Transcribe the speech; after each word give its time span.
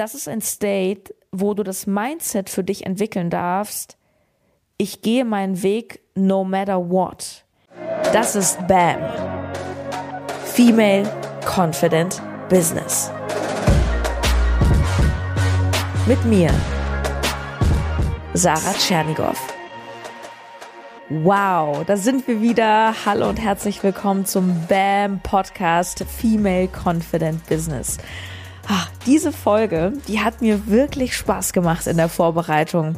das 0.00 0.14
ist 0.14 0.28
ein 0.28 0.40
State, 0.40 1.14
wo 1.30 1.52
du 1.52 1.62
das 1.62 1.86
Mindset 1.86 2.48
für 2.48 2.64
dich 2.64 2.86
entwickeln 2.86 3.28
darfst. 3.28 3.98
Ich 4.78 5.02
gehe 5.02 5.26
meinen 5.26 5.62
Weg 5.62 6.00
no 6.14 6.42
matter 6.42 6.88
what. 6.88 7.44
Das 8.14 8.34
ist 8.34 8.66
BAM. 8.66 8.98
Female 10.46 11.02
Confident 11.44 12.22
Business. 12.48 13.12
Mit 16.06 16.24
mir, 16.24 16.50
Sarah 18.32 18.72
Tschernigow. 18.72 19.36
Wow, 21.10 21.84
da 21.84 21.98
sind 21.98 22.26
wir 22.26 22.40
wieder. 22.40 22.94
Hallo 23.04 23.28
und 23.28 23.36
herzlich 23.36 23.82
willkommen 23.82 24.24
zum 24.24 24.66
BAM 24.66 25.20
Podcast 25.20 26.06
Female 26.08 26.68
Confident 26.68 27.46
Business. 27.48 27.98
Ach, 28.72 28.88
diese 29.04 29.32
Folge, 29.32 29.94
die 30.06 30.20
hat 30.20 30.42
mir 30.42 30.68
wirklich 30.68 31.16
Spaß 31.16 31.52
gemacht 31.52 31.88
in 31.88 31.96
der 31.96 32.08
Vorbereitung. 32.08 32.94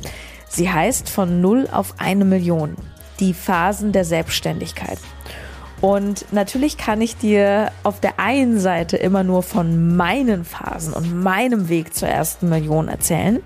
Sie 0.46 0.70
heißt 0.70 1.08
von 1.08 1.40
null 1.40 1.66
auf 1.72 1.94
eine 1.96 2.26
Million. 2.26 2.76
Die 3.20 3.32
Phasen 3.32 3.90
der 3.90 4.04
Selbstständigkeit. 4.04 4.98
Und 5.80 6.30
natürlich 6.30 6.76
kann 6.76 7.00
ich 7.00 7.16
dir 7.16 7.72
auf 7.84 8.00
der 8.00 8.20
einen 8.20 8.60
Seite 8.60 8.98
immer 8.98 9.24
nur 9.24 9.42
von 9.42 9.96
meinen 9.96 10.44
Phasen 10.44 10.92
und 10.92 11.22
meinem 11.22 11.70
Weg 11.70 11.94
zur 11.94 12.08
ersten 12.08 12.50
Million 12.50 12.88
erzählen. 12.88 13.40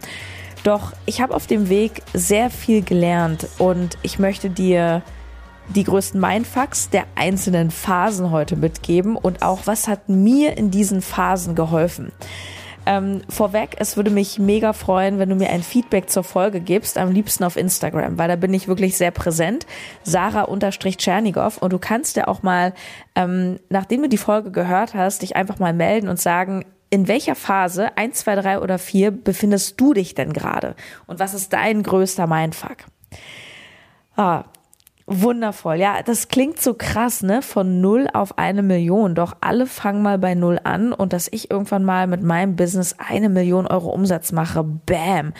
Doch 0.65 0.95
ich 1.07 1.21
habe 1.21 1.33
auf 1.33 1.47
dem 1.47 1.69
Weg 1.69 2.03
sehr 2.13 2.51
viel 2.51 2.83
gelernt 2.83 3.47
und 3.59 3.99
ich 4.03 4.19
möchte 4.19 4.51
dir 4.51 5.03
die 5.69 5.85
größten 5.85 6.21
Mindfucks 6.21 6.91
der 6.91 7.05
einzelnen 7.15 7.71
Phasen 7.71 8.31
heute 8.31 8.57
mitgeben 8.57 9.17
und 9.17 9.43
auch, 9.43 9.61
was 9.65 9.89
hat 9.89 10.09
mir 10.09 10.57
in 10.57 10.71
diesen 10.71 11.03
Phasen 11.03 11.55
geholfen. 11.55 12.13
Ähm, 12.89 13.23
vorweg, 13.29 13.75
es 13.81 13.97
würde 13.97 14.11
mich 14.11 14.39
mega 14.39 14.73
freuen, 14.73 15.19
wenn 15.19 15.29
du 15.29 15.35
mir 15.35 15.51
ein 15.51 15.65
Feedback 15.65 16.09
zur 16.09 16.23
Folge 16.23 16.61
gibst, 16.61 16.99
am 16.99 17.11
liebsten 17.11 17.43
auf 17.43 17.57
Instagram, 17.57 18.17
weil 18.17 18.29
da 18.29 18.37
bin 18.37 18.55
ich 18.55 18.69
wirklich 18.69 18.97
sehr 18.97 19.11
präsent. 19.11 19.67
Sarah-Tschernigow 20.05 21.59
und 21.59 21.73
du 21.73 21.81
kannst 21.81 22.17
ja 22.17 22.29
auch 22.29 22.45
mal, 22.45 22.73
ähm, 23.17 23.59
nachdem 23.71 24.03
du 24.03 24.09
die 24.09 24.17
Folge 24.17 24.53
gehört 24.53 24.95
hast, 24.95 25.23
dich 25.23 25.35
einfach 25.35 25.59
mal 25.59 25.73
melden 25.73 26.09
und 26.09 26.21
sagen, 26.21 26.65
in 26.89 27.09
welcher 27.09 27.35
Phase, 27.35 27.97
eins, 27.97 28.21
zwei, 28.21 28.37
drei 28.37 28.61
oder 28.61 28.79
vier, 28.79 29.11
befindest 29.11 29.81
du 29.81 29.93
dich 29.93 30.15
denn 30.15 30.33
gerade? 30.33 30.77
Und 31.09 31.19
was 31.19 31.35
ist 31.35 31.53
dein 31.53 31.83
größter 31.83 32.29
Mindfuck? 32.29 32.77
Ah, 34.17 34.45
Wundervoll. 35.09 35.77
Ja, 35.77 36.03
das 36.03 36.27
klingt 36.27 36.61
so 36.61 36.75
krass, 36.75 37.23
ne? 37.23 37.41
Von 37.41 37.81
null 37.81 38.09
auf 38.13 38.39
eine 38.39 38.65
Million. 38.65 39.15
Doch 39.15 39.37
alle 39.41 39.67
fangen 39.67 40.03
mal 40.03 40.19
bei 40.19 40.35
null 40.35 40.59
an 40.65 40.93
und 40.93 41.13
dass 41.13 41.29
ich 41.31 41.49
irgendwann 41.49 41.85
mal 41.85 42.09
mit 42.09 42.25
meinem 42.25 42.57
Business 42.57 42.97
eine 42.99 43.29
Million 43.29 43.69
Euro 43.69 43.91
Umsatz 43.91 44.33
mache. 44.33 44.65
Bam. 44.65 45.33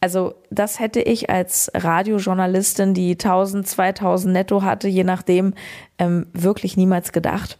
Also, 0.00 0.34
das 0.50 0.78
hätte 0.78 1.00
ich 1.00 1.30
als 1.30 1.68
Radiojournalistin, 1.74 2.94
die 2.94 3.12
1000, 3.12 3.66
2000 3.66 4.32
netto 4.32 4.62
hatte, 4.62 4.86
je 4.86 5.02
nachdem, 5.02 5.54
ähm, 5.98 6.28
wirklich 6.32 6.76
niemals 6.76 7.10
gedacht, 7.10 7.58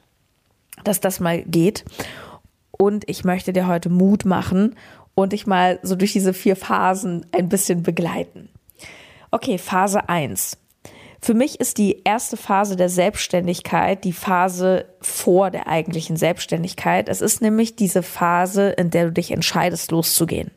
dass 0.85 1.01
das 1.01 1.19
mal 1.19 1.43
geht. 1.43 1.85
Und 2.71 3.03
ich 3.09 3.25
möchte 3.25 3.53
dir 3.53 3.67
heute 3.67 3.89
Mut 3.89 4.25
machen 4.25 4.77
und 5.17 5.33
dich 5.33 5.49
mal 5.49 5.81
so 5.83 5.97
durch 5.97 6.13
diese 6.13 6.35
vier 6.35 6.55
Phasen 6.55 7.27
ein 7.33 7.49
bisschen 7.49 7.83
begleiten. 7.83 8.49
Okay, 9.33 9.59
Phase 9.59 10.09
eins 10.09 10.57
für 11.21 11.35
mich 11.35 11.61
ist 11.61 11.79
die 11.79 12.03
erste 12.05 12.37
Phase 12.37 12.77
der 12.77 12.89
Selbstständigkeit 12.89 14.05
die 14.05 14.13
Phase 14.13 14.87
vor 15.01 15.51
der 15.51 15.67
eigentlichen 15.67 16.17
Selbstständigkeit. 16.17 17.09
Es 17.09 17.21
ist 17.21 17.43
nämlich 17.43 17.77
diese 17.77 18.03
Phase, 18.03 18.71
in 18.71 18.91
der 18.91 19.07
du 19.07 19.13
dich 19.13 19.33
entscheidest, 19.33 19.91
loszugehen. 19.91 20.53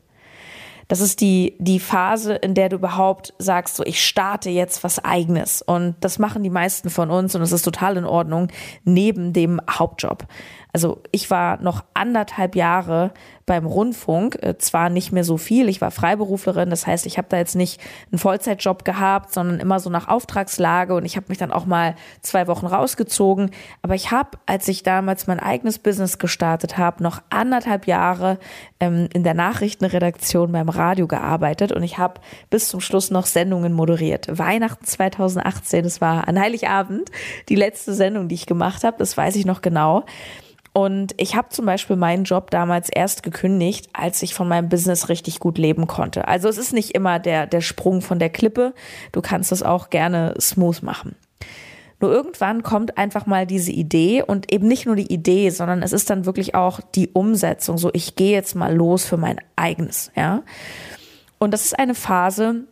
Das 0.92 1.00
ist 1.00 1.22
die, 1.22 1.56
die 1.58 1.80
Phase, 1.80 2.34
in 2.34 2.54
der 2.54 2.68
du 2.68 2.76
überhaupt 2.76 3.34
sagst, 3.38 3.78
so, 3.78 3.86
ich 3.86 4.06
starte 4.06 4.50
jetzt 4.50 4.84
was 4.84 5.00
eigenes. 5.00 5.62
Und 5.62 5.96
das 6.02 6.20
machen 6.20 6.44
die 6.44 6.50
meisten 6.50 6.90
von 6.90 7.10
uns 7.10 7.34
und 7.34 7.42
es 7.42 7.54
ist 7.54 7.62
total 7.62 7.96
in 7.96 8.04
Ordnung, 8.04 8.50
neben 8.84 9.32
dem 9.32 9.62
Hauptjob. 9.70 10.28
Also 10.74 11.02
ich 11.12 11.30
war 11.30 11.62
noch 11.62 11.84
anderthalb 11.94 12.56
Jahre 12.56 13.12
beim 13.46 13.66
Rundfunk, 13.66 14.42
äh, 14.42 14.58
zwar 14.58 14.90
nicht 14.90 15.12
mehr 15.12 15.26
so 15.26 15.36
viel, 15.38 15.68
ich 15.68 15.82
war 15.82 15.92
Freiberuflerin, 15.92 16.70
das 16.70 16.88
heißt, 16.88 17.06
ich 17.06 17.18
habe 17.18 17.28
da 17.30 17.38
jetzt 17.38 17.56
nicht 17.56 17.82
einen 18.12 18.20
Vollzeitjob 18.20 18.86
gehabt, 18.86 19.34
sondern 19.34 19.60
immer 19.60 19.82
so 19.82 19.90
nach 19.90 20.08
Auftragslage 20.08 20.94
und 20.94 21.04
ich 21.04 21.18
habe 21.18 21.26
mich 21.30 21.38
dann 21.38 21.52
auch 21.52 21.66
mal 21.66 21.96
zwei 22.22 22.48
Wochen 22.48 22.66
rausgezogen. 22.66 23.52
Aber 23.82 23.96
ich 23.96 24.12
habe, 24.12 24.38
als 24.46 24.68
ich 24.70 24.84
damals 24.84 25.28
mein 25.28 25.40
eigenes 25.42 25.80
Business 25.80 26.18
gestartet 26.18 26.78
habe, 26.78 27.04
noch 27.04 27.22
anderthalb 27.30 27.88
Jahre 27.88 28.40
ähm, 28.80 29.10
in 29.14 29.24
der 29.24 29.34
Nachrichtenredaktion 29.34 30.54
beim 30.54 30.70
Radio 30.70 31.08
gearbeitet 31.08 31.74
und 31.74 31.84
ich 31.84 31.98
habe 31.98 32.22
bis 32.50 32.70
zum 32.70 32.80
Schluss 32.80 33.12
noch 33.12 33.26
Sendungen 33.26 33.74
moderiert. 33.74 34.28
Weihnachten 34.30 34.86
2018, 34.86 35.84
das 35.84 36.00
war 36.00 36.30
an 36.30 36.40
Heiligabend 36.40 37.10
die 37.50 37.56
letzte 37.56 37.94
Sendung, 37.94 38.30
die 38.30 38.36
ich 38.36 38.46
gemacht 38.46 38.86
habe, 38.86 38.98
das 38.98 39.18
weiß 39.18 39.36
ich 39.36 39.46
noch 39.46 39.62
genau. 39.62 40.06
Und 40.74 41.14
ich 41.18 41.36
habe 41.36 41.50
zum 41.50 41.66
Beispiel 41.66 41.98
meinen 41.98 42.24
Job 42.24 42.50
damals 42.50 42.90
erst 42.90 43.24
gekündigt, 43.24 43.90
als 43.94 44.22
ich 44.22 44.34
von 44.34 44.48
meinem 44.48 44.70
Business 44.70 45.10
richtig 45.10 45.40
gut 45.40 45.58
leben 45.58 45.86
konnte. 45.86 46.28
Also 46.28 46.48
es 46.48 46.58
ist 46.58 46.72
nicht 46.72 46.92
immer 46.92 47.20
der, 47.20 47.46
der 47.46 47.62
Sprung 47.62 48.02
von 48.02 48.20
der 48.20 48.30
Klippe. 48.30 48.74
Du 49.12 49.22
kannst 49.22 49.52
es 49.52 49.64
auch 49.64 49.90
gerne 49.90 50.34
smooth 50.40 50.82
machen. 50.82 51.16
Nur 52.00 52.12
irgendwann 52.12 52.64
kommt 52.64 52.98
einfach 52.98 53.26
mal 53.26 53.46
diese 53.46 53.72
Idee 53.72 54.24
und 54.24 54.52
eben 54.52 54.68
nicht 54.68 54.86
nur 54.86 54.96
die 54.96 55.14
Idee, 55.14 55.50
sondern 55.52 55.84
es 55.84 55.94
ist 55.94 56.10
dann 56.10 56.26
wirklich 56.26 56.56
auch 56.56 56.80
die 56.96 57.10
Umsetzung. 57.10 57.78
So, 57.78 57.92
ich 57.94 58.16
gehe 58.16 58.32
jetzt 58.32 58.56
mal 58.56 58.74
los 58.74 59.06
für 59.06 59.18
mein 59.18 59.40
eigenes, 59.56 60.12
ja. 60.16 60.42
Und 61.38 61.52
das 61.52 61.66
ist 61.66 61.78
eine 61.78 61.94
Phase, 61.94 62.64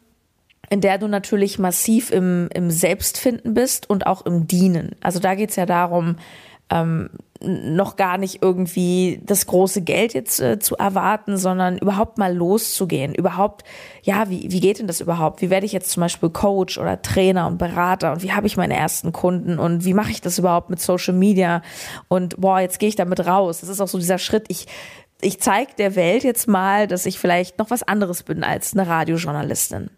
in 0.70 0.82
der 0.82 0.98
du 0.98 1.08
natürlich 1.08 1.60
massiv 1.60 2.12
im, 2.12 2.50
im 2.54 2.72
Selbstfinden 2.72 3.54
bist 3.54 3.90
und 3.90 4.08
auch 4.08 4.26
im 4.26 4.48
Dienen. 4.48 4.96
Also 5.02 5.20
da 5.20 5.36
geht's 5.36 5.56
ja 5.56 5.66
darum, 5.66 6.16
ähm, 6.72 7.10
noch 7.42 7.96
gar 7.96 8.18
nicht 8.18 8.42
irgendwie 8.42 9.22
das 9.24 9.46
große 9.48 9.82
Geld 9.82 10.14
jetzt 10.14 10.42
äh, 10.42 10.60
zu 10.60 10.76
erwarten, 10.76 11.38
sondern 11.38 11.78
überhaupt 11.78 12.18
mal 12.18 12.36
loszugehen. 12.36 13.16
Überhaupt, 13.16 13.64
ja, 14.04 14.30
wie, 14.30 14.52
wie 14.52 14.60
geht 14.60 14.80
denn 14.80 14.88
das 14.88 15.00
überhaupt? 15.00 15.42
Wie 15.42 15.50
werde 15.50 15.66
ich 15.66 15.72
jetzt 15.72 15.92
zum 15.92 16.02
Beispiel 16.02 16.30
Coach 16.30 16.78
oder 16.78 17.02
Trainer 17.02 17.48
und 17.48 17.58
Berater 17.58 18.12
und 18.12 18.24
wie 18.24 18.34
habe 18.34 18.48
ich 18.48 18.58
meine 18.58 18.76
ersten 18.76 19.14
Kunden 19.14 19.58
und 19.58 19.86
wie 19.86 19.94
mache 19.94 20.12
ich 20.12 20.20
das 20.20 20.38
überhaupt 20.38 20.70
mit 20.70 20.82
Social 20.82 21.14
Media? 21.14 21.62
Und 22.10 22.40
boah, 22.42 22.60
jetzt 22.60 22.80
gehe 22.80 22.90
ich 22.90 22.96
damit 22.96 23.26
raus. 23.26 23.62
Das 23.62 23.70
ist 23.70 23.80
auch 23.80 23.88
so 23.88 23.98
dieser 23.98 24.18
Schritt, 24.18 24.46
ich, 24.50 24.68
ich 25.22 25.40
zeige 25.40 25.72
der 25.78 25.96
Welt 25.96 26.24
jetzt 26.24 26.48
mal, 26.48 26.88
dass 26.88 27.06
ich 27.06 27.20
vielleicht 27.20 27.58
noch 27.58 27.70
was 27.70 27.84
anderes 27.84 28.24
bin 28.24 28.44
als 28.44 28.74
eine 28.74 28.88
Radiojournalistin. 28.88 29.90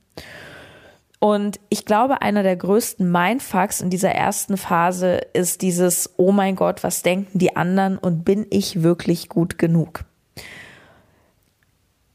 Und 1.23 1.59
ich 1.69 1.85
glaube, 1.85 2.23
einer 2.23 2.41
der 2.41 2.55
größten 2.55 3.09
Mindfucks 3.09 3.79
in 3.79 3.91
dieser 3.91 4.09
ersten 4.09 4.57
Phase 4.57 5.21
ist 5.33 5.61
dieses, 5.61 6.15
oh 6.17 6.31
mein 6.31 6.55
Gott, 6.55 6.83
was 6.83 7.03
denken 7.03 7.37
die 7.37 7.55
anderen 7.55 7.99
und 7.99 8.25
bin 8.25 8.47
ich 8.49 8.81
wirklich 8.81 9.29
gut 9.29 9.59
genug? 9.59 10.03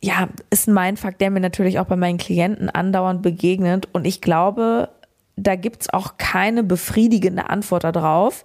Ja, 0.02 0.28
ist 0.50 0.66
ein 0.66 0.74
Mindfuck, 0.74 1.18
der 1.18 1.30
mir 1.30 1.38
natürlich 1.38 1.78
auch 1.78 1.86
bei 1.86 1.94
meinen 1.94 2.18
Klienten 2.18 2.68
andauernd 2.68 3.22
begegnet. 3.22 3.88
Und 3.92 4.06
ich 4.06 4.20
glaube, 4.20 4.88
da 5.36 5.54
gibt's 5.54 5.88
auch 5.88 6.18
keine 6.18 6.64
befriedigende 6.64 7.48
Antwort 7.48 7.84
darauf, 7.84 8.42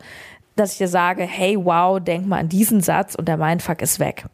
dass 0.56 0.74
ich 0.74 0.78
dir 0.78 0.88
sage, 0.88 1.24
hey, 1.24 1.58
wow, 1.60 2.00
denk 2.00 2.28
mal 2.28 2.40
an 2.40 2.50
diesen 2.50 2.82
Satz 2.82 3.16
und 3.16 3.28
der 3.28 3.38
Mindfuck 3.38 3.82
ist 3.82 4.00
weg. 4.00 4.26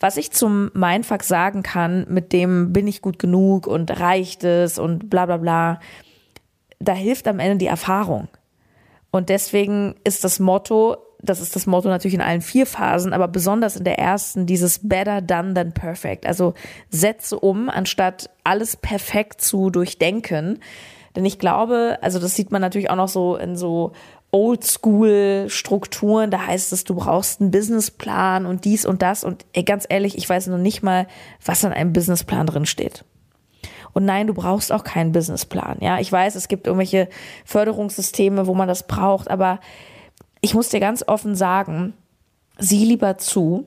Was 0.00 0.16
ich 0.16 0.30
zum 0.30 0.70
Mindfuck 0.74 1.24
sagen 1.24 1.62
kann, 1.62 2.06
mit 2.08 2.32
dem 2.32 2.72
bin 2.72 2.86
ich 2.86 3.02
gut 3.02 3.18
genug 3.18 3.66
und 3.66 3.90
reicht 4.00 4.44
es 4.44 4.78
und 4.78 5.10
bla 5.10 5.26
bla 5.26 5.38
bla, 5.38 5.80
da 6.78 6.92
hilft 6.92 7.26
am 7.26 7.40
Ende 7.40 7.58
die 7.58 7.66
Erfahrung. 7.66 8.28
Und 9.10 9.28
deswegen 9.28 9.96
ist 10.04 10.22
das 10.22 10.38
Motto, 10.38 10.96
das 11.20 11.40
ist 11.40 11.56
das 11.56 11.66
Motto 11.66 11.88
natürlich 11.88 12.14
in 12.14 12.20
allen 12.20 12.42
vier 12.42 12.66
Phasen, 12.66 13.12
aber 13.12 13.26
besonders 13.26 13.76
in 13.76 13.84
der 13.84 13.98
ersten, 13.98 14.46
dieses 14.46 14.88
better 14.88 15.20
done 15.20 15.54
than 15.54 15.72
perfect. 15.72 16.26
Also 16.26 16.54
setze 16.90 17.38
um, 17.38 17.68
anstatt 17.68 18.30
alles 18.44 18.76
perfekt 18.76 19.40
zu 19.40 19.70
durchdenken. 19.70 20.60
Denn 21.16 21.24
ich 21.24 21.38
glaube, 21.38 21.98
also 22.02 22.18
das 22.20 22.36
sieht 22.36 22.52
man 22.52 22.60
natürlich 22.60 22.90
auch 22.90 22.96
noch 22.96 23.08
so 23.08 23.36
in 23.36 23.56
so 23.56 23.92
Oldschool-Strukturen. 24.30 26.30
Da 26.30 26.46
heißt 26.46 26.72
es, 26.72 26.84
du 26.84 26.94
brauchst 26.94 27.40
einen 27.40 27.50
Businessplan 27.50 28.46
und 28.46 28.64
dies 28.64 28.86
und 28.86 29.02
das. 29.02 29.24
Und 29.24 29.44
ey, 29.52 29.62
ganz 29.62 29.86
ehrlich, 29.88 30.18
ich 30.18 30.28
weiß 30.28 30.48
noch 30.48 30.58
nicht 30.58 30.82
mal, 30.82 31.06
was 31.44 31.64
in 31.64 31.72
einem 31.72 31.92
Businessplan 31.92 32.46
drin 32.46 32.66
steht. 32.66 33.04
Und 33.92 34.04
nein, 34.04 34.26
du 34.26 34.34
brauchst 34.34 34.70
auch 34.70 34.84
keinen 34.84 35.12
Businessplan. 35.12 35.78
Ja, 35.80 35.98
ich 35.98 36.12
weiß, 36.12 36.34
es 36.34 36.48
gibt 36.48 36.66
irgendwelche 36.66 37.08
Förderungssysteme, 37.44 38.46
wo 38.46 38.54
man 38.54 38.68
das 38.68 38.86
braucht, 38.86 39.30
aber 39.30 39.60
ich 40.40 40.54
muss 40.54 40.68
dir 40.68 40.80
ganz 40.80 41.04
offen 41.06 41.34
sagen, 41.34 41.94
sieh 42.58 42.84
lieber 42.84 43.18
zu, 43.18 43.66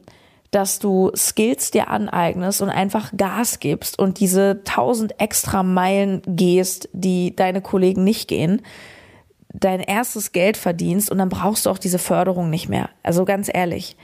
dass 0.52 0.80
du 0.80 1.12
Skills 1.16 1.72
dir 1.72 1.90
aneignest 1.90 2.62
und 2.62 2.70
einfach 2.70 3.12
Gas 3.16 3.60
gibst 3.60 3.98
und 3.98 4.20
diese 4.20 4.64
tausend 4.64 5.20
extra 5.20 5.64
Meilen 5.64 6.22
gehst, 6.26 6.90
die 6.94 7.36
deine 7.36 7.62
Kollegen 7.62 8.04
nicht 8.04 8.28
gehen, 8.28 8.62
dein 9.54 9.80
erstes 9.80 10.32
Geld 10.32 10.58
verdienst 10.58 11.12
und 11.12 11.18
dann 11.18 11.30
brauchst 11.30 11.66
du 11.66 11.70
auch 11.70 11.78
diese 11.78 12.00
Förderung 12.00 12.50
nicht 12.50 12.70
mehr. 12.70 12.90
Also 13.04 13.26
ganz 13.26 13.50
ehrlich. 13.54 13.96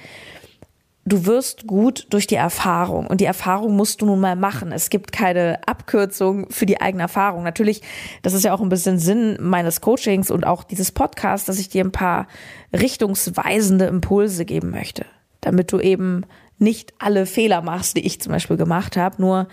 du 1.05 1.25
wirst 1.25 1.67
gut 1.67 2.07
durch 2.09 2.27
die 2.27 2.35
Erfahrung 2.35 3.07
und 3.07 3.21
die 3.21 3.25
Erfahrung 3.25 3.77
musst 3.77 4.01
du 4.01 4.05
nun 4.05 4.19
mal 4.19 4.35
machen. 4.35 4.73
Es 4.73 4.89
gibt 4.89 5.13
keine 5.13 5.65
Abkürzung 5.65 6.47
für 6.49 6.65
die 6.65 6.81
eigene 6.81 7.03
Erfahrung. 7.03 7.43
Natürlich, 7.43 7.81
das 8.23 8.33
ist 8.33 8.43
ja 8.43 8.53
auch 8.53 8.59
ein 8.59 8.67
bisschen 8.67 8.99
Sinn 8.99 9.37
meines 9.39 9.79
Coachings 9.79 10.29
und 10.29 10.45
auch 10.45 10.65
dieses 10.65 10.91
Podcasts, 10.91 11.47
dass 11.47 11.59
ich 11.59 11.69
dir 11.69 11.85
ein 11.85 11.93
paar 11.93 12.27
richtungsweisende 12.73 13.85
Impulse 13.85 14.43
geben 14.43 14.69
möchte, 14.69 15.05
damit 15.39 15.71
du 15.71 15.79
eben 15.79 16.25
nicht 16.57 16.93
alle 16.99 17.25
Fehler 17.25 17.61
machst, 17.61 17.95
die 17.95 18.05
ich 18.05 18.19
zum 18.19 18.33
Beispiel 18.33 18.57
gemacht 18.57 18.97
habe, 18.97 19.21
nur 19.21 19.47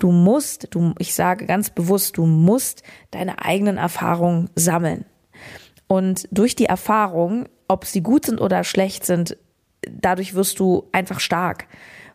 du 0.00 0.10
musst, 0.10 0.68
du, 0.70 0.92
ich 0.98 1.14
sage 1.14 1.46
ganz 1.46 1.70
bewusst, 1.70 2.16
du 2.16 2.26
musst 2.26 2.82
deine 3.12 3.44
eigenen 3.44 3.76
Erfahrungen 3.76 4.50
sammeln. 4.56 5.04
Und 5.88 6.28
durch 6.30 6.56
die 6.56 6.66
Erfahrung, 6.66 7.48
ob 7.68 7.84
sie 7.84 8.02
gut 8.02 8.26
sind 8.26 8.40
oder 8.40 8.64
schlecht 8.64 9.04
sind, 9.04 9.36
dadurch 9.88 10.34
wirst 10.34 10.58
du 10.58 10.88
einfach 10.92 11.20
stark, 11.20 11.66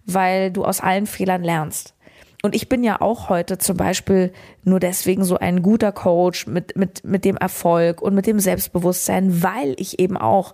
weil 0.06 0.52
du 0.52 0.66
aus 0.66 0.82
allen 0.82 1.08
Fehlern 1.08 1.44
lernst. 1.44 1.96
Und 2.44 2.56
ich 2.56 2.70
bin 2.70 2.84
ja 2.84 3.02
auch 3.02 3.30
heute 3.30 3.60
zum 3.60 3.78
Beispiel 3.78 4.34
nur 4.64 4.80
deswegen 4.80 5.24
so 5.24 5.38
ein 5.38 5.62
guter 5.62 5.92
Coach 5.92 6.48
mit, 6.48 6.76
mit, 6.76 7.04
mit 7.04 7.24
dem 7.24 7.38
Erfolg 7.38 8.02
und 8.02 8.16
mit 8.16 8.26
dem 8.26 8.40
Selbstbewusstsein, 8.40 9.44
weil 9.44 9.76
ich 9.78 10.00
eben 10.00 10.18
auch 10.18 10.54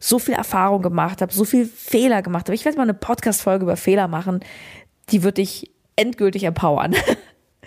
so 0.00 0.18
viel 0.18 0.34
Erfahrung 0.34 0.82
gemacht 0.82 1.22
habe, 1.22 1.32
so 1.32 1.44
viel 1.44 1.66
Fehler 1.66 2.22
gemacht 2.22 2.46
habe. 2.46 2.54
Ich 2.54 2.64
werde 2.64 2.76
mal 2.76 2.84
eine 2.84 2.94
Podcast-Folge 2.94 3.64
über 3.64 3.76
Fehler 3.76 4.08
machen, 4.08 4.40
die 5.10 5.22
würde 5.22 5.42
ich 5.42 5.70
endgültig 5.96 6.44
empowern. 6.44 6.94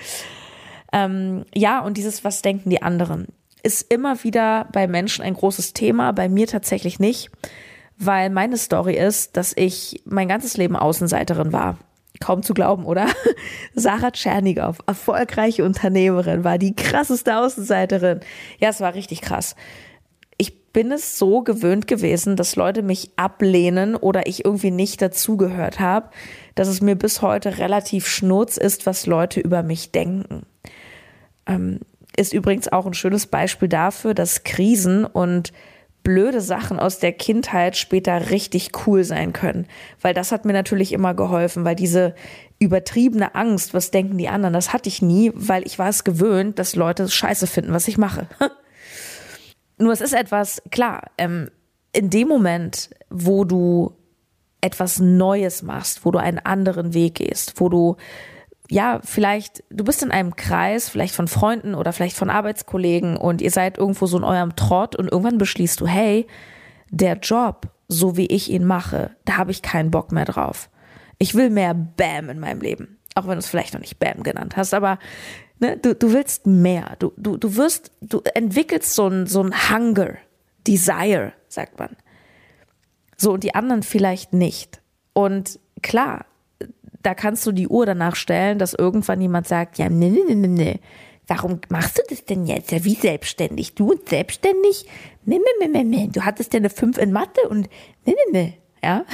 ähm, 0.94 1.45
ja, 1.53 1.80
und 1.80 1.98
dieses, 1.98 2.24
was 2.24 2.42
denken 2.42 2.69
die 2.69 2.81
anderen, 2.81 3.27
ist 3.63 3.92
immer 3.92 4.24
wieder 4.24 4.68
bei 4.72 4.88
Menschen 4.88 5.24
ein 5.24 5.34
großes 5.34 5.74
Thema, 5.74 6.12
bei 6.12 6.30
mir 6.30 6.48
tatsächlich 6.48 7.00
nicht 7.00 7.31
weil 8.04 8.31
meine 8.31 8.58
Story 8.58 8.96
ist, 8.96 9.38
dass 9.38 9.54
ich 9.56 10.02
mein 10.06 10.28
ganzes 10.28 10.58
Leben 10.58 10.75
Außenseiterin 10.75 11.54
war. 11.54 11.78
Kaum 12.19 12.42
zu 12.42 12.56
glauben, 12.56 12.86
oder? 12.86 13.08
Sarah 13.75 14.12
Tschernigow, 14.12 14.80
erfolgreiche 14.88 15.63
Unternehmerin, 15.63 16.44
war 16.44 16.58
die 16.58 16.75
krasseste 16.75 17.38
Außenseiterin. 17.38 18.22
Ja, 18.60 18.69
es 18.69 18.80
war 18.80 18.96
richtig 18.96 19.22
krass. 19.22 19.56
Ich 20.38 20.72
bin 20.72 20.92
es 20.92 21.19
so 21.19 21.42
gewöhnt 21.42 21.86
gewesen, 21.86 22.36
dass 22.36 22.56
Leute 22.56 22.81
mich 22.81 23.12
ablehnen 23.18 23.96
oder 23.96 24.25
ich 24.25 24.46
irgendwie 24.46 24.72
nicht 24.72 25.00
dazugehört 25.02 25.80
habe, 25.80 26.10
dass 26.56 26.68
es 26.68 26.81
mir 26.81 26.96
bis 26.96 27.22
heute 27.22 27.60
relativ 27.60 28.08
schnurz 28.08 28.58
ist, 28.58 28.88
was 28.88 29.06
Leute 29.06 29.40
über 29.40 29.62
mich 29.62 29.92
denken. 29.92 30.48
Ähm, 31.46 31.81
ist 32.16 32.34
übrigens 32.34 32.68
auch 32.68 32.86
ein 32.86 32.94
schönes 32.94 33.28
Beispiel 33.28 33.68
dafür, 33.68 34.13
dass 34.13 34.44
Krisen 34.44 35.06
und 35.06 35.54
blöde 36.04 36.42
Sachen 36.42 36.80
aus 36.80 37.00
der 37.00 37.13
Kindheit 37.13 37.78
später 37.78 38.31
richtig 38.31 38.72
cool 38.86 39.04
sein 39.04 39.34
können. 39.34 39.68
Weil 40.02 40.13
das 40.13 40.31
hat 40.31 40.46
mir 40.46 40.54
natürlich 40.54 40.94
immer 40.94 41.13
geholfen, 41.13 41.63
weil 41.63 41.75
diese 41.75 42.16
übertriebene 42.60 43.36
Angst, 43.36 43.74
was 43.74 43.92
denken 43.92 44.18
die 44.18 44.30
anderen, 44.30 44.54
das 44.54 44.74
hatte 44.74 44.90
ich 44.90 45.02
nie, 45.02 45.31
weil 45.36 45.66
ich 45.66 45.80
war 45.80 45.90
es 45.90 46.04
gewöhnt, 46.04 46.60
dass 46.60 46.75
Leute 46.75 47.08
scheiße 47.08 47.48
finden, 47.48 47.74
was 47.74 47.88
ich 47.88 47.98
mache. 47.98 48.28
Nur 49.78 49.94
es 49.94 50.02
ist 50.02 50.13
etwas, 50.13 50.62
klar, 50.72 51.04
ähm, 51.18 51.50
in 51.92 52.10
dem 52.10 52.28
Moment, 52.28 52.92
wo 53.10 53.46
du 53.46 53.96
etwas 54.62 55.00
Neues 55.00 55.63
machst, 55.63 56.06
wo 56.06 56.12
du 56.12 56.19
einen 56.19 56.40
anderen 56.40 56.94
Weg 56.94 57.16
gehst, 57.16 57.60
wo 57.60 57.68
du 57.68 57.98
ja, 58.72 59.02
vielleicht, 59.04 59.66
du 59.70 59.84
bist 59.84 60.02
in 60.02 60.12
einem 60.12 60.38
Kreis, 60.38 60.88
vielleicht 60.88 61.14
von 61.14 61.28
Freunden 61.28 61.76
oder 61.76 61.92
vielleicht 61.92 62.16
von 62.16 62.30
Arbeitskollegen 62.30 63.18
und 63.18 63.42
ihr 63.42 63.52
seid 63.52 63.78
irgendwo 63.78 64.06
so 64.06 64.18
in 64.18 64.24
eurem 64.24 64.56
Trott 64.56 64.96
und 64.96 65.12
irgendwann 65.12 65.38
beschließt 65.38 65.82
du, 65.82 65.88
hey, 65.88 66.26
der 66.90 67.18
Job, 67.18 67.68
so 67.90 68.16
wie 68.16 68.28
ich 68.28 68.50
ihn 68.50 68.64
mache, 68.64 69.12
da 69.26 69.36
habe 69.36 69.52
ich 69.52 69.62
keinen 69.62 69.92
Bock 69.92 70.14
mehr 70.14 70.24
drauf. 70.24 70.70
Ich 71.18 71.36
will 71.36 71.50
mehr 71.50 71.74
Bam 71.74 72.30
in 72.30 72.40
meinem 72.40 72.62
Leben. 72.62 72.98
Auch 73.14 73.24
wenn 73.24 73.34
du 73.34 73.40
es 73.40 73.50
vielleicht 73.50 73.74
noch 73.74 73.82
nicht 73.82 74.00
Bam 74.00 74.24
genannt 74.24 74.56
hast, 74.56 74.74
aber 74.74 75.00
ne, 75.60 75.76
du, 75.76 75.94
du 75.94 76.14
willst 76.14 76.48
mehr. 76.48 76.96
Du, 77.00 77.12
du, 77.18 77.36
du 77.36 77.58
wirst, 77.58 77.92
du 78.00 78.22
entwickelst 78.36 78.96
so 78.96 79.06
ein, 79.06 79.28
so 79.28 79.44
ein 79.44 79.54
Hunger, 79.70 80.14
Desire, 80.66 81.34
sagt 81.50 81.78
man. 81.78 81.98
So, 83.18 83.34
und 83.34 83.44
die 83.44 83.54
anderen 83.54 83.84
vielleicht 83.84 84.32
nicht. 84.32 84.82
Und 85.12 85.60
klar, 85.82 86.26
da 87.03 87.13
kannst 87.13 87.45
du 87.45 87.51
die 87.51 87.68
Uhr 87.68 87.86
danach 87.86 88.15
stellen, 88.15 88.59
dass 88.59 88.74
irgendwann 88.74 89.21
jemand 89.21 89.48
sagt, 89.48 89.77
ja, 89.77 89.89
nee, 89.89 90.09
nee, 90.09 90.36
nee, 90.36 90.48
nee, 90.48 90.80
warum 91.27 91.59
machst 91.69 91.98
du 91.98 92.01
das 92.09 92.25
denn 92.25 92.45
jetzt? 92.45 92.71
Ja, 92.71 92.83
wie 92.83 92.95
selbstständig? 92.95 93.75
Du 93.75 93.92
und 93.92 94.09
selbstständig? 94.09 94.86
Nee, 95.25 95.39
nee, 95.39 95.68
nee, 95.68 95.83
nee, 95.83 95.83
nee, 95.83 96.09
du 96.12 96.21
hattest 96.25 96.53
ja 96.53 96.59
eine 96.59 96.69
5 96.69 96.98
in 96.98 97.12
Mathe 97.12 97.42
und 97.50 97.69
nee, 98.06 98.15
nee, 98.31 98.31
nee, 98.31 98.53
ja. 98.83 99.06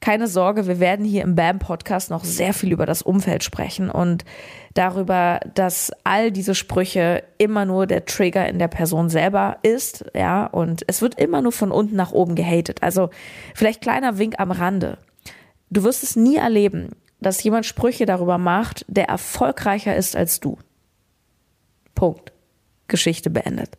Keine 0.00 0.28
Sorge, 0.28 0.68
wir 0.68 0.78
werden 0.78 1.04
hier 1.04 1.22
im 1.22 1.34
BAM-Podcast 1.34 2.10
noch 2.10 2.22
sehr 2.22 2.52
viel 2.52 2.70
über 2.70 2.86
das 2.86 3.02
Umfeld 3.02 3.42
sprechen 3.42 3.90
und 3.90 4.24
darüber, 4.74 5.40
dass 5.54 5.90
all 6.04 6.30
diese 6.30 6.54
Sprüche 6.54 7.24
immer 7.38 7.64
nur 7.64 7.86
der 7.86 8.04
Trigger 8.04 8.46
in 8.46 8.60
der 8.60 8.68
Person 8.68 9.08
selber 9.08 9.56
ist, 9.62 10.04
ja, 10.14 10.46
und 10.46 10.84
es 10.86 11.02
wird 11.02 11.18
immer 11.18 11.42
nur 11.42 11.50
von 11.50 11.72
unten 11.72 11.96
nach 11.96 12.12
oben 12.12 12.36
gehatet. 12.36 12.82
Also 12.82 13.10
vielleicht 13.54 13.80
kleiner 13.80 14.18
Wink 14.18 14.34
am 14.38 14.52
Rande. 14.52 14.98
Du 15.70 15.82
wirst 15.82 16.02
es 16.02 16.16
nie 16.16 16.36
erleben, 16.36 16.90
dass 17.20 17.42
jemand 17.42 17.66
Sprüche 17.66 18.06
darüber 18.06 18.38
macht, 18.38 18.84
der 18.88 19.08
erfolgreicher 19.08 19.96
ist 19.96 20.16
als 20.16 20.40
du. 20.40 20.58
Punkt. 21.94 22.32
Geschichte 22.88 23.30
beendet. 23.30 23.76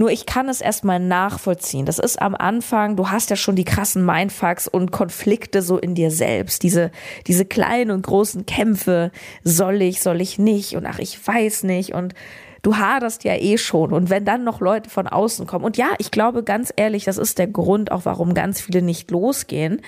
Nur 0.00 0.10
ich 0.12 0.26
kann 0.26 0.48
es 0.48 0.60
erstmal 0.60 1.00
nachvollziehen. 1.00 1.84
Das 1.84 1.98
ist 1.98 2.22
am 2.22 2.36
Anfang, 2.36 2.94
du 2.94 3.10
hast 3.10 3.30
ja 3.30 3.36
schon 3.36 3.56
die 3.56 3.64
krassen 3.64 4.06
Mindfucks 4.06 4.68
und 4.68 4.92
Konflikte 4.92 5.60
so 5.60 5.76
in 5.76 5.96
dir 5.96 6.12
selbst. 6.12 6.62
Diese, 6.62 6.92
diese 7.26 7.44
kleinen 7.44 7.90
und 7.90 8.06
großen 8.06 8.46
Kämpfe. 8.46 9.10
Soll 9.42 9.82
ich, 9.82 10.00
soll 10.00 10.20
ich 10.20 10.38
nicht? 10.38 10.76
Und 10.76 10.86
ach, 10.86 11.00
ich 11.00 11.26
weiß 11.26 11.64
nicht. 11.64 11.94
Und 11.94 12.14
du 12.62 12.76
haderst 12.76 13.24
ja 13.24 13.34
eh 13.34 13.58
schon. 13.58 13.92
Und 13.92 14.10
wenn 14.10 14.24
dann 14.24 14.44
noch 14.44 14.60
Leute 14.60 14.90
von 14.90 15.06
außen 15.06 15.46
kommen, 15.46 15.64
und 15.64 15.76
ja, 15.76 15.90
ich 15.98 16.10
glaube 16.10 16.42
ganz 16.42 16.72
ehrlich, 16.76 17.04
das 17.04 17.18
ist 17.18 17.38
der 17.38 17.46
Grund 17.46 17.92
auch, 17.92 18.04
warum 18.04 18.34
ganz 18.34 18.60
viele 18.60 18.82
nicht 18.82 19.10
losgehen, 19.10 19.80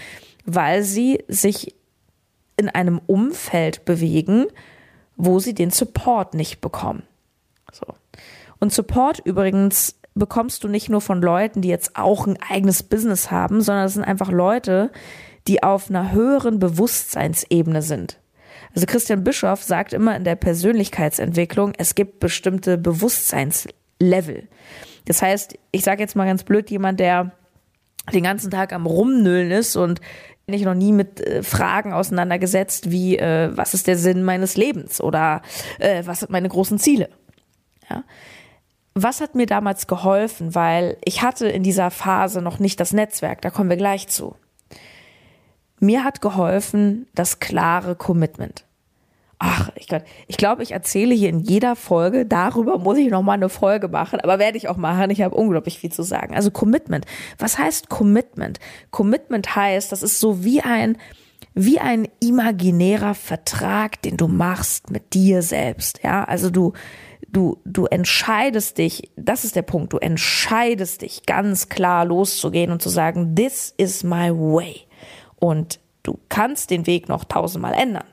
weil 0.45 0.83
sie 0.83 1.23
sich 1.29 1.75
in 2.57 2.69
einem 2.69 3.01
Umfeld 3.07 3.85
bewegen, 3.85 4.47
wo 5.17 5.39
sie 5.39 5.55
den 5.55 5.71
Support 5.71 6.35
nicht 6.35 6.61
bekommen. 6.61 7.03
So. 7.73 7.87
Und 8.59 8.73
Support 8.73 9.21
übrigens 9.25 9.97
bekommst 10.15 10.65
du 10.65 10.69
nicht 10.69 10.89
nur 10.89 11.01
von 11.01 11.23
Leuten, 11.23 11.63
die 11.63 11.69
jetzt 11.69 11.97
auch 11.97 12.27
ein 12.27 12.39
eigenes 12.49 12.83
Business 12.83 13.31
haben, 13.31 13.63
sondern 13.63 13.87
es 13.87 13.95
sind 13.95 14.05
einfach 14.05 14.31
Leute, 14.31 14.91
die 15.47 15.63
auf 15.63 15.89
einer 15.89 16.13
höheren 16.13 16.59
Bewusstseinsebene 16.59 17.83
sind. 17.83 18.19
Also 18.75 18.87
Christian 18.87 19.25
Bischoff 19.25 19.63
sagt 19.63 19.93
immer 19.93 20.17
in 20.17 20.25
der 20.25 20.37
Persönlichkeitsentwicklung, 20.37 21.73
es 21.77 21.95
gibt 21.95 22.21
bestimmte 22.21 22.79
Bewusstseinslevel. 22.79 24.49
Das 25.07 25.23
heißt, 25.23 25.59
ich 25.73 25.83
sage 25.83 26.03
jetzt 26.03 26.15
mal 26.15 26.27
ganz 26.27 26.45
blöd, 26.45 26.71
jemand, 26.71 27.01
der 27.01 27.33
den 28.13 28.23
ganzen 28.23 28.51
Tag 28.51 28.73
am 28.73 28.87
Rumnüllen 28.87 29.51
ist 29.51 29.77
und 29.77 30.01
ich 30.47 30.63
noch 30.63 30.75
nie 30.75 30.93
mit 30.93 31.21
äh, 31.21 31.43
Fragen 31.43 31.93
auseinandergesetzt, 31.93 32.91
wie 32.91 33.17
äh, 33.19 33.51
was 33.57 33.75
ist 33.75 33.87
der 33.87 33.97
Sinn 33.97 34.23
meines 34.23 34.57
Lebens 34.57 35.01
oder 35.01 35.43
äh, 35.79 36.03
was 36.07 36.21
sind 36.21 36.31
meine 36.31 36.49
großen 36.49 36.79
Ziele. 36.79 37.09
Ja. 37.89 38.05
Was 38.95 39.21
hat 39.21 39.35
mir 39.35 39.47
damals 39.47 39.87
geholfen, 39.87 40.55
weil 40.55 40.97
ich 41.05 41.23
hatte 41.23 41.49
in 41.49 41.63
dieser 41.63 41.91
Phase 41.91 42.43
noch 42.43 42.59
nicht 42.59 42.81
das 42.81 42.93
Netzwerk, 42.93 43.41
da 43.43 43.51
kommen 43.51 43.71
wir 43.71 43.77
gleich 43.77 44.09
zu. 44.09 44.35
Mir 45.81 46.05
hat 46.05 46.21
geholfen 46.21 47.07
das 47.15 47.41
klare 47.41 47.97
Commitment. 47.97 48.65
Ach, 49.43 49.71
ich 49.75 49.89
glaube, 49.89 50.05
ich, 50.29 50.37
glaub, 50.37 50.61
ich 50.61 50.73
erzähle 50.73 51.15
hier 51.15 51.31
in 51.31 51.41
jeder 51.41 51.75
Folge, 51.75 52.27
darüber 52.27 52.77
muss 52.79 52.99
ich 52.99 53.09
noch 53.09 53.23
mal 53.23 53.33
eine 53.33 53.49
Folge 53.49 53.89
machen, 53.89 54.21
aber 54.21 54.39
werde 54.39 54.59
ich 54.59 54.69
auch 54.69 54.77
machen, 54.77 55.09
ich 55.09 55.23
habe 55.23 55.35
unglaublich 55.35 55.79
viel 55.79 55.91
zu 55.91 56.03
sagen. 56.03 56.35
Also 56.35 56.51
Commitment. 56.51 57.07
Was 57.39 57.59
heißt 57.59 57.89
Commitment? 57.89 58.61
Commitment 58.91 59.57
heißt, 59.57 59.91
das 59.93 60.03
ist 60.03 60.21
so 60.21 60.45
wie 60.45 60.61
ein, 60.61 60.99
wie 61.55 61.79
ein 61.79 62.07
imaginärer 62.21 63.15
Vertrag, 63.15 64.03
den 64.03 64.19
du 64.19 64.29
machst 64.29 64.91
mit 64.91 65.15
dir 65.15 65.41
selbst. 65.41 66.01
Ja, 66.05 66.25
also 66.25 66.51
du, 66.51 66.75
du, 67.29 67.57
du 67.65 67.87
entscheidest 67.87 68.77
dich, 68.77 69.11
das 69.17 69.45
ist 69.45 69.57
der 69.57 69.63
Punkt, 69.63 69.95
du 69.95 69.97
entscheidest 69.97 71.01
dich 71.01 71.25
ganz 71.25 71.71
klar 71.71 72.05
loszugehen 72.05 72.71
und 72.71 72.83
zu 72.83 72.91
sagen, 72.91 73.35
this 73.35 73.73
is 73.79 74.05
my 74.05 74.31
way. 74.31 74.87
Und 75.41 75.81
du 76.05 76.21
kannst 76.29 76.71
den 76.71 76.87
Weg 76.87 77.09
noch 77.09 77.25
tausendmal 77.25 77.75
ändern. 77.75 78.05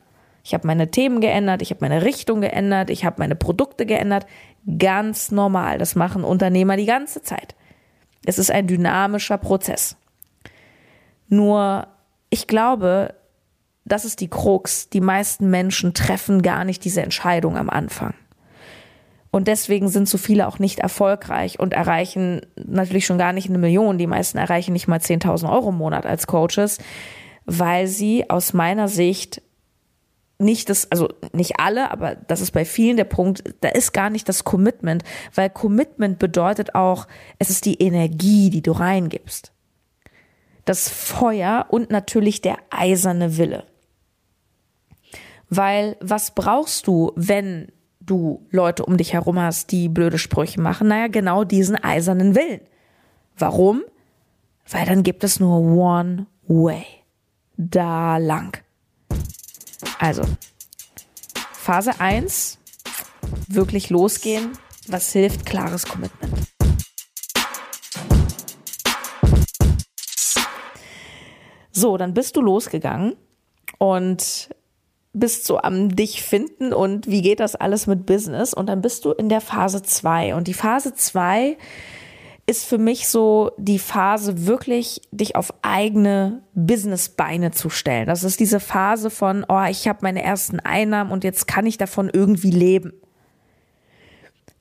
Ich 0.43 0.53
habe 0.53 0.65
meine 0.65 0.89
Themen 0.89 1.22
geändert, 1.22 1.62
ich 1.62 1.72
habe 1.72 1.88
meine 1.88 2.03
Richtung 2.03 2.41
geändert, 2.41 2.89
ich 2.89 3.05
habe 3.05 3.17
meine 3.19 3.36
Produkte 3.36 3.86
geändert. 3.86 4.25
Ganz 4.79 5.29
normal. 5.29 5.77
Das 5.77 5.96
machen 5.96 6.24
Unternehmer 6.24 6.77
die 6.77 6.86
ganze 6.86 7.22
Zeit. 7.22 7.53
Es 8.25 8.39
ist 8.39 8.50
ein 8.50 8.65
dynamischer 8.65 9.38
Prozess. 9.38 9.98
Nur, 11.27 11.88
ich 12.29 12.48
glaube, 12.48 13.13
das 13.84 14.05
ist 14.05 14.22
die 14.22 14.29
Krux. 14.29 14.89
Die 14.89 15.01
meisten 15.01 15.50
Menschen 15.50 15.93
treffen 15.93 16.41
gar 16.41 16.63
nicht 16.63 16.84
diese 16.86 17.01
Entscheidung 17.01 17.57
am 17.57 17.69
Anfang. 17.69 18.13
Und 19.31 19.48
deswegen 19.48 19.89
sind 19.89 20.07
so 20.07 20.17
viele 20.17 20.48
auch 20.48 20.60
nicht 20.60 20.79
erfolgreich 20.79 21.60
und 21.60 21.74
erreichen 21.74 22.41
natürlich 22.55 23.05
schon 23.05 23.17
gar 23.17 23.34
nicht 23.34 23.50
eine 23.50 23.57
Million. 23.57 23.98
Die 23.98 24.07
meisten 24.07 24.38
erreichen 24.38 24.74
nicht 24.74 24.88
mal 24.88 25.00
10.000 25.00 25.51
Euro 25.51 25.69
im 25.69 25.77
Monat 25.77 26.05
als 26.05 26.27
Coaches, 26.27 26.77
weil 27.46 27.88
sie 27.88 28.29
aus 28.29 28.53
meiner 28.53 28.88
Sicht 28.88 29.41
nicht 30.39 30.69
das, 30.69 30.91
also 30.91 31.10
nicht 31.34 31.60
alle, 31.60 31.91
aber 31.91 32.15
das 32.15 32.41
ist 32.41 32.51
bei 32.51 32.63
vielen 32.63 32.98
der 32.98 33.05
Punkt, 33.05 33.43
da 33.62 33.69
ist 33.69 33.91
gar 33.91 34.10
nicht 34.10 34.29
das 34.29 34.43
Commitment, 34.43 35.03
weil 35.34 35.50
Commitment 35.50 36.19
bedeutet 36.19 36.75
auch, 36.75 37.07
es 37.39 37.50
ist 37.50 37.65
die 37.65 37.81
Energie, 37.81 38.50
die 38.50 38.62
du 38.62 38.72
reingibst. 38.72 39.51
Das 40.65 40.89
Feuer 40.89 41.65
und 41.69 41.89
natürlich 41.89 42.41
der 42.41 42.57
eiserne 42.69 43.38
Wille. 43.38 43.63
Weil 45.50 45.96
was 46.01 46.31
brauchst 46.31 46.88
du, 46.88 47.13
wenn 47.15 47.72
du 48.07 48.45
Leute 48.49 48.83
um 48.85 48.97
dich 48.97 49.13
herum 49.13 49.39
hast, 49.39 49.71
die 49.71 49.89
blöde 49.89 50.17
Sprüche 50.17 50.59
machen? 50.59 50.87
Naja, 50.87 51.07
genau 51.07 51.43
diesen 51.43 51.75
eisernen 51.75 52.35
Willen. 52.35 52.61
Warum? 53.37 53.83
Weil 54.69 54.85
dann 54.85 55.03
gibt 55.03 55.23
es 55.23 55.39
nur 55.39 55.59
one 55.59 56.25
way. 56.47 56.85
Da 57.57 58.17
lang. 58.17 58.57
Also, 59.99 60.23
Phase 61.53 61.99
1, 61.99 62.57
wirklich 63.47 63.89
losgehen. 63.89 64.51
Was 64.87 65.11
hilft? 65.11 65.45
Klares 65.45 65.85
Commitment. 65.85 66.33
So, 71.71 71.97
dann 71.97 72.13
bist 72.13 72.35
du 72.35 72.41
losgegangen 72.41 73.15
und 73.77 74.49
bist 75.19 75.45
so 75.45 75.57
am 75.59 75.95
dich 75.95 76.24
finden 76.24 76.74
und 76.74 77.07
wie 77.07 77.21
geht 77.21 77.39
das 77.39 77.55
alles 77.55 77.88
mit 77.88 78.05
Business 78.05 78.53
und 78.53 78.67
dann 78.67 78.81
bist 78.81 79.05
du 79.05 79.12
in 79.12 79.29
der 79.29 79.41
Phase 79.41 79.83
2 79.83 80.36
und 80.36 80.47
die 80.47 80.53
Phase 80.53 80.93
2 80.93 81.57
ist 82.50 82.65
für 82.65 82.77
mich 82.77 83.09
so 83.09 83.51
die 83.57 83.77
Phase 83.77 84.47
wirklich 84.47 85.01
dich 85.12 85.36
auf 85.36 85.53
eigene 85.62 86.43
Businessbeine 86.53 87.51
zu 87.51 87.69
stellen. 87.69 88.07
Das 88.07 88.24
ist 88.24 88.39
diese 88.39 88.62
Phase 88.62 89.09
von 89.09 89.45
oh, 89.50 89.65
ich 89.69 89.88
habe 89.88 90.00
meine 90.01 90.24
ersten 90.24 90.62
Einnahmen 90.62 91.12
und 91.12 91.25
jetzt 91.25 91.47
kann 91.47 91.65
ich 91.65 91.77
davon 91.77 92.09
irgendwie 92.12 92.51
leben. 92.51 92.93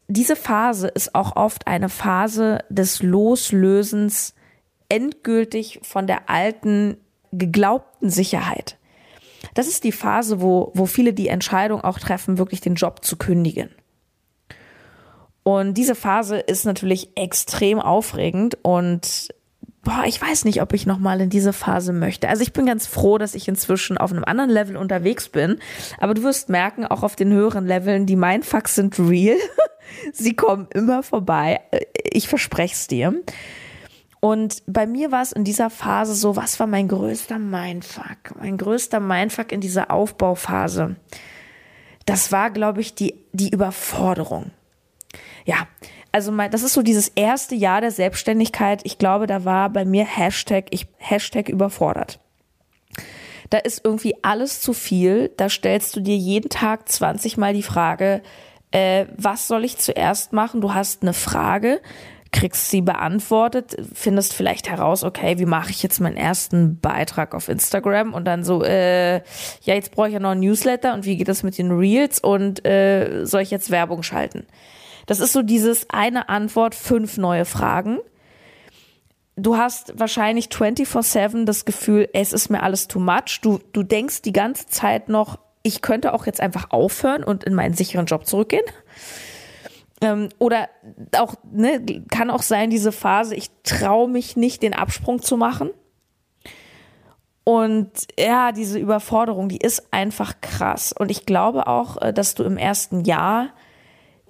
Diese 0.08 0.34
Phase 0.34 0.88
ist 0.88 1.14
auch 1.14 1.36
oft 1.36 1.68
eine 1.68 1.88
Phase 1.88 2.58
des 2.68 3.02
Loslösens 3.02 4.34
endgültig 4.88 5.80
von 5.82 6.08
der 6.08 6.28
alten 6.28 6.96
geglaubten 7.32 8.10
Sicherheit. 8.10 8.78
Das 9.56 9.68
ist 9.68 9.84
die 9.84 9.92
Phase, 9.92 10.42
wo, 10.42 10.70
wo 10.74 10.84
viele 10.84 11.14
die 11.14 11.28
Entscheidung 11.28 11.80
auch 11.80 11.98
treffen, 11.98 12.36
wirklich 12.36 12.60
den 12.60 12.74
Job 12.74 13.02
zu 13.02 13.16
kündigen. 13.16 13.70
Und 15.44 15.74
diese 15.74 15.94
Phase 15.94 16.36
ist 16.36 16.66
natürlich 16.66 17.16
extrem 17.16 17.80
aufregend 17.80 18.58
und 18.60 19.28
boah, 19.82 20.02
ich 20.04 20.20
weiß 20.20 20.44
nicht, 20.44 20.60
ob 20.60 20.74
ich 20.74 20.84
nochmal 20.84 21.22
in 21.22 21.30
diese 21.30 21.54
Phase 21.54 21.94
möchte. 21.94 22.28
Also 22.28 22.42
ich 22.42 22.52
bin 22.52 22.66
ganz 22.66 22.86
froh, 22.86 23.16
dass 23.16 23.34
ich 23.34 23.48
inzwischen 23.48 23.96
auf 23.96 24.12
einem 24.12 24.24
anderen 24.24 24.50
Level 24.50 24.76
unterwegs 24.76 25.30
bin. 25.30 25.58
Aber 25.96 26.12
du 26.12 26.22
wirst 26.22 26.50
merken, 26.50 26.84
auch 26.84 27.02
auf 27.02 27.16
den 27.16 27.32
höheren 27.32 27.66
Leveln, 27.66 28.04
die 28.04 28.16
Mindfucks 28.16 28.74
sind 28.74 28.98
real. 28.98 29.38
Sie 30.12 30.36
kommen 30.36 30.68
immer 30.74 31.02
vorbei. 31.02 31.60
Ich 32.02 32.28
verspreche 32.28 32.74
es 32.74 32.88
dir. 32.88 33.14
Und 34.20 34.62
bei 34.66 34.86
mir 34.86 35.12
war 35.12 35.22
es 35.22 35.32
in 35.32 35.44
dieser 35.44 35.70
Phase 35.70 36.14
so, 36.14 36.36
was 36.36 36.58
war 36.58 36.66
mein 36.66 36.88
größter 36.88 37.38
Mindfuck? 37.38 38.36
Mein 38.38 38.56
größter 38.56 39.00
Mindfuck 39.00 39.52
in 39.52 39.60
dieser 39.60 39.90
Aufbauphase. 39.90 40.96
Das 42.06 42.32
war, 42.32 42.50
glaube 42.50 42.80
ich, 42.80 42.94
die, 42.94 43.14
die 43.32 43.50
Überforderung. 43.50 44.52
Ja, 45.44 45.68
also 46.12 46.32
mein, 46.32 46.50
das 46.50 46.62
ist 46.62 46.72
so 46.72 46.82
dieses 46.82 47.08
erste 47.08 47.54
Jahr 47.54 47.80
der 47.80 47.90
Selbstständigkeit. 47.90 48.80
Ich 48.84 48.98
glaube, 48.98 49.26
da 49.26 49.44
war 49.44 49.70
bei 49.70 49.84
mir 49.84 50.04
Hashtag, 50.04 50.66
ich, 50.70 50.86
Hashtag 50.96 51.48
überfordert. 51.48 52.20
Da 53.50 53.58
ist 53.58 53.84
irgendwie 53.84 54.16
alles 54.22 54.60
zu 54.60 54.72
viel. 54.72 55.30
Da 55.36 55.48
stellst 55.48 55.94
du 55.94 56.00
dir 56.00 56.16
jeden 56.16 56.48
Tag 56.48 56.88
20 56.88 57.36
Mal 57.36 57.54
die 57.54 57.62
Frage, 57.62 58.22
äh, 58.70 59.06
was 59.16 59.46
soll 59.46 59.64
ich 59.64 59.78
zuerst 59.78 60.32
machen? 60.32 60.60
Du 60.60 60.74
hast 60.74 61.02
eine 61.02 61.12
Frage, 61.12 61.80
kriegst 62.32 62.70
sie 62.70 62.80
beantwortet, 62.80 63.76
findest 63.94 64.34
vielleicht 64.34 64.68
heraus, 64.68 65.04
okay, 65.04 65.38
wie 65.38 65.46
mache 65.46 65.70
ich 65.70 65.82
jetzt 65.82 66.00
meinen 66.00 66.16
ersten 66.16 66.78
Beitrag 66.80 67.34
auf 67.34 67.48
Instagram 67.48 68.14
und 68.14 68.24
dann 68.24 68.44
so, 68.44 68.62
äh, 68.62 69.16
ja, 69.16 69.74
jetzt 69.74 69.92
brauche 69.92 70.08
ich 70.08 70.14
ja 70.14 70.20
noch 70.20 70.30
ein 70.30 70.40
Newsletter 70.40 70.94
und 70.94 71.04
wie 71.04 71.16
geht 71.16 71.28
das 71.28 71.42
mit 71.42 71.56
den 71.56 71.70
Reels 71.70 72.20
und 72.20 72.66
äh, 72.66 73.24
soll 73.24 73.42
ich 73.42 73.50
jetzt 73.50 73.70
Werbung 73.70 74.02
schalten? 74.02 74.46
Das 75.06 75.20
ist 75.20 75.32
so 75.32 75.42
dieses 75.42 75.88
eine 75.90 76.28
Antwort, 76.28 76.74
fünf 76.74 77.16
neue 77.16 77.44
Fragen. 77.44 77.98
Du 79.36 79.56
hast 79.56 79.98
wahrscheinlich 79.98 80.46
24-7 80.46 81.44
das 81.44 81.64
Gefühl, 81.64 82.08
es 82.12 82.32
ist 82.32 82.48
mir 82.48 82.62
alles 82.62 82.88
too 82.88 82.98
much. 82.98 83.40
Du, 83.42 83.60
du 83.72 83.82
denkst 83.82 84.22
die 84.22 84.32
ganze 84.32 84.66
Zeit 84.66 85.08
noch, 85.08 85.38
ich 85.62 85.82
könnte 85.82 86.12
auch 86.14 86.26
jetzt 86.26 86.40
einfach 86.40 86.70
aufhören 86.70 87.22
und 87.22 87.44
in 87.44 87.54
meinen 87.54 87.74
sicheren 87.74 88.06
Job 88.06 88.26
zurückgehen. 88.26 88.64
Ähm, 90.00 90.28
oder 90.38 90.68
auch, 91.16 91.34
ne, 91.50 91.84
kann 92.10 92.30
auch 92.30 92.42
sein, 92.42 92.70
diese 92.70 92.92
Phase, 92.92 93.34
ich 93.34 93.50
traue 93.62 94.08
mich 94.08 94.36
nicht, 94.36 94.62
den 94.62 94.74
Absprung 94.74 95.22
zu 95.22 95.36
machen. 95.36 95.70
Und 97.44 97.90
ja, 98.18 98.50
diese 98.50 98.78
Überforderung, 98.78 99.48
die 99.48 99.58
ist 99.58 99.92
einfach 99.92 100.40
krass. 100.40 100.92
Und 100.92 101.10
ich 101.10 101.26
glaube 101.26 101.68
auch, 101.68 101.96
äh, 102.02 102.12
dass 102.12 102.34
du 102.34 102.42
im 102.42 102.56
ersten 102.56 103.04
Jahr 103.04 103.50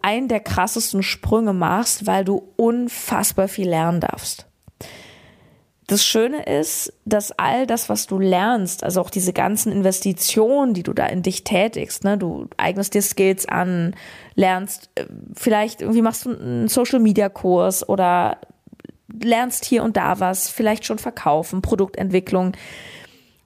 einen 0.02 0.28
der 0.28 0.40
krassesten 0.40 1.02
Sprünge 1.02 1.52
machst, 1.52 2.06
weil 2.06 2.25
du 2.25 2.52
unfassbar 2.56 3.49
viel 3.49 3.68
lernen 3.68 4.00
darfst. 4.00 4.46
Das 5.88 6.05
Schöne 6.05 6.43
ist, 6.43 6.93
dass 7.05 7.31
all 7.38 7.64
das, 7.64 7.88
was 7.88 8.09
du 8.09 8.19
lernst, 8.19 8.83
also 8.83 9.00
auch 9.00 9.11
diese 9.11 9.33
ganzen 9.33 9.71
Investitionen, 9.71 10.75
die 10.75 10.83
du 10.83 10.93
da 10.93 11.07
in 11.07 11.23
dich 11.23 11.45
tätigst, 11.45 12.02
ne, 12.02 12.19
du 12.19 12.49
eignest 12.57 12.95
dir 12.95 13.02
Skills 13.02 13.47
an, 13.47 13.95
lernst, 14.35 14.90
äh, 14.97 15.05
vielleicht 15.35 15.83
irgendwie 15.83 16.02
machst 16.02 16.25
du 16.25 16.37
einen 16.37 16.66
Social 16.66 16.99
Media 16.99 17.28
Kurs 17.28 17.88
oder 17.88 18.38
lernst 19.23 19.64
hier 19.64 19.85
und 19.85 19.97
da 19.97 20.19
was, 20.19 20.49
vielleicht 20.49 20.85
schon 20.85 20.99
verkaufen, 20.99 21.62
Produktentwicklung. 21.62 22.57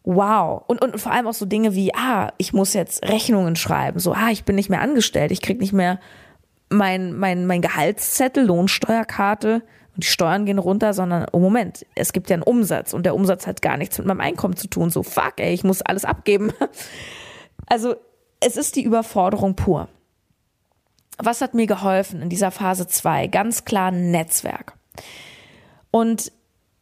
Wow. 0.04 0.62
Und, 0.66 0.82
und 0.82 0.98
vor 0.98 1.12
allem 1.12 1.26
auch 1.26 1.34
so 1.34 1.44
Dinge 1.44 1.74
wie, 1.74 1.94
ah, 1.94 2.32
ich 2.38 2.54
muss 2.54 2.72
jetzt 2.72 3.06
Rechnungen 3.06 3.54
schreiben. 3.54 3.98
So, 3.98 4.12
ah, 4.12 4.30
ich 4.30 4.44
bin 4.44 4.56
nicht 4.56 4.70
mehr 4.70 4.80
angestellt, 4.80 5.30
ich 5.30 5.42
krieg 5.42 5.60
nicht 5.60 5.74
mehr 5.74 6.00
mein, 6.70 7.12
mein, 7.12 7.46
mein 7.46 7.60
Gehaltszettel, 7.60 8.46
Lohnsteuerkarte 8.46 9.62
und 9.94 10.04
die 10.04 10.08
Steuern 10.08 10.46
gehen 10.46 10.58
runter, 10.58 10.94
sondern, 10.94 11.26
oh 11.32 11.38
Moment, 11.38 11.84
es 11.94 12.12
gibt 12.12 12.30
ja 12.30 12.34
einen 12.34 12.42
Umsatz 12.42 12.92
und 12.92 13.04
der 13.04 13.14
Umsatz 13.14 13.46
hat 13.46 13.62
gar 13.62 13.76
nichts 13.76 13.98
mit 13.98 14.06
meinem 14.06 14.20
Einkommen 14.20 14.56
zu 14.56 14.68
tun. 14.68 14.90
So, 14.90 15.02
fuck, 15.02 15.34
ey, 15.36 15.52
ich 15.52 15.64
muss 15.64 15.82
alles 15.82 16.04
abgeben. 16.04 16.52
Also, 17.66 17.94
es 18.40 18.56
ist 18.56 18.74
die 18.74 18.82
Überforderung 18.82 19.54
pur. 19.54 19.88
Was 21.18 21.40
hat 21.40 21.54
mir 21.54 21.66
geholfen 21.68 22.20
in 22.20 22.28
dieser 22.28 22.50
Phase 22.50 22.88
2? 22.88 23.28
Ganz 23.28 23.64
klar 23.64 23.92
Netzwerk. 23.92 24.72
Und 25.92 26.32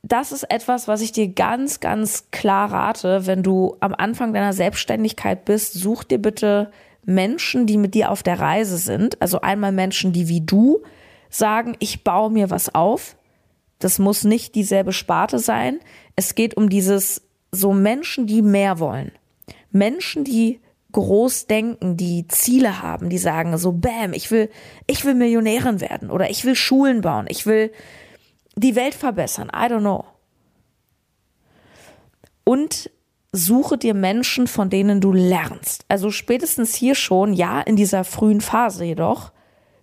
das 0.03 0.33
ist 0.33 0.45
etwas, 0.45 0.88
was 0.88 1.03
ich 1.03 1.12
dir 1.12 1.29
ganz, 1.29 1.81
ganz 1.81 2.31
klar 2.31 2.73
rate, 2.73 3.27
wenn 3.27 3.43
du 3.43 3.77
am 3.81 3.95
Anfang 3.95 4.33
deiner 4.33 4.55
Selbstständigkeit 4.55 5.45
bist, 5.45 5.75
such 5.75 6.05
dir 6.05 6.19
bitte 6.19 6.71
Menschen, 7.05 7.67
die 7.67 7.77
mit 7.77 7.95
dir 7.95 8.11
auf 8.11 8.23
der 8.23 8.38
Reise 8.38 8.79
sind. 8.79 9.21
Also 9.21 9.41
einmal 9.41 9.73
Menschen, 9.73 10.12
die 10.12 10.29
wie 10.29 10.41
du 10.41 10.83
sagen, 11.30 11.76
ich 11.78 12.04
baue 12.04 12.30
mir 12.30 12.50
was 12.50 12.75
auf. 12.75 13.16
Das 13.78 13.99
muss 13.99 14.25
nicht 14.25 14.54
dieselbe 14.54 14.92
Sparte 14.92 15.38
sein. 15.38 15.80
Es 16.16 16.35
geht 16.35 16.56
um 16.56 16.68
dieses, 16.68 17.23
so 17.52 17.73
Menschen, 17.73 18.26
die 18.26 18.42
mehr 18.42 18.78
wollen. 18.78 19.12
Menschen, 19.70 20.25
die 20.25 20.61
groß 20.92 21.47
denken, 21.47 21.97
die 21.97 22.26
Ziele 22.28 22.82
haben, 22.82 23.11
die 23.11 23.18
sagen 23.18 23.56
so, 23.58 23.73
bam, 23.73 24.12
ich 24.12 24.30
will, 24.30 24.50
ich 24.87 25.04
will 25.04 25.14
Millionärin 25.14 25.80
werden 25.80 26.11
oder 26.11 26.30
ich 26.30 26.44
will 26.44 26.54
Schulen 26.54 27.02
bauen, 27.02 27.26
ich 27.28 27.47
will 27.47 27.70
die 28.56 28.75
Welt 28.75 28.94
verbessern. 28.94 29.49
I 29.54 29.66
don't 29.66 29.80
know. 29.80 30.04
Und 32.44 32.90
suche 33.32 33.76
dir 33.76 33.92
Menschen, 33.92 34.47
von 34.47 34.70
denen 34.70 35.00
du 35.00 35.12
lernst. 35.12 35.85
Also 35.88 36.11
spätestens 36.11 36.75
hier 36.75 36.94
schon, 36.94 37.35
ja, 37.35 37.61
in 37.61 37.76
dieser 37.76 38.04
frühen 38.04 38.40
Phase 38.40 38.85
jedoch, 38.85 39.32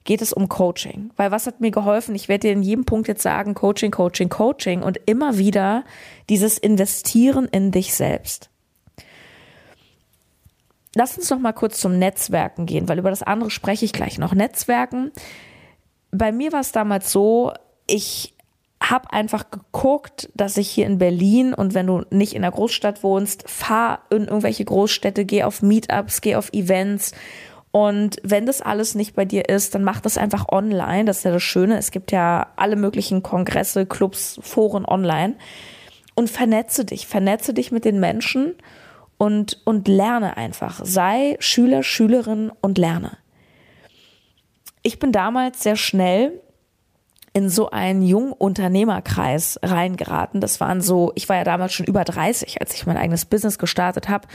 geht 0.05 0.21
es 0.21 0.31
um 0.31 0.47
Coaching. 0.47 1.09
Weil 1.17 1.31
was 1.31 1.47
hat 1.47 1.59
mir 1.59 1.71
geholfen? 1.71 2.15
Ich 2.15 2.29
werde 2.29 2.47
dir 2.47 2.53
in 2.53 2.63
jedem 2.63 2.85
Punkt 2.85 3.07
jetzt 3.07 3.24
sagen, 3.24 3.53
Coaching, 3.55 3.91
Coaching, 3.91 4.29
Coaching 4.29 4.81
und 4.81 5.00
immer 5.05 5.38
wieder 5.38 5.83
dieses 6.29 6.57
Investieren 6.57 7.47
in 7.51 7.71
dich 7.71 7.93
selbst. 7.93 8.50
Lass 10.93 11.17
uns 11.17 11.29
noch 11.29 11.39
mal 11.39 11.51
kurz 11.51 11.81
zum 11.81 12.00
Netzwerken 12.00 12.65
gehen, 12.65 12.88
weil 12.88 13.00
über 13.00 13.09
das 13.09 13.24
andere 13.24 13.51
spreche 13.51 13.83
ich 13.83 13.91
gleich 13.91 14.17
noch. 14.17 14.33
Netzwerken. 14.33 15.12
Bei 16.12 16.31
mir 16.31 16.53
war 16.53 16.62
es 16.62 16.71
damals 16.71 17.12
so, 17.12 17.51
ich 17.85 18.33
habe 18.81 19.12
einfach 19.12 19.50
geguckt, 19.50 20.29
dass 20.35 20.57
ich 20.57 20.69
hier 20.69 20.85
in 20.85 21.00
Berlin 21.00 21.53
und 21.53 21.74
wenn 21.74 21.88
du 21.88 22.03
nicht 22.12 22.33
in 22.33 22.43
der 22.43 22.51
Großstadt 22.51 23.03
wohnst, 23.03 23.50
fahr 23.50 24.03
in 24.09 24.25
irgendwelche 24.25 24.63
Großstädte, 24.63 25.25
geh 25.25 25.43
auf 25.43 25.62
Meetups, 25.62 26.21
geh 26.21 26.35
auf 26.35 26.53
Events 26.53 27.12
Und 27.75 28.22
wenn 28.24 28.46
das 28.46 28.62
alles 28.62 28.96
nicht 28.96 29.17
bei 29.17 29.25
dir 29.25 29.50
ist, 29.50 29.75
dann 29.75 29.84
mach 29.84 30.00
das 30.00 30.17
einfach 30.17 30.48
online. 30.48 31.03
Das 31.03 31.17
ist 31.17 31.24
ja 31.25 31.34
das 31.34 31.44
Schöne. 31.44 31.77
Es 31.77 31.91
gibt 31.91 32.13
ja 32.13 32.48
alle 32.55 32.77
möglichen 32.77 33.22
Kongresse, 33.22 33.86
Clubs, 33.86 34.39
Foren 34.41 34.86
online. 34.86 35.36
Und 36.13 36.29
vernetze 36.29 36.86
dich. 36.86 37.05
Vernetze 37.05 37.53
dich 37.53 37.74
mit 37.74 37.84
den 37.84 38.00
Menschen 38.00 38.55
und, 39.17 39.62
und 39.65 39.89
lerne 39.89 40.38
einfach. 40.38 40.79
Sei 40.86 41.36
Schüler, 41.39 41.84
Schülerin 41.84 42.50
und 42.62 42.77
lerne. 42.77 43.17
Ich 44.82 44.98
bin 44.98 45.12
damals 45.12 45.62
sehr 45.62 45.75
schnell 45.75 46.32
in 47.34 47.50
so 47.50 47.72
einen 47.72 48.03
Jungunternehmerkreis 48.03 49.60
reingeraten. 49.62 50.39
Das 50.39 50.62
waren 50.62 50.79
so, 50.79 51.12
ich 51.15 51.27
war 51.27 51.36
ja 51.36 51.44
damals 51.44 51.74
schon 51.74 51.88
über 51.88 52.05
30, 52.05 52.62
als 52.62 52.74
ich 52.74 52.86
mein 52.86 52.96
eigenes 52.96 53.25
Business 53.25 53.60
gestartet 53.60 54.08
habe. 54.08 54.29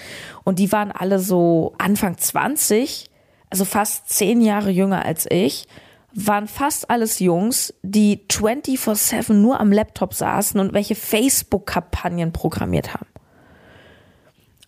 Und 0.44 0.58
die 0.58 0.70
waren 0.72 0.92
alle 0.92 1.18
so 1.18 1.72
Anfang 1.78 2.18
20, 2.18 3.09
also 3.50 3.64
fast 3.64 4.08
zehn 4.08 4.40
Jahre 4.40 4.70
jünger 4.70 5.04
als 5.04 5.26
ich, 5.30 5.66
waren 6.12 6.48
fast 6.48 6.90
alles 6.90 7.20
Jungs, 7.20 7.74
die 7.82 8.24
24-7 8.30 9.32
nur 9.32 9.60
am 9.60 9.70
Laptop 9.70 10.14
saßen 10.14 10.58
und 10.58 10.72
welche 10.72 10.94
Facebook-Kampagnen 10.96 12.32
programmiert 12.32 12.94
haben. 12.94 13.06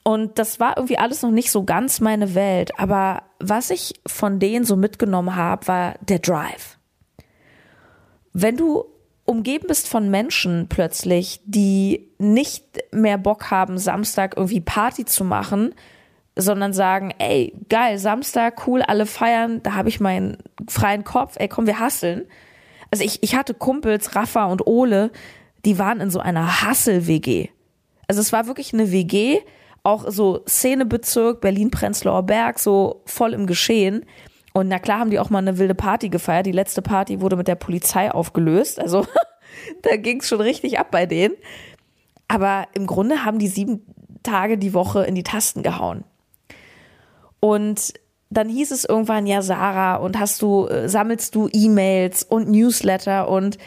Und 0.04 0.38
das 0.38 0.60
war 0.60 0.76
irgendwie 0.76 0.98
alles 0.98 1.22
noch 1.22 1.30
nicht 1.30 1.50
so 1.50 1.64
ganz 1.64 2.00
meine 2.00 2.34
Welt. 2.34 2.78
Aber 2.78 3.22
was 3.38 3.70
ich 3.70 3.94
von 4.06 4.38
denen 4.38 4.64
so 4.64 4.76
mitgenommen 4.76 5.36
habe, 5.36 5.66
war 5.68 5.94
der 6.00 6.18
Drive 6.18 6.78
wenn 8.32 8.56
du 8.56 8.84
umgeben 9.24 9.66
bist 9.68 9.88
von 9.88 10.10
Menschen 10.10 10.66
plötzlich, 10.68 11.40
die 11.44 12.10
nicht 12.18 12.64
mehr 12.92 13.18
Bock 13.18 13.50
haben, 13.50 13.78
Samstag 13.78 14.36
irgendwie 14.36 14.60
Party 14.60 15.04
zu 15.04 15.24
machen, 15.24 15.74
sondern 16.36 16.72
sagen, 16.72 17.12
ey, 17.18 17.54
geil, 17.68 17.98
Samstag, 17.98 18.66
cool, 18.66 18.82
alle 18.82 19.06
feiern, 19.06 19.62
da 19.62 19.74
habe 19.74 19.88
ich 19.88 20.00
meinen 20.00 20.38
freien 20.68 21.04
Kopf, 21.04 21.36
ey, 21.38 21.48
komm, 21.48 21.66
wir 21.66 21.78
hasseln. 21.78 22.24
Also 22.90 23.04
ich, 23.04 23.22
ich 23.22 23.34
hatte 23.34 23.54
Kumpels, 23.54 24.16
Rafa 24.16 24.46
und 24.46 24.66
Ole, 24.66 25.10
die 25.64 25.78
waren 25.78 26.00
in 26.00 26.10
so 26.10 26.20
einer 26.20 26.62
Hassel-WG. 26.62 27.48
Also 28.08 28.20
es 28.20 28.32
war 28.32 28.46
wirklich 28.46 28.72
eine 28.72 28.92
WG, 28.92 29.40
auch 29.82 30.04
so 30.08 30.42
Szenebezirk, 30.48 31.40
Berlin-Prenzlauer 31.40 32.22
Berg, 32.24 32.58
so 32.58 33.02
voll 33.06 33.34
im 33.34 33.46
Geschehen. 33.46 34.04
Und 34.52 34.68
na 34.68 34.78
klar 34.78 35.00
haben 35.00 35.10
die 35.10 35.18
auch 35.18 35.30
mal 35.30 35.38
eine 35.38 35.58
wilde 35.58 35.74
Party 35.74 36.08
gefeiert. 36.08 36.46
Die 36.46 36.52
letzte 36.52 36.82
Party 36.82 37.20
wurde 37.20 37.36
mit 37.36 37.48
der 37.48 37.54
Polizei 37.54 38.10
aufgelöst. 38.10 38.78
Also 38.78 39.06
da 39.82 39.96
ging 39.96 40.20
es 40.20 40.28
schon 40.28 40.40
richtig 40.40 40.78
ab 40.78 40.90
bei 40.90 41.06
denen. 41.06 41.34
Aber 42.28 42.68
im 42.74 42.86
Grunde 42.86 43.24
haben 43.24 43.38
die 43.38 43.48
sieben 43.48 43.86
Tage 44.22 44.58
die 44.58 44.74
Woche 44.74 45.04
in 45.04 45.14
die 45.14 45.24
Tasten 45.24 45.62
gehauen. 45.62 46.04
Und 47.44 47.94
dann 48.30 48.48
hieß 48.48 48.70
es 48.70 48.84
irgendwann, 48.84 49.26
ja, 49.26 49.42
Sarah, 49.42 49.96
und 49.96 50.16
hast 50.18 50.40
du, 50.42 50.68
äh, 50.68 50.88
sammelst 50.88 51.34
du 51.34 51.48
E-Mails 51.52 52.22
und 52.22 52.48
Newsletter 52.48 53.28
und 53.28 53.58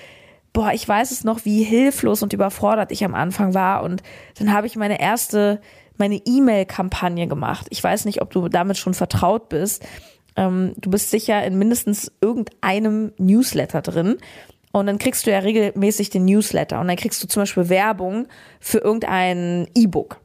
boah, 0.53 0.72
ich 0.72 0.88
weiß 0.88 1.12
es 1.12 1.25
noch, 1.25 1.44
wie 1.44 1.62
hilflos 1.62 2.24
und 2.24 2.32
überfordert 2.32 2.94
ich 2.94 3.03
am 3.03 3.13
Anfang 3.13 3.53
war. 3.53 3.84
Und 3.84 4.01
dann 4.39 4.53
habe 4.53 4.65
ich 4.65 4.77
meine 4.77 5.01
erste, 5.01 5.60
meine 5.98 6.15
E-Mail-Kampagne 6.15 7.27
gemacht. 7.27 7.67
Ich 7.70 7.84
weiß 7.84 8.05
nicht, 8.05 8.22
ob 8.22 8.32
du 8.32 8.48
damit 8.48 8.77
schon 8.77 8.94
vertraut 8.94 9.50
bist. 9.50 9.86
Ähm, 10.38 10.74
du 10.77 10.89
bist 10.89 11.12
sicher 11.12 11.44
in 11.44 11.58
mindestens 11.58 12.10
irgendeinem 12.22 13.12
Newsletter 13.17 13.82
drin. 13.82 14.15
Und 14.72 14.88
dann 14.88 15.00
kriegst 15.00 15.27
du 15.27 15.32
ja 15.32 15.39
regelmäßig 15.39 16.12
den 16.12 16.24
Newsletter 16.24 16.79
und 16.79 16.88
dann 16.88 16.98
kriegst 16.98 17.22
du 17.22 17.27
zum 17.27 17.41
Beispiel 17.41 17.67
Werbung 17.67 18.27
für 18.62 18.77
irgendein 18.77 19.67
E-Book. 19.75 20.22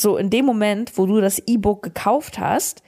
So, 0.00 0.16
in 0.16 0.30
dem 0.30 0.44
Moment, 0.44 0.96
wo 0.96 1.06
du 1.06 1.20
das 1.20 1.42
E-Book 1.44 1.82
gekauft 1.82 2.38
hast, 2.38 2.84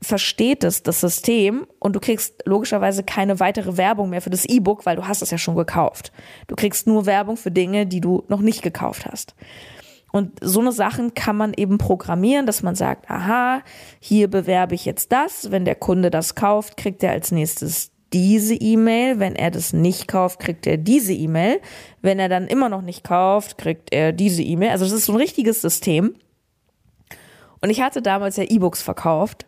versteht 0.00 0.64
es 0.64 0.82
das 0.82 0.98
System 0.98 1.66
und 1.78 1.94
du 1.94 2.00
kriegst 2.00 2.42
logischerweise 2.46 3.04
keine 3.04 3.38
weitere 3.38 3.76
Werbung 3.76 4.08
mehr 4.08 4.22
für 4.22 4.30
das 4.30 4.46
E-Book, 4.46 4.86
weil 4.86 4.96
du 4.96 5.06
hast 5.06 5.20
es 5.20 5.30
ja 5.30 5.36
schon 5.36 5.56
gekauft. 5.56 6.10
Du 6.46 6.56
kriegst 6.56 6.86
nur 6.86 7.04
Werbung 7.04 7.36
für 7.36 7.50
Dinge, 7.50 7.86
die 7.86 8.00
du 8.00 8.24
noch 8.28 8.40
nicht 8.40 8.62
gekauft 8.62 9.04
hast. 9.04 9.34
Und 10.10 10.38
so 10.40 10.60
eine 10.60 10.72
Sachen 10.72 11.12
kann 11.12 11.36
man 11.36 11.52
eben 11.54 11.76
programmieren, 11.76 12.46
dass 12.46 12.62
man 12.62 12.76
sagt, 12.76 13.10
aha, 13.10 13.60
hier 14.00 14.30
bewerbe 14.30 14.74
ich 14.74 14.86
jetzt 14.86 15.12
das. 15.12 15.50
Wenn 15.50 15.66
der 15.66 15.74
Kunde 15.74 16.08
das 16.08 16.34
kauft, 16.34 16.78
kriegt 16.78 17.02
er 17.02 17.10
als 17.10 17.30
nächstes 17.30 17.91
diese 18.12 18.54
E-Mail. 18.54 19.18
Wenn 19.18 19.36
er 19.36 19.50
das 19.50 19.72
nicht 19.72 20.08
kauft, 20.08 20.40
kriegt 20.40 20.66
er 20.66 20.76
diese 20.76 21.12
E-Mail. 21.12 21.60
Wenn 22.00 22.18
er 22.18 22.28
dann 22.28 22.46
immer 22.46 22.68
noch 22.68 22.82
nicht 22.82 23.04
kauft, 23.04 23.58
kriegt 23.58 23.92
er 23.92 24.12
diese 24.12 24.42
E-Mail. 24.42 24.70
Also 24.70 24.84
das 24.84 24.94
ist 24.94 25.06
so 25.06 25.12
ein 25.12 25.18
richtiges 25.18 25.60
System. 25.60 26.14
Und 27.60 27.70
ich 27.70 27.80
hatte 27.80 28.02
damals 28.02 28.36
ja 28.36 28.44
E-Books 28.44 28.82
verkauft. 28.82 29.46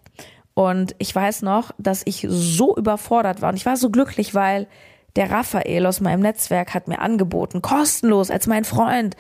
Und 0.54 0.94
ich 0.98 1.14
weiß 1.14 1.42
noch, 1.42 1.72
dass 1.78 2.02
ich 2.04 2.26
so 2.28 2.76
überfordert 2.76 3.42
war. 3.42 3.50
Und 3.50 3.56
ich 3.56 3.66
war 3.66 3.76
so 3.76 3.90
glücklich, 3.90 4.34
weil 4.34 4.68
der 5.16 5.30
Raphael 5.30 5.86
aus 5.86 6.00
meinem 6.00 6.20
Netzwerk 6.20 6.74
hat 6.74 6.88
mir 6.88 7.00
angeboten, 7.00 7.62
kostenlos 7.62 8.30
als 8.30 8.46
mein 8.46 8.64
Freund, 8.64 9.16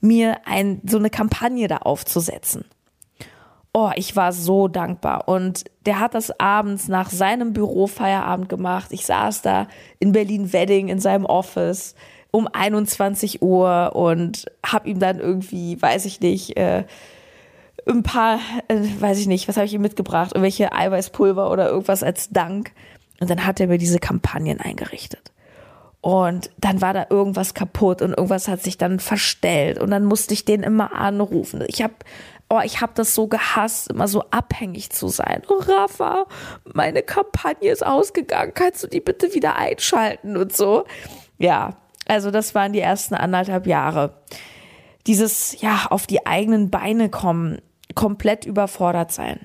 mir 0.00 0.38
ein, 0.46 0.80
so 0.86 0.98
eine 0.98 1.10
Kampagne 1.10 1.68
da 1.68 1.78
aufzusetzen. 1.78 2.64
Oh, 3.74 3.90
ich 3.96 4.16
war 4.16 4.32
so 4.32 4.68
dankbar. 4.68 5.28
Und 5.28 5.64
der 5.86 5.98
hat 5.98 6.14
das 6.14 6.38
abends 6.38 6.88
nach 6.88 7.08
seinem 7.08 7.54
Büro 7.54 7.86
Feierabend 7.86 8.48
gemacht. 8.48 8.88
Ich 8.90 9.06
saß 9.06 9.40
da 9.42 9.66
in 9.98 10.12
Berlin-Wedding 10.12 10.88
in 10.88 11.00
seinem 11.00 11.24
Office 11.24 11.94
um 12.30 12.48
21 12.48 13.40
Uhr 13.42 13.92
und 13.94 14.46
hab 14.64 14.86
ihm 14.86 14.98
dann 14.98 15.20
irgendwie, 15.20 15.80
weiß 15.80 16.04
ich 16.04 16.20
nicht, 16.20 16.56
äh, 16.56 16.84
ein 17.86 18.02
paar, 18.02 18.38
äh, 18.68 18.76
weiß 19.00 19.18
ich 19.18 19.26
nicht, 19.26 19.48
was 19.48 19.56
habe 19.56 19.66
ich 19.66 19.74
ihm 19.74 19.82
mitgebracht? 19.82 20.32
Irgendwelche 20.34 20.72
Eiweißpulver 20.72 21.50
oder 21.50 21.68
irgendwas 21.68 22.02
als 22.02 22.30
Dank. 22.30 22.72
Und 23.20 23.30
dann 23.30 23.46
hat 23.46 23.60
er 23.60 23.68
mir 23.68 23.78
diese 23.78 23.98
Kampagnen 23.98 24.60
eingerichtet. 24.60 25.32
Und 26.02 26.50
dann 26.58 26.80
war 26.80 26.92
da 26.92 27.06
irgendwas 27.10 27.54
kaputt 27.54 28.02
und 28.02 28.10
irgendwas 28.10 28.48
hat 28.48 28.60
sich 28.60 28.76
dann 28.76 28.98
verstellt 28.98 29.78
und 29.78 29.92
dann 29.92 30.04
musste 30.04 30.34
ich 30.34 30.44
den 30.44 30.64
immer 30.64 30.92
anrufen. 30.96 31.62
Ich 31.68 31.80
habe 31.80 31.94
oh, 32.52 32.60
ich 32.62 32.82
habe 32.82 32.92
das 32.94 33.14
so 33.14 33.28
gehasst, 33.28 33.90
immer 33.90 34.06
so 34.06 34.24
abhängig 34.30 34.90
zu 34.90 35.08
sein. 35.08 35.42
Oh, 35.48 35.60
Rafa, 35.60 36.26
meine 36.74 37.02
Kampagne 37.02 37.70
ist 37.70 37.84
ausgegangen. 37.84 38.52
Kannst 38.54 38.82
du 38.82 38.88
die 38.88 39.00
bitte 39.00 39.32
wieder 39.32 39.56
einschalten 39.56 40.36
und 40.36 40.54
so? 40.54 40.84
Ja, 41.38 41.78
also 42.06 42.30
das 42.30 42.54
waren 42.54 42.74
die 42.74 42.80
ersten 42.80 43.14
anderthalb 43.14 43.66
Jahre. 43.66 44.22
Dieses, 45.06 45.62
ja, 45.62 45.86
auf 45.88 46.06
die 46.06 46.26
eigenen 46.26 46.70
Beine 46.70 47.08
kommen, 47.08 47.62
komplett 47.94 48.44
überfordert 48.44 49.12
sein. 49.12 49.40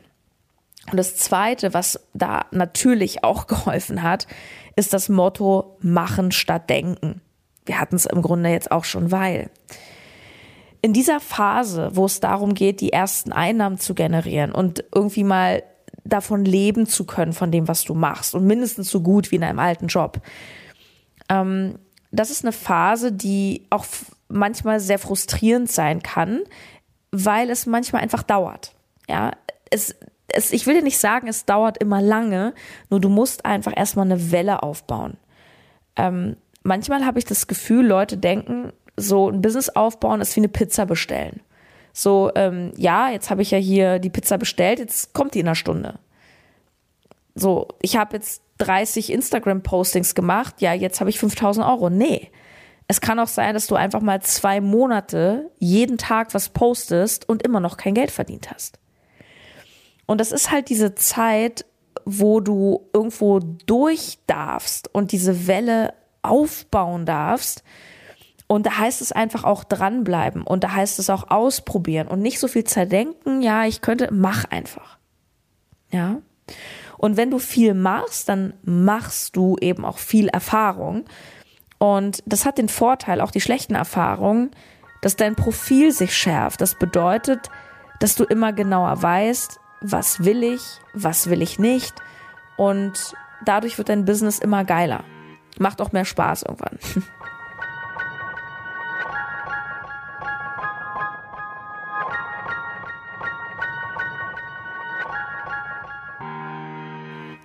Und 0.91 0.98
das 0.98 1.15
zweite, 1.15 1.74
was 1.74 2.08
da 2.13 2.46
natürlich 2.52 3.24
auch 3.24 3.48
geholfen 3.48 4.04
hat, 4.04 4.28
ist 4.76 4.93
das 4.93 5.08
Motto 5.08 5.78
machen 5.80 6.34
statt 6.34 6.70
denken. 6.70 7.22
Wir 7.65 7.80
hatten 7.80 7.96
es 7.96 8.06
im 8.06 8.22
Grunde 8.22 8.50
jetzt 8.50 8.72
auch 8.72 8.84
schon, 8.84 9.12
weil 9.12 9.50
in 10.88 10.93
dieser 10.93 11.19
Phase, 11.19 11.89
wo 11.95 12.06
es 12.06 12.21
darum 12.21 12.54
geht, 12.54 12.80
die 12.80 12.93
ersten 12.93 13.34
Einnahmen 13.34 13.78
zu 13.78 13.93
generieren 13.93 14.54
und 14.54 14.86
irgendwie 14.95 15.26
mal 15.26 15.63
davon 16.06 16.45
leben 16.45 16.88
zu 16.88 17.06
können, 17.06 17.34
von 17.34 17.52
dem, 17.52 17.67
was 17.67 17.84
du 17.84 17.93
machst 17.93 18.34
und 18.34 18.45
mindestens 18.45 18.89
so 18.89 19.02
gut 19.02 19.30
wie 19.30 19.36
in 19.36 19.43
einem 19.43 19.60
alten 19.60 19.88
Job. 19.88 20.21
Ähm, 21.28 21.78
das 22.12 22.32
ist 22.32 22.45
eine 22.45 22.54
Phase, 22.54 23.12
die 23.12 23.67
auch 23.69 23.86
manchmal 24.30 24.80
sehr 24.80 24.97
frustrierend 24.97 25.69
sein 25.69 26.02
kann, 26.02 26.39
weil 27.12 27.50
es 27.50 27.65
manchmal 27.65 28.02
einfach 28.02 28.23
dauert. 28.23 28.73
Ja, 29.10 29.32
es, 29.69 29.93
es, 30.30 30.54
ich 30.54 30.67
will 30.67 30.76
dir 30.76 30.84
nicht 30.84 31.00
sagen, 31.00 31.28
es 31.28 31.43
dauert 31.43 31.80
immer 31.80 32.02
lange, 32.02 32.54
nur 32.89 33.02
du 33.02 33.10
musst 33.10 33.45
einfach 33.45 33.73
erstmal 33.76 34.06
eine 34.06 34.32
Welle 34.32 34.63
aufbauen. 34.63 35.17
Ähm, 35.97 36.38
manchmal 36.63 37.06
habe 37.06 37.19
ich 37.19 37.26
das 37.26 37.47
Gefühl, 37.47 37.86
Leute 37.86 38.15
denken, 38.15 38.71
so 38.97 39.29
ein 39.29 39.41
Business 39.41 39.69
aufbauen 39.69 40.21
ist 40.21 40.36
wie 40.36 40.41
eine 40.41 40.49
Pizza 40.49 40.86
bestellen. 40.86 41.41
So, 41.93 42.31
ähm, 42.36 42.73
ja, 42.75 43.10
jetzt 43.10 43.29
habe 43.29 43.41
ich 43.41 43.51
ja 43.51 43.57
hier 43.57 43.99
die 43.99 44.10
Pizza 44.10 44.38
bestellt, 44.38 44.79
jetzt 44.79 45.13
kommt 45.13 45.33
die 45.33 45.39
in 45.39 45.47
einer 45.47 45.55
Stunde. 45.55 45.99
So, 47.33 47.67
ich 47.81 47.97
habe 47.97 48.17
jetzt 48.17 48.41
30 48.60 49.12
Instagram-Postings 49.12 50.15
gemacht, 50.15 50.62
ja, 50.62 50.73
jetzt 50.73 50.99
habe 50.99 51.10
ich 51.10 51.19
5000 51.19 51.65
Euro. 51.65 51.89
Nee. 51.89 52.31
Es 52.88 53.01
kann 53.01 53.19
auch 53.19 53.27
sein, 53.27 53.53
dass 53.53 53.67
du 53.67 53.75
einfach 53.75 54.01
mal 54.01 54.21
zwei 54.21 54.62
Monate 54.62 55.51
jeden 55.60 55.97
Tag 55.97 56.33
was 56.33 56.49
postest 56.49 57.27
und 57.27 57.43
immer 57.43 57.60
noch 57.60 57.77
kein 57.77 57.93
Geld 57.93 58.12
verdient 58.12 58.49
hast. 58.51 58.79
Und 60.05 60.21
das 60.21 60.31
ist 60.31 60.51
halt 60.51 60.69
diese 60.69 60.95
Zeit, 60.95 61.65
wo 62.05 62.39
du 62.39 62.88
irgendwo 62.93 63.39
durch 63.39 64.19
darfst 64.25 64.93
und 64.93 65.12
diese 65.12 65.47
Welle 65.47 65.93
aufbauen 66.21 67.05
darfst. 67.05 67.63
Und 68.47 68.65
da 68.65 68.77
heißt 68.77 69.01
es 69.01 69.12
einfach 69.12 69.43
auch 69.43 69.65
dranbleiben 69.65 70.43
und 70.43 70.63
da 70.63 70.73
heißt 70.73 70.99
es 70.99 71.10
auch 71.10 71.29
ausprobieren 71.29 72.07
und 72.07 72.21
nicht 72.21 72.39
so 72.39 72.47
viel 72.47 72.63
zerdenken, 72.63 73.41
ja, 73.41 73.65
ich 73.65 73.81
könnte, 73.81 74.07
mach 74.12 74.45
einfach. 74.45 74.97
Ja. 75.91 76.21
Und 76.97 77.17
wenn 77.17 77.29
du 77.29 77.39
viel 77.39 77.73
machst, 77.73 78.29
dann 78.29 78.53
machst 78.63 79.36
du 79.36 79.57
eben 79.60 79.83
auch 79.83 79.97
viel 79.97 80.29
Erfahrung. 80.29 81.05
Und 81.77 82.23
das 82.25 82.45
hat 82.45 82.57
den 82.57 82.69
Vorteil, 82.69 83.21
auch 83.21 83.31
die 83.31 83.41
schlechten 83.41 83.75
Erfahrungen, 83.75 84.51
dass 85.01 85.17
dein 85.17 85.36
Profil 85.36 85.91
sich 85.91 86.15
schärft. 86.15 86.62
Das 86.62 86.75
bedeutet, 86.75 87.49
dass 87.99 88.15
du 88.15 88.23
immer 88.23 88.53
genauer 88.53 89.01
weißt, 89.01 89.60
was 89.81 90.23
will 90.23 90.43
ich, 90.43 90.62
was 90.93 91.29
will 91.29 91.41
ich 91.41 91.60
nicht 91.60 91.93
und 92.57 93.13
dadurch 93.45 93.77
wird 93.77 93.89
dein 93.89 94.05
Business 94.05 94.39
immer 94.39 94.63
geiler. 94.63 95.03
Macht 95.60 95.81
auch 95.81 95.91
mehr 95.91 96.05
Spaß 96.05 96.43
irgendwann. 96.43 96.79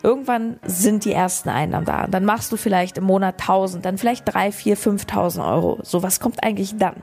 Irgendwann 0.02 0.58
sind 0.64 1.04
die 1.04 1.12
ersten 1.12 1.48
Einnahmen 1.48 1.86
da. 1.86 2.06
Dann 2.08 2.24
machst 2.24 2.50
du 2.50 2.56
vielleicht 2.56 2.98
im 2.98 3.04
Monat 3.04 3.40
1000, 3.40 3.84
dann 3.84 3.98
vielleicht 3.98 4.32
3, 4.32 4.50
4, 4.50 4.76
5000 4.76 5.46
Euro. 5.46 5.78
So, 5.82 6.02
was 6.02 6.18
kommt 6.18 6.42
eigentlich 6.42 6.76
dann? 6.76 7.02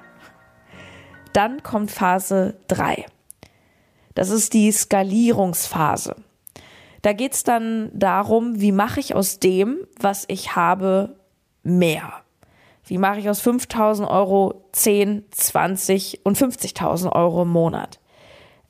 Dann 1.31 1.63
kommt 1.63 1.91
Phase 1.91 2.57
3. 2.67 3.05
Das 4.15 4.29
ist 4.29 4.53
die 4.53 4.71
Skalierungsphase. 4.71 6.15
Da 7.01 7.13
geht's 7.13 7.43
dann 7.43 7.89
darum, 7.93 8.59
wie 8.59 8.73
mache 8.73 8.99
ich 8.99 9.15
aus 9.15 9.39
dem, 9.39 9.77
was 9.99 10.25
ich 10.27 10.57
habe, 10.57 11.15
mehr? 11.63 12.11
Wie 12.83 12.97
mache 12.97 13.19
ich 13.19 13.29
aus 13.29 13.39
5000 13.39 14.09
Euro 14.09 14.65
10, 14.73 15.23
20 15.31 16.25
und 16.25 16.37
50.000 16.37 17.13
Euro 17.13 17.43
im 17.43 17.49
Monat? 17.49 17.99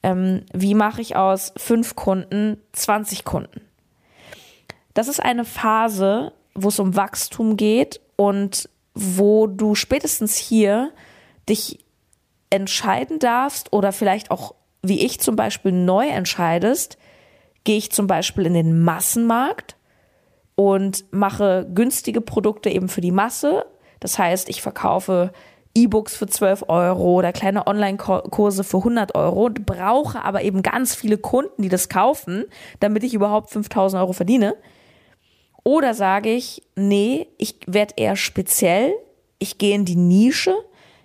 Ähm, 0.03 0.45
wie 0.53 0.75
mache 0.75 1.01
ich 1.01 1.15
aus 1.15 1.53
fünf 1.57 1.95
Kunden 1.95 2.61
20 2.73 3.25
Kunden? 3.25 3.61
Das 4.99 5.07
ist 5.07 5.23
eine 5.23 5.45
Phase, 5.45 6.33
wo 6.55 6.67
es 6.67 6.77
um 6.77 6.97
Wachstum 6.97 7.55
geht 7.55 8.01
und 8.17 8.67
wo 8.93 9.47
du 9.47 9.73
spätestens 9.73 10.35
hier 10.35 10.91
dich 11.47 11.85
entscheiden 12.49 13.17
darfst 13.17 13.71
oder 13.71 13.93
vielleicht 13.93 14.29
auch, 14.29 14.55
wie 14.81 15.05
ich 15.05 15.21
zum 15.21 15.37
Beispiel, 15.37 15.71
neu 15.71 16.05
entscheidest, 16.05 16.97
gehe 17.63 17.77
ich 17.77 17.93
zum 17.93 18.07
Beispiel 18.07 18.45
in 18.45 18.53
den 18.53 18.81
Massenmarkt 18.81 19.77
und 20.55 21.05
mache 21.11 21.65
günstige 21.73 22.19
Produkte 22.19 22.69
eben 22.69 22.89
für 22.89 22.99
die 22.99 23.13
Masse. 23.13 23.65
Das 24.01 24.19
heißt, 24.19 24.49
ich 24.49 24.61
verkaufe 24.61 25.31
E-Books 25.75 26.17
für 26.17 26.27
12 26.27 26.65
Euro 26.67 27.19
oder 27.19 27.31
kleine 27.31 27.67
Online-Kurse 27.67 28.65
für 28.65 28.79
100 28.79 29.15
Euro 29.15 29.45
und 29.45 29.65
brauche 29.65 30.25
aber 30.25 30.41
eben 30.41 30.61
ganz 30.61 30.93
viele 30.93 31.17
Kunden, 31.17 31.61
die 31.61 31.69
das 31.69 31.87
kaufen, 31.87 32.43
damit 32.81 33.05
ich 33.05 33.13
überhaupt 33.13 33.49
5000 33.51 34.01
Euro 34.01 34.11
verdiene. 34.11 34.57
Oder 35.63 35.93
sage 35.93 36.31
ich, 36.31 36.63
nee, 36.75 37.27
ich 37.37 37.55
werde 37.67 37.95
eher 37.97 38.15
speziell, 38.15 38.93
ich 39.39 39.57
gehe 39.57 39.75
in 39.75 39.85
die 39.85 39.95
Nische, 39.95 40.55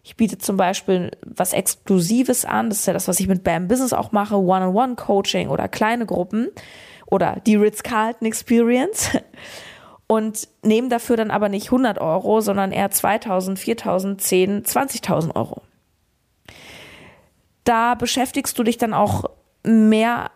ich 0.05 0.17
biete 0.17 0.37
zum 0.37 0.59
Beispiel 0.59 1.11
was 1.25 1.55
Exklusives 1.55 2.45
an. 2.45 2.69
Das 2.69 2.81
ist 2.81 2.87
ja 2.87 2.93
das, 2.93 3.09
was 3.09 3.21
ich 3.21 3.27
mit 3.27 3.43
BAM 3.43 3.69
Business 3.69 3.95
auch 3.95 4.13
mache. 4.13 4.37
One-on-One-Coaching 4.37 5.49
oder 5.49 5.67
kleine 5.67 6.05
Gruppen 6.05 6.51
oder 7.07 7.41
die 7.47 7.57
Ritz-Carlton 7.57 8.27
Experience. 8.27 9.11
Und 10.07 10.49
nehme 10.63 10.89
dafür 10.89 11.17
dann 11.17 11.31
aber 11.31 11.49
nicht 11.49 11.69
100 11.69 11.99
Euro, 11.99 12.43
sondern 12.43 12.73
eher 12.73 12.91
2000, 12.91 13.59
4000, 13.59 14.21
10, 14.21 14.63
20.000 14.65 15.35
Euro. 15.35 15.63
Da 17.65 17.95
beschäftigst 17.95 18.59
du 18.59 18.63
dich 18.63 18.77
dann 18.77 18.93
auch 18.93 19.25
mehr 19.63 20.31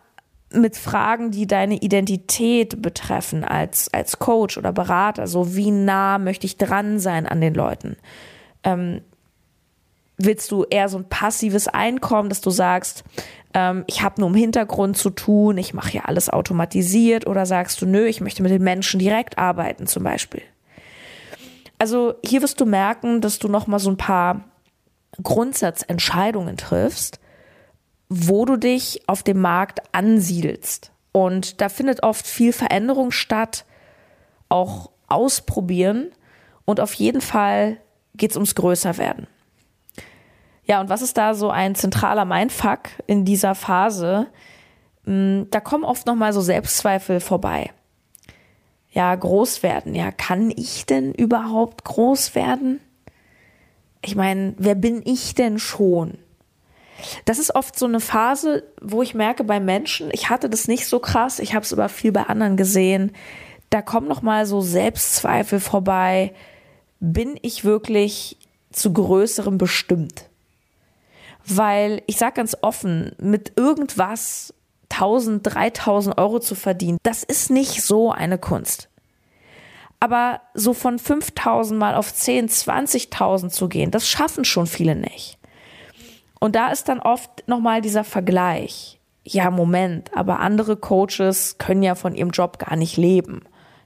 mit 0.51 0.77
Fragen, 0.77 1.31
die 1.31 1.47
deine 1.47 1.75
Identität 1.75 2.81
betreffen 2.81 3.43
als, 3.43 3.93
als 3.93 4.19
Coach 4.19 4.57
oder 4.57 4.71
Berater. 4.71 5.27
So 5.27 5.55
wie 5.55 5.71
nah 5.71 6.17
möchte 6.17 6.45
ich 6.45 6.57
dran 6.57 6.99
sein 6.99 7.27
an 7.27 7.41
den 7.41 7.53
Leuten? 7.53 7.97
Ähm, 8.63 9.01
willst 10.17 10.51
du 10.51 10.63
eher 10.63 10.89
so 10.89 10.97
ein 10.97 11.07
passives 11.07 11.67
Einkommen, 11.67 12.29
dass 12.29 12.41
du 12.41 12.49
sagst, 12.49 13.03
ähm, 13.53 13.83
ich 13.87 14.01
habe 14.01 14.21
nur 14.21 14.29
im 14.29 14.35
Hintergrund 14.35 14.97
zu 14.97 15.09
tun, 15.09 15.57
ich 15.57 15.73
mache 15.73 15.93
ja 15.93 16.05
alles 16.05 16.29
automatisiert 16.29 17.27
oder 17.27 17.45
sagst 17.45 17.81
du, 17.81 17.85
nö, 17.85 18.05
ich 18.05 18.21
möchte 18.21 18.43
mit 18.43 18.51
den 18.51 18.63
Menschen 18.63 18.99
direkt 18.99 19.37
arbeiten 19.37 19.87
zum 19.87 20.03
Beispiel. 20.03 20.41
Also 21.77 22.15
hier 22.25 22.41
wirst 22.41 22.59
du 22.59 22.65
merken, 22.65 23.21
dass 23.21 23.39
du 23.39 23.47
noch 23.47 23.67
mal 23.67 23.79
so 23.79 23.89
ein 23.89 23.97
paar 23.97 24.43
Grundsatzentscheidungen 25.23 26.57
triffst, 26.57 27.19
wo 28.09 28.45
du 28.45 28.57
dich 28.57 29.07
auf 29.07 29.23
dem 29.23 29.39
Markt 29.39 29.81
ansiedelst. 29.93 30.91
Und 31.11 31.61
da 31.61 31.69
findet 31.69 32.03
oft 32.03 32.27
viel 32.27 32.53
Veränderung 32.53 33.11
statt, 33.11 33.65
auch 34.49 34.89
ausprobieren 35.07 36.11
und 36.65 36.79
auf 36.79 36.93
jeden 36.93 37.21
Fall 37.21 37.77
geht 38.15 38.31
es 38.31 38.37
ums 38.37 38.55
Größerwerden. 38.55 39.27
Ja, 40.65 40.81
und 40.81 40.89
was 40.89 41.01
ist 41.01 41.17
da 41.17 41.33
so 41.33 41.49
ein 41.49 41.73
zentraler 41.73 42.25
Mindfuck 42.25 42.89
in 43.07 43.25
dieser 43.25 43.55
Phase? 43.55 44.27
Hm, 45.05 45.47
da 45.49 45.59
kommen 45.59 45.83
oft 45.83 46.05
nochmal 46.05 46.33
so 46.33 46.41
Selbstzweifel 46.41 47.19
vorbei. 47.19 47.71
Ja, 48.91 49.13
groß 49.15 49.63
werden. 49.63 49.95
Ja, 49.95 50.11
kann 50.11 50.51
ich 50.55 50.85
denn 50.85 51.13
überhaupt 51.13 51.85
groß 51.85 52.35
werden? 52.35 52.79
Ich 54.03 54.15
meine, 54.15 54.53
wer 54.57 54.75
bin 54.75 55.01
ich 55.03 55.35
denn 55.35 55.59
schon? 55.59 56.19
Das 57.25 57.39
ist 57.39 57.55
oft 57.55 57.77
so 57.77 57.85
eine 57.85 57.99
Phase, 57.99 58.63
wo 58.81 59.01
ich 59.01 59.13
merke 59.13 59.43
bei 59.43 59.59
Menschen, 59.59 60.09
ich 60.11 60.29
hatte 60.29 60.49
das 60.49 60.67
nicht 60.67 60.87
so 60.87 60.99
krass, 60.99 61.39
ich 61.39 61.53
habe 61.53 61.63
es 61.65 61.73
aber 61.73 61.89
viel 61.89 62.11
bei 62.11 62.23
anderen 62.23 62.57
gesehen. 62.57 63.11
Da 63.69 63.81
kommen 63.81 64.07
noch 64.07 64.21
mal 64.21 64.45
so 64.45 64.61
Selbstzweifel 64.61 65.59
vorbei. 65.59 66.33
Bin 66.99 67.37
ich 67.41 67.63
wirklich 67.63 68.37
zu 68.71 68.93
größerem 68.93 69.57
bestimmt? 69.57 70.29
weil 71.49 72.03
ich 72.05 72.17
sage 72.17 72.33
ganz 72.33 72.55
offen, 72.61 73.13
mit 73.19 73.53
irgendwas 73.57 74.53
1000, 74.91 75.41
3000 75.43 76.17
Euro 76.17 76.39
zu 76.39 76.55
verdienen, 76.55 76.99
das 77.03 77.23
ist 77.23 77.49
nicht 77.49 77.81
so 77.81 78.11
eine 78.11 78.37
Kunst. 78.37 78.89
Aber 79.99 80.41
so 80.53 80.73
von 80.73 80.97
5000 80.97 81.77
mal 81.77 81.95
auf 81.95 82.13
10, 82.13 82.47
20.000 82.47 83.49
zu 83.49 83.67
gehen, 83.67 83.91
das 83.91 84.07
schaffen 84.07 84.45
schon 84.45 84.67
viele 84.67 84.95
nicht. 84.95 85.37
Und 86.39 86.55
da 86.55 86.69
ist 86.69 86.87
dann 86.89 86.99
oft 86.99 87.47
nochmal 87.47 87.81
dieser 87.81 88.03
Vergleich. 88.03 88.99
Ja, 89.23 89.51
Moment, 89.51 90.15
aber 90.15 90.39
andere 90.39 90.77
Coaches 90.77 91.57
können 91.57 91.83
ja 91.83 91.95
von 91.95 92.15
ihrem 92.15 92.31
Job 92.31 92.57
gar 92.57 92.75
nicht 92.75 92.97
leben 92.97 93.41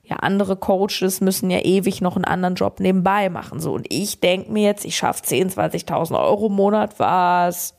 ja, 0.05 0.17
andere 0.17 0.57
Coaches 0.57 1.21
müssen 1.21 1.49
ja 1.49 1.59
ewig 1.59 2.01
noch 2.01 2.15
einen 2.15 2.25
anderen 2.25 2.55
Job 2.55 2.79
nebenbei 2.79 3.29
machen. 3.29 3.59
So, 3.59 3.73
und 3.73 3.87
ich 3.89 4.19
denke 4.19 4.51
mir 4.51 4.63
jetzt, 4.63 4.85
ich 4.85 4.97
schaffe 4.97 5.23
10.000, 5.23 5.87
20.000 5.87 6.19
Euro 6.19 6.47
im 6.47 6.53
Monat, 6.53 6.99
was? 6.99 7.73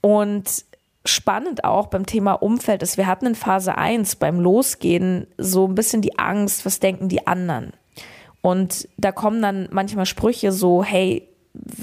Und 0.00 0.64
spannend 1.04 1.64
auch 1.64 1.88
beim 1.88 2.06
Thema 2.06 2.32
Umfeld 2.32 2.82
ist, 2.82 2.96
wir 2.96 3.06
hatten 3.06 3.26
in 3.26 3.34
Phase 3.34 3.76
1 3.76 4.16
beim 4.16 4.40
Losgehen 4.40 5.26
so 5.36 5.66
ein 5.66 5.74
bisschen 5.74 6.00
die 6.00 6.18
Angst, 6.18 6.64
was 6.64 6.80
denken 6.80 7.08
die 7.08 7.26
anderen? 7.26 7.74
Und 8.40 8.88
da 8.96 9.12
kommen 9.12 9.42
dann 9.42 9.68
manchmal 9.70 10.06
Sprüche 10.06 10.50
so, 10.50 10.82
hey, 10.82 11.28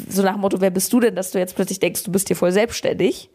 so 0.09 0.21
nach 0.21 0.33
dem 0.33 0.41
Motto, 0.41 0.61
wer 0.61 0.71
bist 0.71 0.91
du 0.93 0.99
denn, 0.99 1.15
dass 1.15 1.31
du 1.31 1.39
jetzt 1.39 1.55
plötzlich 1.55 1.79
denkst, 1.79 2.03
du 2.03 2.11
bist 2.11 2.27
hier 2.27 2.37
voll 2.37 2.51
selbstständig? 2.51 3.29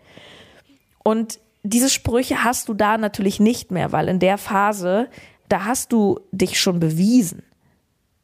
Und 1.03 1.41
diese 1.63 1.91
Sprüche 1.91 2.45
hast 2.45 2.69
du 2.69 2.75
da 2.75 2.99
natürlich 2.99 3.41
nicht 3.41 3.71
mehr, 3.71 3.93
weil 3.93 4.09
in 4.09 4.19
der 4.19 4.39
Phase, 4.39 5.09
da 5.49 5.65
hast 5.65 5.93
du 5.93 6.21
dich 6.33 6.61
schon 6.61 6.81
bewiesen. 6.81 7.43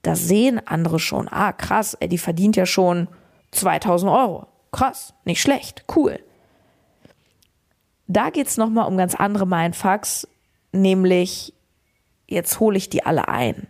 Da 0.02 0.16
sehen 0.16 0.60
andere 0.66 0.98
schon, 0.98 1.28
ah 1.28 1.52
krass, 1.52 1.94
ey, 1.94 2.08
die 2.08 2.18
verdient 2.18 2.56
ja 2.56 2.66
schon 2.66 3.08
2000 3.52 4.10
Euro. 4.10 4.46
Krass, 4.70 5.14
nicht 5.24 5.40
schlecht, 5.40 5.84
cool. 5.96 6.18
Da 8.06 8.30
geht 8.30 8.48
es 8.48 8.56
nochmal 8.56 8.86
um 8.86 8.98
ganz 8.98 9.14
andere 9.14 9.46
Mindfucks, 9.46 10.28
nämlich 10.72 11.54
jetzt 12.26 12.60
hole 12.60 12.76
ich 12.76 12.90
die 12.90 13.04
alle 13.06 13.28
ein. 13.28 13.66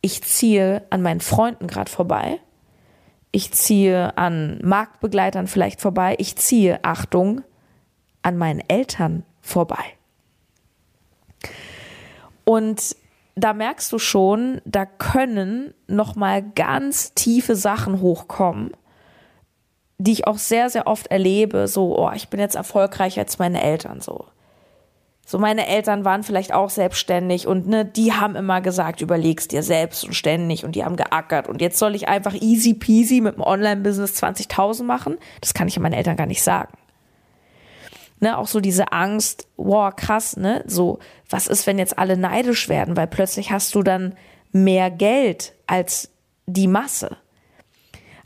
Ich 0.00 0.22
ziehe 0.22 0.86
an 0.90 1.02
meinen 1.02 1.20
Freunden 1.20 1.66
gerade 1.66 1.90
vorbei. 1.90 2.38
Ich 3.32 3.52
ziehe 3.52 4.16
an 4.18 4.60
Marktbegleitern 4.62 5.46
vielleicht 5.46 5.80
vorbei. 5.80 6.14
Ich 6.18 6.36
ziehe, 6.36 6.84
Achtung, 6.84 7.40
an 8.20 8.36
meinen 8.36 8.62
Eltern 8.68 9.24
vorbei. 9.40 9.82
Und 12.44 12.96
da 13.34 13.54
merkst 13.54 13.90
du 13.92 13.98
schon, 13.98 14.60
da 14.64 14.84
können 14.84 15.72
noch 15.86 16.16
mal 16.16 16.42
ganz 16.42 17.14
tiefe 17.14 17.56
Sachen 17.56 18.00
hochkommen, 18.00 18.72
die 19.98 20.12
ich 20.12 20.26
auch 20.26 20.38
sehr 20.38 20.68
sehr 20.68 20.86
oft 20.86 21.06
erlebe, 21.06 21.68
so 21.68 21.98
oh, 21.98 22.10
ich 22.14 22.28
bin 22.28 22.40
jetzt 22.40 22.56
erfolgreicher 22.56 23.22
als 23.22 23.38
meine 23.38 23.62
Eltern 23.62 24.00
so. 24.00 24.26
So 25.32 25.38
meine 25.38 25.66
Eltern 25.66 26.04
waren 26.04 26.24
vielleicht 26.24 26.52
auch 26.52 26.68
selbstständig 26.68 27.46
und 27.46 27.66
ne, 27.66 27.86
die 27.86 28.12
haben 28.12 28.36
immer 28.36 28.60
gesagt, 28.60 29.00
überlegst 29.00 29.50
dir 29.50 29.62
selbst 29.62 30.04
und 30.04 30.12
ständig 30.12 30.62
und 30.62 30.76
die 30.76 30.84
haben 30.84 30.96
geackert 30.96 31.48
und 31.48 31.62
jetzt 31.62 31.78
soll 31.78 31.94
ich 31.94 32.06
einfach 32.06 32.34
easy 32.34 32.74
peasy 32.74 33.22
mit 33.22 33.36
dem 33.36 33.40
Online 33.40 33.80
Business 33.80 34.22
20.000 34.22 34.82
machen? 34.82 35.16
Das 35.40 35.54
kann 35.54 35.68
ich 35.68 35.80
meinen 35.80 35.94
Eltern 35.94 36.16
gar 36.16 36.26
nicht 36.26 36.42
sagen 36.42 36.74
ne, 38.20 38.36
auch 38.36 38.46
so 38.46 38.60
diese 38.60 38.92
Angst, 38.92 39.48
wow, 39.56 39.90
krass, 39.96 40.36
ne, 40.36 40.62
so, 40.66 40.98
was 41.30 41.46
ist, 41.46 41.66
wenn 41.66 41.78
jetzt 41.78 41.98
alle 41.98 42.18
neidisch 42.18 42.68
werden, 42.68 42.94
weil 42.94 43.06
plötzlich 43.06 43.50
hast 43.50 43.74
du 43.74 43.82
dann 43.82 44.14
mehr 44.52 44.90
Geld 44.90 45.54
als 45.66 46.10
die 46.44 46.68
Masse. 46.68 47.16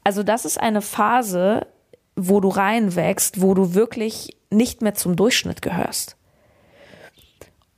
Also 0.03 0.25
das 0.25 0.45
ist 0.45 0.61
eine 0.61 0.83
Phase, 0.83 1.69
wo 2.17 2.41
du 2.41 2.49
reinwächst, 2.49 3.41
wo 3.41 3.55
du 3.55 3.75
wirklich 3.75 4.37
nicht 4.51 4.83
mehr 4.83 4.95
zum 4.95 5.15
Durchschnitt 5.15 5.63
gehörst. 5.63 6.17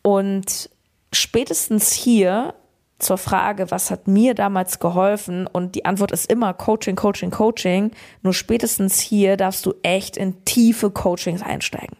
Und 0.02 0.70
spätestens 1.12 1.92
hier 1.92 2.54
zur 2.98 3.18
Frage, 3.18 3.70
was 3.70 3.90
hat 3.90 4.08
mir 4.08 4.34
damals 4.34 4.80
geholfen? 4.80 5.46
Und 5.46 5.74
die 5.74 5.84
Antwort 5.84 6.12
ist 6.12 6.30
immer 6.30 6.52
Coaching, 6.52 6.96
Coaching, 6.96 7.30
Coaching. 7.30 7.92
Nur 8.22 8.34
spätestens 8.34 9.00
hier 9.00 9.36
darfst 9.36 9.64
du 9.66 9.74
echt 9.82 10.16
in 10.16 10.44
tiefe 10.44 10.90
Coachings 10.90 11.42
einsteigen. 11.42 11.96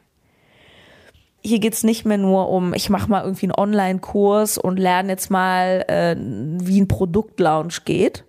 Hier 1.41 1.61
geht's 1.61 1.85
nicht 1.85 2.05
mehr 2.05 2.19
nur 2.19 2.49
um, 2.49 2.75
ich 2.75 2.91
mache 2.91 3.09
mal 3.09 3.23
irgendwie 3.23 3.47
einen 3.47 3.55
Online-Kurs 3.55 4.59
und 4.59 4.77
lerne 4.77 5.11
jetzt 5.11 5.31
mal, 5.31 5.85
äh, 5.87 6.17
wie 6.19 6.81
ein 6.81 6.89
Produktlaunch 6.89 7.85
geht. 7.85 8.25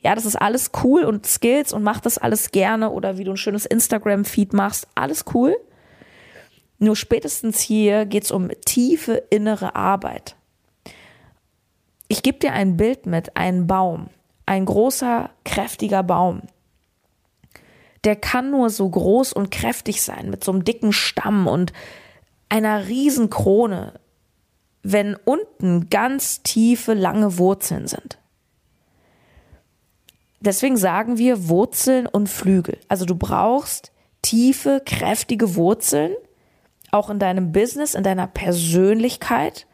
Ja, 0.00 0.14
das 0.14 0.26
ist 0.26 0.36
alles 0.36 0.72
cool 0.82 1.04
und 1.04 1.24
Skills 1.26 1.72
und 1.72 1.82
mach 1.82 2.00
das 2.00 2.18
alles 2.18 2.50
gerne 2.50 2.90
oder 2.90 3.16
wie 3.16 3.24
du 3.24 3.32
ein 3.32 3.36
schönes 3.36 3.64
Instagram-Feed 3.64 4.52
machst, 4.52 4.88
alles 4.94 5.24
cool. 5.34 5.56
Nur 6.78 6.96
spätestens 6.96 7.60
hier 7.60 8.04
geht's 8.06 8.30
um 8.30 8.50
tiefe 8.64 9.14
innere 9.30 9.74
Arbeit. 9.74 10.36
Ich 12.08 12.22
gebe 12.22 12.38
dir 12.38 12.52
ein 12.52 12.76
Bild 12.76 13.06
mit, 13.06 13.36
einen 13.36 13.66
Baum, 13.66 14.08
ein 14.44 14.64
großer, 14.64 15.30
kräftiger 15.44 16.02
Baum. 16.02 16.42
Der 18.04 18.14
kann 18.14 18.50
nur 18.50 18.70
so 18.70 18.88
groß 18.88 19.32
und 19.32 19.50
kräftig 19.50 20.02
sein, 20.02 20.30
mit 20.30 20.44
so 20.44 20.52
einem 20.52 20.64
dicken 20.64 20.92
Stamm 20.92 21.48
und 21.48 21.72
einer 22.48 22.86
riesen 22.86 23.30
Krone, 23.30 23.94
wenn 24.82 25.16
unten 25.16 25.90
ganz 25.90 26.42
tiefe, 26.42 26.94
lange 26.94 27.38
Wurzeln 27.38 27.88
sind. 27.88 28.18
Deswegen 30.38 30.76
sagen 30.76 31.18
wir 31.18 31.48
Wurzeln 31.48 32.06
und 32.06 32.28
Flügel. 32.28 32.78
Also 32.86 33.04
du 33.04 33.16
brauchst 33.16 33.90
tiefe, 34.22 34.80
kräftige 34.84 35.56
Wurzeln, 35.56 36.14
auch 36.96 37.10
in 37.10 37.18
deinem 37.18 37.52
Business, 37.52 37.94
in 37.94 38.02
deiner 38.02 38.26
Persönlichkeit 38.26 39.66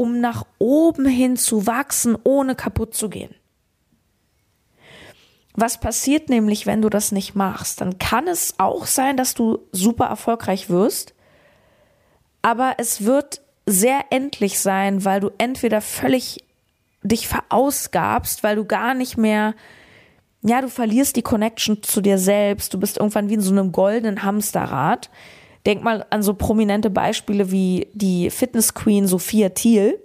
um 0.00 0.18
nach 0.18 0.46
oben 0.58 1.04
hin 1.04 1.36
zu 1.36 1.66
wachsen, 1.66 2.16
ohne 2.24 2.54
kaputt 2.54 2.94
zu 2.94 3.10
gehen. 3.10 3.34
Was 5.52 5.78
passiert 5.78 6.30
nämlich, 6.30 6.64
wenn 6.64 6.80
du 6.80 6.88
das 6.88 7.12
nicht 7.12 7.34
machst? 7.34 7.82
Dann 7.82 7.98
kann 7.98 8.26
es 8.26 8.54
auch 8.56 8.86
sein, 8.86 9.18
dass 9.18 9.34
du 9.34 9.58
super 9.72 10.06
erfolgreich 10.06 10.70
wirst, 10.70 11.12
aber 12.40 12.76
es 12.78 13.04
wird 13.04 13.42
sehr 13.66 14.06
endlich 14.08 14.58
sein, 14.58 15.04
weil 15.04 15.20
du 15.20 15.32
entweder 15.36 15.82
völlig 15.82 16.46
dich 17.02 17.28
verausgabst, 17.28 18.42
weil 18.42 18.56
du 18.56 18.64
gar 18.64 18.94
nicht 18.94 19.18
mehr, 19.18 19.54
ja, 20.40 20.62
du 20.62 20.70
verlierst 20.70 21.14
die 21.16 21.22
Connection 21.22 21.82
zu 21.82 22.00
dir 22.00 22.16
selbst, 22.16 22.72
du 22.72 22.80
bist 22.80 22.96
irgendwann 22.96 23.28
wie 23.28 23.34
in 23.34 23.42
so 23.42 23.52
einem 23.52 23.70
goldenen 23.70 24.22
Hamsterrad, 24.22 25.10
Denk 25.66 25.82
mal 25.82 26.06
an 26.10 26.22
so 26.22 26.34
prominente 26.34 26.90
Beispiele 26.90 27.50
wie 27.50 27.88
die 27.92 28.30
Fitness 28.30 28.74
Queen 28.74 29.06
Sophia 29.06 29.50
Thiel. 29.50 29.98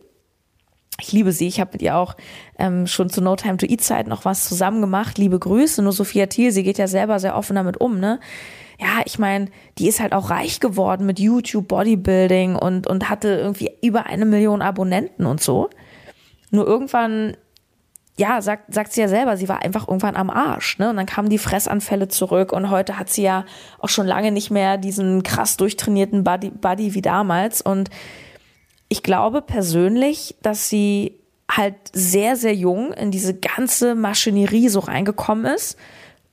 Ich 1.00 1.12
liebe 1.12 1.32
sie. 1.32 1.48
Ich 1.48 1.60
habe 1.60 1.72
mit 1.74 1.82
ihr 1.82 1.96
auch 1.96 2.16
ähm, 2.58 2.88
schon 2.88 3.10
zu 3.10 3.22
No 3.22 3.36
Time 3.36 3.58
to 3.58 3.66
Eat 3.66 3.82
Zeit 3.82 4.08
noch 4.08 4.26
was 4.26 4.48
zusammen 4.48 4.82
gemacht. 4.82 5.18
Liebe 5.18 5.40
Grüße. 5.40 5.82
Nur 5.82 5.92
Sophia 5.92 6.26
Thiel, 6.28 6.52
sie 6.52 6.64
geht 6.64 6.78
ja 6.78 6.88
selber 6.88 7.20
sehr 7.20 7.36
offen 7.36 7.56
damit 7.56 7.80
um, 7.80 8.00
ne? 8.00 8.20
Ja, 8.80 9.02
ich 9.06 9.20
meine, 9.20 9.48
die 9.78 9.88
ist 9.88 10.02
halt 10.02 10.14
auch 10.14 10.30
reich 10.30 10.60
geworden 10.60 11.06
mit 11.06 11.20
YouTube, 11.20 11.70
Bodybuilding 11.70 12.58
und, 12.58 12.88
und 12.88 13.10
hatte 13.10 13.30
irgendwie 13.30 13.72
über 13.82 14.06
eine 14.06 14.26
Million 14.26 14.62
Abonnenten 14.62 15.26
und 15.26 15.42
so. 15.42 15.70
Nur 16.52 16.68
irgendwann 16.68 17.38
ja, 18.18 18.42
sagt, 18.42 18.74
sagt 18.74 18.94
sie 18.94 19.02
ja 19.02 19.08
selber, 19.10 19.36
sie 19.36 19.50
war 19.50 19.62
einfach 19.62 19.88
irgendwann 19.88 20.16
am 20.16 20.30
Arsch, 20.30 20.80
ne? 20.80 20.90
Und 20.90 20.96
dann 20.96 21.06
kamen 21.06 21.30
die 21.30 21.38
Fressanfälle 21.38 22.08
zurück 22.08 22.54
und 22.54 22.70
heute 22.70 22.98
hat 22.98 23.10
sie 23.10 23.24
ja 23.24 23.46
auch 23.80 23.90
schon 23.90 24.08
lange 24.08 24.32
nicht 24.32 24.52
mehr 24.52 24.78
diesen 24.78 25.22
krass 25.24 25.58
durchtrainierten 25.58 26.24
Body, 26.24 26.50
Body 26.50 26.94
wie 26.94 27.02
damals. 27.02 27.62
Und 27.62 27.90
ich 28.88 29.04
glaube 29.04 29.42
persönlich, 29.42 30.36
dass 30.42 30.70
sie 30.70 31.20
halt 31.52 31.76
sehr, 31.92 32.38
sehr 32.38 32.56
jung 32.56 32.94
in 32.94 33.12
diese 33.12 33.34
ganze 33.34 33.96
Maschinerie 33.96 34.70
so 34.70 34.80
reingekommen 34.80 35.46
ist, 35.46 35.78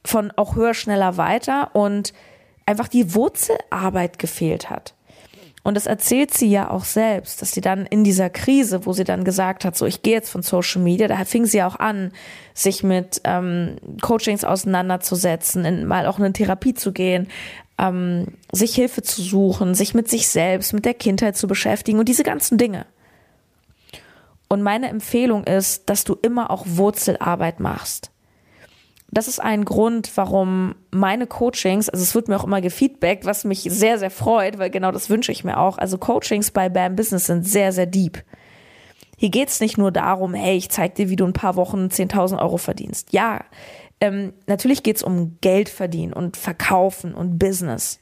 von 0.05 0.31
auch 0.37 0.55
höher, 0.55 0.75
schneller, 0.75 1.17
weiter 1.17 1.75
und 1.75 2.13
einfach 2.65 2.89
die 2.89 3.15
Wurzelarbeit 3.15 4.19
gefehlt 4.19 4.71
hat. 4.71 4.95
Und 5.65 5.77
das 5.77 5.87
erzählt 5.87 6.35
sie 6.35 6.51
ja 6.51 6.71
auch 6.71 6.85
selbst, 6.85 7.41
dass 7.41 7.53
sie 7.53 7.61
dann 7.61 7.87
in 7.87 8.03
dieser 8.03 8.31
Krise, 8.31 8.85
wo 8.85 8.93
sie 8.93 9.05
dann 9.05 9.23
gesagt 9.23 9.65
hat, 9.65 9.77
so 9.77 9.87
ich 9.87 10.03
gehe 10.03 10.15
jetzt 10.15 10.31
von 10.31 10.43
Social 10.43 10.83
Media, 10.83 11.07
da 11.07 11.25
fing 11.25 11.47
sie 11.47 11.63
auch 11.63 11.77
an, 11.77 12.11
sich 12.53 12.83
mit 12.83 13.21
ähm, 13.25 13.77
Coachings 14.01 14.45
auseinanderzusetzen, 14.45 15.65
in, 15.65 15.87
mal 15.87 16.07
auch 16.07 16.19
in 16.19 16.25
eine 16.25 16.33
Therapie 16.33 16.75
zu 16.75 16.93
gehen, 16.93 17.29
ähm, 17.79 18.27
sich 18.51 18.75
Hilfe 18.75 19.03
zu 19.03 19.23
suchen, 19.23 19.75
sich 19.75 19.95
mit 19.95 20.09
sich 20.09 20.29
selbst, 20.29 20.73
mit 20.73 20.85
der 20.85 20.95
Kindheit 20.95 21.37
zu 21.37 21.47
beschäftigen 21.47 22.01
und 22.01 22.09
diese 22.09 22.25
ganzen 22.25 22.59
Dinge. 22.59 22.87
Und 24.49 24.63
meine 24.63 24.89
Empfehlung 24.89 25.45
ist, 25.45 25.89
dass 25.89 26.05
du 26.05 26.15
immer 26.21 26.51
auch 26.51 26.65
Wurzelarbeit 26.67 27.61
machst 27.61 28.12
das 29.13 29.29
ist 29.29 29.41
ein 29.41 29.67
Grund, 29.67 30.11
warum 30.17 30.75
meine 30.91 31.27
Coachings, 31.27 31.91
also 31.91 32.03
es 32.03 32.15
wird 32.15 32.29
mir 32.29 32.37
auch 32.41 32.45
immer 32.45 32.63
gefeedbackt, 32.63 33.27
was 33.27 33.45
mich 33.45 33.61
sehr, 33.61 33.99
sehr 33.99 34.11
freut, 34.11 34.59
weil 34.59 34.71
genau 34.71 34.91
das 34.91 35.11
wünsche 35.11 35.33
ich 35.33 35.45
mir 35.45 35.59
auch. 35.59 35.77
Also 35.77 35.99
Coachings 35.99 36.51
bei 36.51 36.71
BAM 36.71 36.97
Business 36.97 37.27
sind 37.27 37.47
sehr, 37.47 37.73
sehr 37.73 37.85
deep. 37.85 38.25
Hier 39.19 39.29
geht's 39.29 39.61
nicht 39.61 39.77
nur 39.77 39.93
darum, 39.93 40.33
hey, 40.33 40.57
ich 40.57 40.71
zeig 40.71 40.95
dir, 40.95 41.11
wie 41.11 41.17
du 41.17 41.27
ein 41.27 41.35
paar 41.35 41.57
Wochen 41.57 41.89
10.000 41.89 42.41
Euro 42.41 42.57
verdienst. 42.57 43.13
Ja, 43.13 43.45
ähm, 44.01 44.33
natürlich 44.47 44.83
geht's 44.83 45.03
um 45.03 45.37
Geld 45.43 45.69
verdienen 45.69 46.15
und 46.15 46.39
verkaufen 46.39 47.15
und 47.15 47.39
Business. 47.39 48.01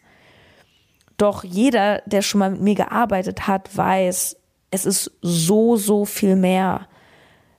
Doch 1.16 1.42
jeder, 1.42 2.03
der 2.07 2.23
schon 2.23 2.38
mal 2.38 2.53
mit 2.53 2.61
mir 2.61 2.75
gearbeitet 2.77 3.49
hat, 3.49 3.77
weiß, 3.77 4.37
es 4.70 4.87
ist 4.87 5.11
so, 5.23 5.75
so 5.75 6.05
viel 6.05 6.37
mehr. 6.37 6.87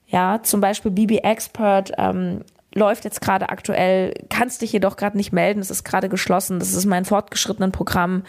Ja, 0.06 0.42
zum 0.42 0.62
Beispiel 0.62 0.90
BB 0.90 1.18
Expert 1.22 1.92
ähm, 1.98 2.44
läuft 2.74 3.04
jetzt 3.04 3.20
gerade 3.20 3.48
aktuell, 3.50 4.14
kannst 4.28 4.62
dich 4.62 4.72
jedoch 4.72 4.96
gerade 4.96 5.16
nicht 5.16 5.32
melden, 5.32 5.60
es 5.60 5.70
ist 5.70 5.84
gerade 5.84 6.08
geschlossen. 6.08 6.58
Das 6.58 6.72
ist 6.72 6.86
mein 6.86 7.04
fortgeschrittenen 7.04 7.72
Programm, 7.72 8.24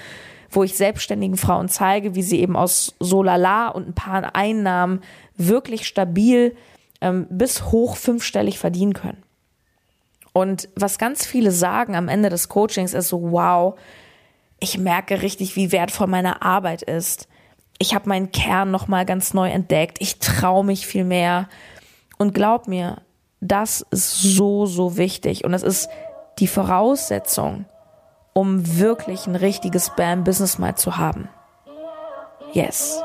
wo 0.50 0.64
ich 0.64 0.78
selbstständigen 0.78 1.38
Frauen 1.38 1.70
zeige, 1.70 2.16
wie 2.16 2.24
sie 2.24 2.40
eben 2.40 2.56
aus 2.56 2.96
Solala 3.00 3.70
und 3.70 3.88
ein 3.88 3.96
paar 3.96 4.36
Einnahmen 4.36 5.02
wirklich 5.36 5.88
stabil 5.88 6.56
ähm, 7.02 7.28
bis 7.30 7.66
hoch 7.72 7.98
fünfstellig 7.98 8.60
verdienen 8.60 8.94
können. 8.94 9.24
Und 10.34 10.68
was 10.76 10.98
ganz 10.98 11.26
viele 11.26 11.52
sagen 11.52 11.96
am 11.96 12.08
Ende 12.10 12.30
des 12.30 12.50
Coachings 12.50 12.94
ist 12.94 13.10
so, 13.10 13.32
wow, 13.32 13.78
ich 14.60 14.78
merke 14.78 15.22
richtig, 15.22 15.56
wie 15.56 15.72
wertvoll 15.72 16.08
meine 16.08 16.42
Arbeit 16.42 16.82
ist. 16.82 17.28
Ich 17.78 17.94
habe 17.94 18.10
meinen 18.10 18.32
Kern 18.32 18.72
nochmal 18.72 19.06
ganz 19.06 19.34
neu 19.34 19.50
entdeckt. 19.50 19.98
Ich 20.00 20.20
traue 20.20 20.66
mich 20.66 20.88
viel 20.88 21.04
mehr. 21.04 21.50
Und 22.18 22.34
glaub 22.34 22.68
mir, 22.68 23.02
das 23.44 23.86
ist 23.92 24.22
so, 24.22 24.66
so 24.66 24.98
wichtig. 24.98 25.44
Und 25.44 25.54
es 25.54 25.64
ist 25.64 25.90
die 26.40 26.48
Voraussetzung, 26.48 27.66
um 28.34 28.80
wirklich 28.80 29.28
ein 29.28 29.36
richtiges 29.36 29.92
BAM-Business 29.96 30.58
mal 30.58 30.76
zu 30.76 30.98
haben. 30.98 31.30
Yes. 32.54 33.02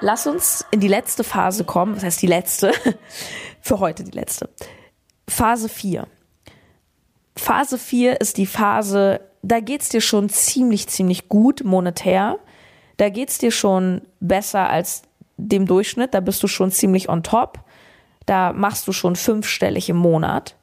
Lass 0.00 0.26
uns 0.26 0.64
in 0.70 0.80
die 0.80 0.88
letzte 0.88 1.24
Phase 1.24 1.64
kommen. 1.64 1.96
Was 1.96 2.04
heißt 2.04 2.22
die 2.22 2.26
letzte? 2.26 2.72
Für 3.60 3.80
heute 3.80 4.04
die 4.04 4.10
letzte. 4.10 4.50
Phase 5.26 5.68
4. 5.68 6.06
Phase 7.44 7.76
4 7.76 8.22
ist 8.22 8.38
die 8.38 8.46
Phase, 8.46 9.20
da 9.42 9.60
geht's 9.60 9.90
dir 9.90 10.00
schon 10.00 10.30
ziemlich, 10.30 10.88
ziemlich 10.88 11.28
gut 11.28 11.62
monetär. 11.62 12.38
Da 12.96 13.10
geht's 13.10 13.36
dir 13.36 13.50
schon 13.50 14.00
besser 14.18 14.70
als 14.70 15.02
dem 15.36 15.66
Durchschnitt. 15.66 16.14
Da 16.14 16.20
bist 16.20 16.42
du 16.42 16.46
schon 16.46 16.70
ziemlich 16.70 17.10
on 17.10 17.22
top. 17.22 17.58
Da 18.24 18.54
machst 18.54 18.88
du 18.88 18.92
schon 18.92 19.14
fünfstellig 19.14 19.90
im 19.90 19.98
Monat. 19.98 20.56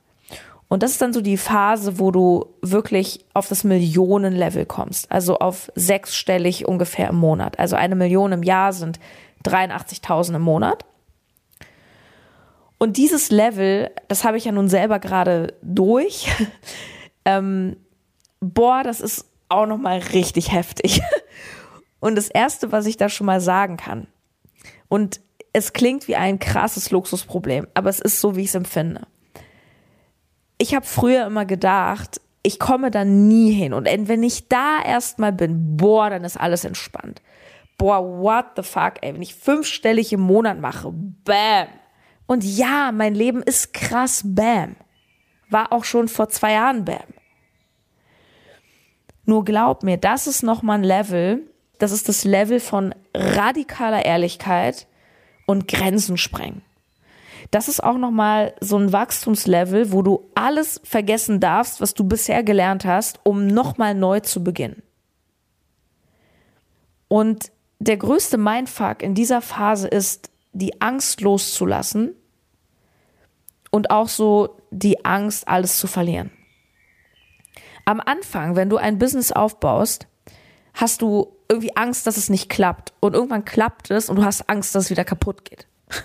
Und 0.70 0.82
das 0.82 0.94
ist 0.94 1.04
dann 1.04 1.14
so 1.14 1.22
die 1.22 1.38
Phase, 1.38 2.00
wo 2.00 2.10
du 2.10 2.48
wirklich 2.64 3.26
auf 3.36 3.48
das 3.48 3.64
Millionenlevel 3.64 4.66
kommst. 4.66 5.12
Also 5.12 5.38
auf 5.38 5.72
sechsstellig 5.76 6.68
ungefähr 6.68 7.10
im 7.10 7.18
Monat. 7.18 7.60
Also 7.60 7.76
eine 7.76 7.96
Million 7.96 8.32
im 8.32 8.42
Jahr 8.42 8.74
sind 8.74 9.00
83.000 9.46 10.38
im 10.38 10.42
Monat. 10.42 10.84
Und 12.82 12.98
dieses 12.98 13.30
Level, 13.30 13.92
das 14.08 14.24
habe 14.24 14.38
ich 14.38 14.46
ja 14.46 14.52
nun 14.52 14.68
selber 14.68 14.98
gerade 14.98 15.54
durch. 15.62 16.32
ähm, 17.26 17.78
boah, 18.40 18.82
das 18.82 19.02
ist 19.02 19.30
auch 19.50 19.68
noch 19.68 19.78
mal 19.78 20.00
richtig 20.00 20.52
heftig. 20.52 21.00
Und 22.00 22.16
das 22.16 22.28
erste, 22.28 22.72
was 22.72 22.88
ich 22.88 22.98
da 22.98 23.08
schon 23.08 23.28
mal 23.28 23.40
sagen 23.40 23.78
kann, 23.78 24.08
und 24.90 25.22
es 25.54 25.74
klingt 25.74 26.08
wie 26.08 26.16
ein 26.16 26.40
krasses 26.40 26.90
Luxusproblem, 26.90 27.68
aber 27.76 27.92
es 27.92 28.00
ist 28.00 28.20
so, 28.20 28.36
wie 28.36 28.42
ich 28.42 28.48
es 28.48 28.56
empfinde. 28.56 29.02
Ich 30.58 30.74
habe 30.74 30.88
früher 30.88 31.28
immer 31.28 31.46
gedacht, 31.46 32.20
ich 32.42 32.58
komme 32.58 32.90
da 32.90 33.06
nie 33.06 33.52
hin. 33.52 33.74
Und 33.74 33.86
wenn 33.86 34.24
ich 34.24 34.50
da 34.50 34.82
erstmal 34.84 35.34
bin, 35.34 35.78
boah, 35.78 36.10
dann 36.10 36.24
ist 36.24 36.36
alles 36.36 36.66
entspannt. 36.66 37.22
Boah, 37.78 38.04
what 38.04 38.46
the 38.56 38.64
fuck, 38.64 38.94
ey, 39.02 39.14
wenn 39.14 39.22
ich 39.22 39.36
fünfstellig 39.36 40.12
im 40.14 40.22
Monat 40.22 40.60
mache, 40.60 40.92
bam, 40.92 41.68
Und 42.32 42.46
ja, 42.46 42.94
mein 42.94 43.14
Leben 43.14 43.44
ist 43.44 43.74
krass 43.74 44.22
Bam. 44.24 44.78
War 45.50 45.74
auch 45.74 45.84
schon 45.84 46.08
vor 46.08 46.30
zwei 46.30 46.54
Jahren 46.54 46.86
Bam. 46.86 47.04
Nur 49.26 49.44
glaub 49.44 49.84
mir, 49.84 49.98
das 49.98 50.28
ist 50.28 50.42
nochmal 50.42 50.78
ein 50.78 50.86
Level, 50.86 51.42
das 51.78 51.92
ist 51.92 52.08
das 52.08 52.24
Level 52.24 52.62
von 52.62 52.96
radikaler 53.14 54.06
Ehrlichkeit 54.06 54.88
und 55.46 55.68
Grenzen 55.68 56.16
sprengen. 56.16 56.62
Das 57.52 57.68
ist 57.68 57.84
auch 57.84 57.98
nochmal 57.98 58.54
so 58.62 58.78
ein 58.78 58.94
Wachstumslevel, 58.94 59.92
wo 59.92 60.02
du 60.02 60.32
alles 60.34 60.80
vergessen 60.86 61.42
darfst, 61.42 61.82
was 61.82 61.96
du 61.96 62.06
bisher 62.06 62.44
gelernt 62.44 62.86
hast, 62.86 63.20
um 63.26 63.46
nochmal 63.46 63.94
neu 63.94 64.22
zu 64.22 64.42
beginnen. 64.42 64.82
Und 67.10 67.52
der 67.80 67.98
größte 67.98 68.38
Mindfuck 68.38 69.04
in 69.04 69.16
dieser 69.16 69.42
Phase 69.42 69.90
ist, 69.90 70.32
die 70.54 70.82
Angst 70.82 71.20
loszulassen 71.20 72.16
und 73.72 73.90
auch 73.90 74.08
so 74.08 74.58
die 74.70 75.04
Angst, 75.06 75.48
alles 75.48 75.80
zu 75.80 75.88
verlieren. 75.88 76.32
Am 77.86 78.00
Anfang, 78.00 78.56
wenn 78.56 78.70
du 78.70 78.78
ein 78.78 79.00
Business 79.00 79.32
aufbaust, 79.32 80.08
hast 80.74 81.02
du 81.02 81.36
irgendwie 81.50 81.76
Angst, 81.76 82.08
dass 82.08 82.18
es 82.18 82.30
nicht 82.30 82.50
klappt. 82.50 82.94
Und 83.00 83.14
irgendwann 83.14 83.44
klappt 83.44 83.92
es 83.92 84.10
und 84.10 84.18
du 84.18 84.24
hast 84.24 84.50
Angst, 84.50 84.76
dass 84.76 84.86
es 84.86 84.90
wieder 84.90 85.04
kaputt 85.04 85.44
geht. 85.44 85.68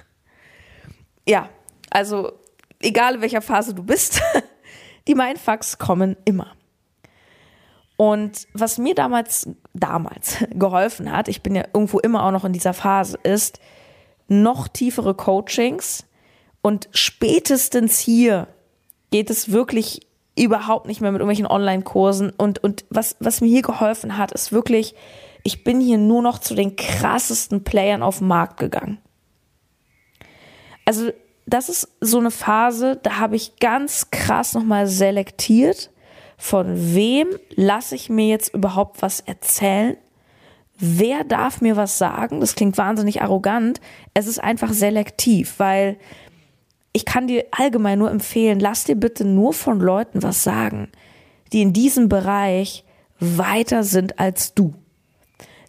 ja, 1.29 1.49
also 1.91 2.33
egal 2.81 3.17
in 3.17 3.21
welcher 3.21 3.43
Phase 3.43 3.75
du 3.75 3.83
bist, 3.83 4.23
die 5.09 5.15
Mindfucks 5.15 5.79
kommen 5.79 6.17
immer. 6.25 6.53
Und 7.97 8.47
was 8.53 8.79
mir 8.79 8.95
damals, 8.95 9.49
damals 9.73 10.45
geholfen 10.51 11.11
hat, 11.13 11.29
ich 11.29 11.43
bin 11.43 11.55
ja 11.55 11.65
irgendwo 11.73 11.99
immer 11.99 12.25
auch 12.25 12.33
noch 12.33 12.45
in 12.45 12.53
dieser 12.53 12.75
Phase, 12.75 13.19
ist 13.23 13.61
noch 14.29 14.69
tiefere 14.69 15.15
Coachings. 15.15 16.05
Und 16.67 16.89
spätestens 16.91 18.01
hier 18.01 18.49
geht 19.13 19.31
es 19.31 19.53
wirklich 19.53 20.01
überhaupt 20.37 20.89
nicht 20.89 21.01
mehr 21.01 21.13
mit 21.13 21.21
irgendwelchen 21.21 21.47
Online-Kursen. 21.47 22.31
Und, 22.31 22.59
und 22.59 22.85
was, 22.91 23.15
was 23.21 23.41
mir 23.41 23.47
hier 23.47 23.63
geholfen 23.63 24.19
hat, 24.19 24.33
ist 24.33 24.51
wirklich, 24.51 24.97
ich 25.45 25.63
bin 25.63 25.81
hier 25.81 25.97
nur 25.97 26.23
noch 26.23 26.41
zu 26.41 26.57
den 26.57 26.75
krassesten 26.75 27.63
Playern 27.63 28.03
auf 28.03 28.19
dem 28.19 28.27
Markt 28.27 28.59
gegangen. 28.59 28.99
Also, 30.85 31.13
das 31.47 31.69
ist 31.69 31.89
so 32.01 32.19
eine 32.19 32.33
Phase, 32.33 32.99
da 33.01 33.21
habe 33.21 33.37
ich 33.37 33.61
ganz 33.61 34.11
krass 34.11 34.53
nochmal 34.55 34.89
selektiert, 34.89 35.93
von 36.37 36.97
wem 36.97 37.29
lasse 37.55 37.95
ich 37.95 38.11
mir 38.11 38.27
jetzt 38.27 38.53
überhaupt 38.53 39.03
was 39.03 39.21
erzählen? 39.21 39.97
Wer 40.77 41.23
darf 41.23 41.61
mir 41.61 41.77
was 41.77 41.97
sagen? 41.97 42.41
Das 42.41 42.57
klingt 42.57 42.77
wahnsinnig 42.77 43.23
arrogant. 43.23 43.81
Es 44.15 44.27
ist 44.27 44.43
einfach 44.43 44.73
selektiv, 44.73 45.55
weil 45.59 45.97
ich 46.97 47.05
kann 47.05 47.27
dir 47.27 47.45
allgemein 47.51 47.99
nur 47.99 48.11
empfehlen, 48.11 48.59
lass 48.59 48.85
dir 48.85 48.97
bitte 48.97 49.27
nur 49.27 49.53
von 49.53 49.81
Leuten 49.81 50.23
was 50.23 50.43
sagen, 50.43 50.89
die 51.53 51.61
in 51.61 51.75
diesem 51.75 52.09
Bereich 52.09 52.87
weiter 53.21 53.85
sind 53.85 54.19
als 54.19 54.55
du. 54.55 54.73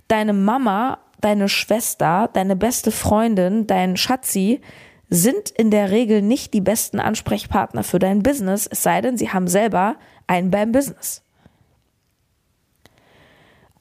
Deine 0.08 0.32
Mama, 0.32 1.00
deine 1.20 1.50
Schwester, 1.50 2.30
deine 2.32 2.56
beste 2.56 2.92
Freundin, 2.92 3.68
dein 3.68 3.98
Schatzi 3.98 4.62
sind 5.10 5.50
in 5.50 5.70
der 5.70 5.92
Regel 5.92 6.22
nicht 6.22 6.54
die 6.54 6.62
besten 6.62 7.02
Ansprechpartner 7.02 7.84
für 7.84 8.00
dein 8.00 8.24
Business, 8.24 8.66
es 8.66 8.82
sei 8.82 9.02
denn, 9.02 9.18
sie 9.18 9.30
haben 9.30 9.50
selber 9.50 9.98
ein 10.28 10.50
beim 10.50 10.72
Business. 10.72 11.24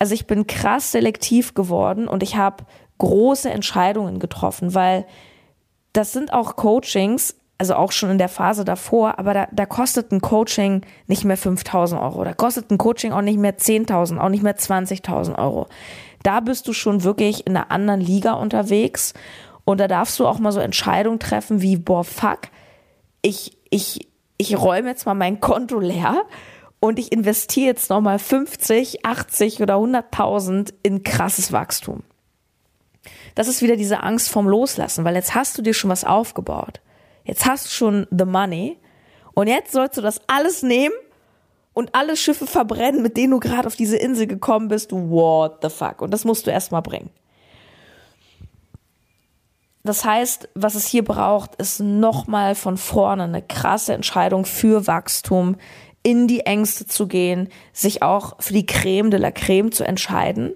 Also 0.00 0.14
ich 0.14 0.26
bin 0.26 0.48
krass 0.48 0.90
selektiv 0.90 1.54
geworden 1.54 2.08
und 2.08 2.24
ich 2.24 2.34
habe 2.34 2.64
große 2.98 3.50
Entscheidungen 3.50 4.18
getroffen, 4.18 4.74
weil 4.74 5.06
das 5.96 6.12
sind 6.12 6.32
auch 6.32 6.56
Coachings, 6.56 7.36
also 7.58 7.74
auch 7.74 7.90
schon 7.90 8.10
in 8.10 8.18
der 8.18 8.28
Phase 8.28 8.64
davor, 8.64 9.18
aber 9.18 9.32
da, 9.32 9.48
da 9.50 9.64
kostet 9.64 10.12
ein 10.12 10.20
Coaching 10.20 10.82
nicht 11.06 11.24
mehr 11.24 11.38
5000 11.38 12.00
Euro, 12.00 12.24
da 12.24 12.34
kostet 12.34 12.70
ein 12.70 12.78
Coaching 12.78 13.12
auch 13.12 13.22
nicht 13.22 13.38
mehr 13.38 13.56
10.000, 13.56 14.18
auch 14.18 14.28
nicht 14.28 14.42
mehr 14.42 14.56
20.000 14.56 15.38
Euro. 15.38 15.66
Da 16.22 16.40
bist 16.40 16.68
du 16.68 16.72
schon 16.72 17.02
wirklich 17.02 17.46
in 17.46 17.56
einer 17.56 17.70
anderen 17.70 18.00
Liga 18.00 18.32
unterwegs. 18.34 19.14
Und 19.64 19.78
da 19.78 19.88
darfst 19.88 20.18
du 20.18 20.26
auch 20.26 20.38
mal 20.38 20.52
so 20.52 20.60
Entscheidungen 20.60 21.18
treffen 21.18 21.62
wie, 21.62 21.76
boah, 21.76 22.04
fuck, 22.04 22.40
ich, 23.22 23.56
ich, 23.70 24.08
ich 24.36 24.56
räume 24.56 24.88
jetzt 24.88 25.06
mal 25.06 25.14
mein 25.14 25.40
Konto 25.40 25.80
leer 25.80 26.22
und 26.78 26.98
ich 26.98 27.10
investiere 27.10 27.66
jetzt 27.66 27.90
nochmal 27.90 28.18
50, 28.18 29.04
80 29.04 29.62
oder 29.62 29.76
100.000 29.76 30.72
in 30.82 31.02
krasses 31.02 31.52
Wachstum 31.52 32.02
das 33.36 33.48
ist 33.48 33.62
wieder 33.62 33.76
diese 33.76 34.02
Angst 34.02 34.30
vom 34.30 34.48
Loslassen, 34.48 35.04
weil 35.04 35.14
jetzt 35.14 35.34
hast 35.34 35.56
du 35.56 35.62
dir 35.62 35.74
schon 35.74 35.90
was 35.90 36.04
aufgebaut. 36.04 36.80
Jetzt 37.22 37.44
hast 37.44 37.66
du 37.66 37.70
schon 37.70 38.06
the 38.10 38.24
money 38.24 38.78
und 39.34 39.46
jetzt 39.46 39.72
sollst 39.72 39.98
du 39.98 40.00
das 40.00 40.22
alles 40.26 40.62
nehmen 40.62 40.94
und 41.74 41.94
alle 41.94 42.16
Schiffe 42.16 42.46
verbrennen, 42.46 43.02
mit 43.02 43.18
denen 43.18 43.32
du 43.32 43.38
gerade 43.38 43.66
auf 43.66 43.76
diese 43.76 43.98
Insel 43.98 44.26
gekommen 44.26 44.68
bist. 44.68 44.90
What 44.90 45.58
the 45.62 45.68
fuck? 45.68 46.00
Und 46.00 46.12
das 46.12 46.24
musst 46.24 46.46
du 46.46 46.50
erstmal 46.50 46.80
bringen. 46.80 47.10
Das 49.84 50.04
heißt, 50.04 50.48
was 50.54 50.74
es 50.74 50.86
hier 50.86 51.04
braucht, 51.04 51.56
ist 51.56 51.80
nochmal 51.80 52.54
von 52.54 52.78
vorne 52.78 53.24
eine 53.24 53.42
krasse 53.42 53.92
Entscheidung 53.92 54.46
für 54.46 54.86
Wachstum, 54.86 55.56
in 56.02 56.26
die 56.26 56.40
Ängste 56.40 56.86
zu 56.86 57.06
gehen, 57.06 57.50
sich 57.74 58.02
auch 58.02 58.40
für 58.40 58.54
die 58.54 58.64
Creme 58.64 59.10
de 59.10 59.20
la 59.20 59.30
Creme 59.30 59.72
zu 59.72 59.84
entscheiden 59.84 60.54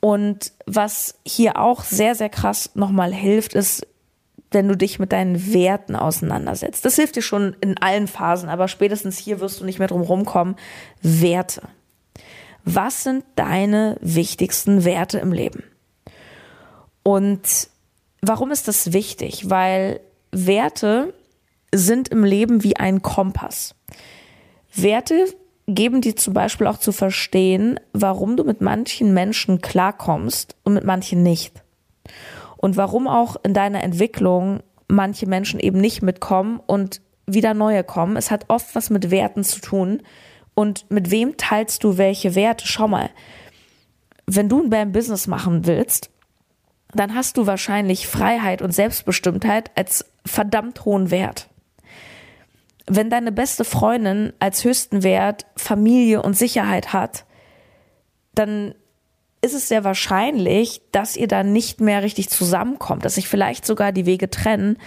und 0.00 0.52
was 0.66 1.16
hier 1.24 1.58
auch 1.58 1.82
sehr, 1.82 2.14
sehr 2.14 2.28
krass 2.28 2.70
nochmal 2.74 3.12
hilft, 3.12 3.54
ist, 3.54 3.86
wenn 4.50 4.68
du 4.68 4.76
dich 4.76 4.98
mit 4.98 5.12
deinen 5.12 5.52
Werten 5.52 5.96
auseinandersetzt. 5.96 6.84
Das 6.84 6.96
hilft 6.96 7.16
dir 7.16 7.22
schon 7.22 7.56
in 7.60 7.76
allen 7.78 8.06
Phasen, 8.06 8.48
aber 8.48 8.68
spätestens 8.68 9.18
hier 9.18 9.40
wirst 9.40 9.60
du 9.60 9.64
nicht 9.64 9.78
mehr 9.78 9.88
drum 9.88 10.02
rumkommen. 10.02 10.56
Werte. 11.02 11.62
Was 12.64 13.02
sind 13.02 13.24
deine 13.36 13.96
wichtigsten 14.00 14.84
Werte 14.84 15.18
im 15.18 15.32
Leben? 15.32 15.64
Und 17.02 17.68
warum 18.20 18.50
ist 18.50 18.68
das 18.68 18.92
wichtig? 18.92 19.50
Weil 19.50 20.00
Werte 20.30 21.14
sind 21.74 22.08
im 22.08 22.24
Leben 22.24 22.62
wie 22.62 22.76
ein 22.76 23.02
Kompass. 23.02 23.74
Werte 24.74 25.26
geben 25.68 26.00
dir 26.00 26.16
zum 26.16 26.34
Beispiel 26.34 26.66
auch 26.66 26.78
zu 26.78 26.92
verstehen, 26.92 27.78
warum 27.92 28.36
du 28.36 28.42
mit 28.42 28.60
manchen 28.60 29.12
Menschen 29.12 29.60
klarkommst 29.60 30.56
und 30.64 30.74
mit 30.74 30.84
manchen 30.84 31.22
nicht. 31.22 31.62
Und 32.56 32.76
warum 32.76 33.06
auch 33.06 33.36
in 33.44 33.54
deiner 33.54 33.84
Entwicklung 33.84 34.60
manche 34.88 35.26
Menschen 35.26 35.60
eben 35.60 35.80
nicht 35.80 36.02
mitkommen 36.02 36.60
und 36.66 37.02
wieder 37.26 37.52
neue 37.52 37.84
kommen. 37.84 38.16
Es 38.16 38.30
hat 38.30 38.46
oft 38.48 38.74
was 38.74 38.88
mit 38.88 39.10
Werten 39.10 39.44
zu 39.44 39.60
tun. 39.60 40.02
Und 40.54 40.90
mit 40.90 41.10
wem 41.10 41.36
teilst 41.36 41.84
du 41.84 41.98
welche 41.98 42.34
Werte? 42.34 42.66
Schau 42.66 42.88
mal, 42.88 43.10
wenn 44.26 44.48
du 44.48 44.62
ein 44.62 44.70
BAM 44.70 44.92
Business 44.92 45.26
machen 45.26 45.66
willst, 45.66 46.10
dann 46.94 47.14
hast 47.14 47.36
du 47.36 47.46
wahrscheinlich 47.46 48.06
Freiheit 48.06 48.62
und 48.62 48.72
Selbstbestimmtheit 48.72 49.70
als 49.76 50.06
verdammt 50.24 50.86
hohen 50.86 51.10
Wert. 51.10 51.47
Wenn 52.88 53.10
deine 53.10 53.32
beste 53.32 53.64
Freundin 53.64 54.32
als 54.38 54.64
höchsten 54.64 55.02
Wert 55.02 55.46
Familie 55.56 56.22
und 56.22 56.36
Sicherheit 56.36 56.92
hat, 56.92 57.26
dann 58.34 58.74
ist 59.42 59.54
es 59.54 59.68
sehr 59.68 59.84
wahrscheinlich, 59.84 60.82
dass 60.90 61.16
ihr 61.16 61.28
dann 61.28 61.52
nicht 61.52 61.80
mehr 61.80 62.02
richtig 62.02 62.30
zusammenkommt, 62.30 63.04
dass 63.04 63.16
sich 63.16 63.28
vielleicht 63.28 63.66
sogar 63.66 63.92
die 63.92 64.06
Wege 64.06 64.30
trennen, 64.30 64.78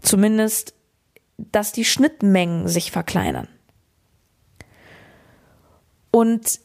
zumindest, 0.00 0.74
dass 1.38 1.72
die 1.72 1.84
Schnittmengen 1.84 2.68
sich 2.68 2.92
verkleinern. 2.92 3.48
Und 6.10 6.60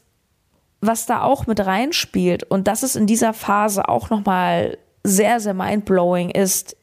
was 0.81 1.05
da 1.05 1.21
auch 1.21 1.47
mit 1.47 1.65
reinspielt, 1.65 2.43
und 2.43 2.67
das 2.67 2.83
ist 2.83 2.95
in 2.95 3.07
dieser 3.07 3.33
Phase 3.33 3.87
auch 3.87 4.09
nochmal 4.09 4.77
sehr, 5.03 5.39
sehr 5.39 5.53
mindblowing, 5.53 6.29
ist 6.29 6.75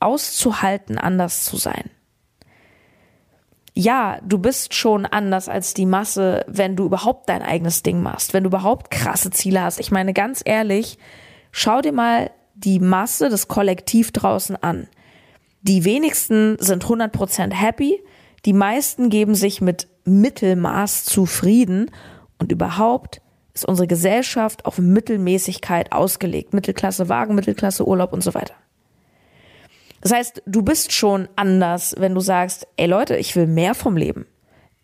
auszuhalten, 0.00 0.98
anders 0.98 1.44
zu 1.44 1.56
sein 1.56 1.90
ja, 3.74 4.18
du 4.24 4.38
bist 4.38 4.74
schon 4.74 5.06
anders 5.06 5.48
als 5.48 5.74
die 5.74 5.86
Masse, 5.86 6.44
wenn 6.48 6.76
du 6.76 6.84
überhaupt 6.84 7.28
dein 7.28 7.42
eigenes 7.42 7.82
Ding 7.82 8.02
machst, 8.02 8.34
wenn 8.34 8.44
du 8.44 8.48
überhaupt 8.48 8.90
krasse 8.90 9.30
Ziele 9.30 9.62
hast. 9.62 9.78
Ich 9.80 9.90
meine, 9.90 10.12
ganz 10.12 10.42
ehrlich, 10.44 10.98
schau 11.52 11.80
dir 11.80 11.92
mal 11.92 12.30
die 12.54 12.80
Masse, 12.80 13.28
das 13.28 13.48
Kollektiv 13.48 14.12
draußen 14.12 14.56
an. 14.56 14.88
Die 15.62 15.84
wenigsten 15.84 16.56
sind 16.58 16.84
100% 16.84 17.52
happy, 17.52 18.02
die 18.46 18.52
meisten 18.52 19.10
geben 19.10 19.34
sich 19.34 19.60
mit 19.60 19.88
Mittelmaß 20.04 21.04
zufrieden 21.04 21.90
und 22.38 22.50
überhaupt 22.50 23.20
ist 23.52 23.66
unsere 23.66 23.86
Gesellschaft 23.86 24.64
auf 24.64 24.78
Mittelmäßigkeit 24.78 25.92
ausgelegt. 25.92 26.54
Mittelklasse 26.54 27.08
Wagen, 27.08 27.34
Mittelklasse 27.34 27.86
Urlaub 27.86 28.12
und 28.12 28.22
so 28.22 28.32
weiter. 28.34 28.54
Das 30.00 30.12
heißt, 30.12 30.42
du 30.46 30.62
bist 30.62 30.92
schon 30.92 31.28
anders, 31.36 31.94
wenn 31.98 32.14
du 32.14 32.20
sagst, 32.20 32.66
ey 32.76 32.86
Leute, 32.86 33.16
ich 33.16 33.36
will 33.36 33.46
mehr 33.46 33.74
vom 33.74 33.96
Leben. 33.96 34.26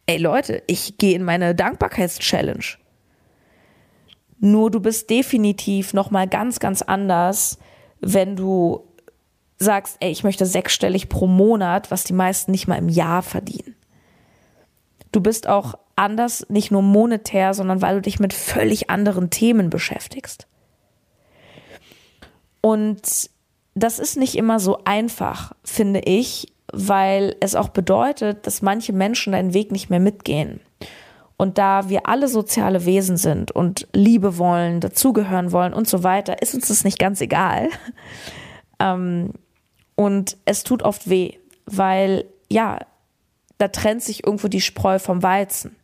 Ey 0.06 0.18
Leute, 0.18 0.62
ich 0.66 0.98
gehe 0.98 1.16
in 1.16 1.22
meine 1.22 1.54
Dankbarkeitschallenge. 1.54 2.76
Nur 4.38 4.70
du 4.70 4.80
bist 4.80 5.08
definitiv 5.08 5.94
noch 5.94 6.10
mal 6.10 6.28
ganz 6.28 6.60
ganz 6.60 6.82
anders, 6.82 7.58
wenn 8.00 8.36
du 8.36 8.84
sagst, 9.58 9.96
ey, 10.00 10.10
ich 10.10 10.22
möchte 10.22 10.44
sechsstellig 10.44 11.08
pro 11.08 11.26
Monat, 11.26 11.90
was 11.90 12.04
die 12.04 12.12
meisten 12.12 12.50
nicht 12.50 12.68
mal 12.68 12.76
im 12.76 12.90
Jahr 12.90 13.22
verdienen. 13.22 13.74
Du 15.12 15.22
bist 15.22 15.48
auch 15.48 15.78
anders, 15.96 16.46
nicht 16.50 16.70
nur 16.70 16.82
monetär, 16.82 17.54
sondern 17.54 17.80
weil 17.80 17.96
du 17.96 18.02
dich 18.02 18.18
mit 18.18 18.34
völlig 18.34 18.90
anderen 18.90 19.30
Themen 19.30 19.70
beschäftigst. 19.70 20.46
Und 22.60 23.30
das 23.76 23.98
ist 23.98 24.16
nicht 24.16 24.34
immer 24.34 24.58
so 24.58 24.80
einfach, 24.84 25.52
finde 25.62 26.00
ich, 26.00 26.52
weil 26.72 27.36
es 27.40 27.54
auch 27.54 27.68
bedeutet, 27.68 28.46
dass 28.46 28.62
manche 28.62 28.92
Menschen 28.92 29.32
deinen 29.32 29.54
Weg 29.54 29.70
nicht 29.70 29.90
mehr 29.90 30.00
mitgehen. 30.00 30.60
Und 31.36 31.58
da 31.58 31.90
wir 31.90 32.08
alle 32.08 32.28
soziale 32.28 32.86
Wesen 32.86 33.18
sind 33.18 33.52
und 33.52 33.86
Liebe 33.92 34.38
wollen, 34.38 34.80
dazugehören 34.80 35.52
wollen 35.52 35.74
und 35.74 35.86
so 35.86 36.02
weiter, 36.02 36.40
ist 36.40 36.54
uns 36.54 36.68
das 36.68 36.82
nicht 36.82 36.98
ganz 36.98 37.20
egal. 37.20 37.68
Ähm, 38.78 39.30
und 39.94 40.36
es 40.44 40.62
tut 40.62 40.82
oft 40.82 41.08
weh, 41.08 41.32
weil 41.64 42.26
ja, 42.50 42.80
da 43.56 43.68
trennt 43.68 44.02
sich 44.02 44.26
irgendwo 44.26 44.48
die 44.48 44.60
Spreu 44.60 44.98
vom 44.98 45.22
Weizen. 45.22 45.76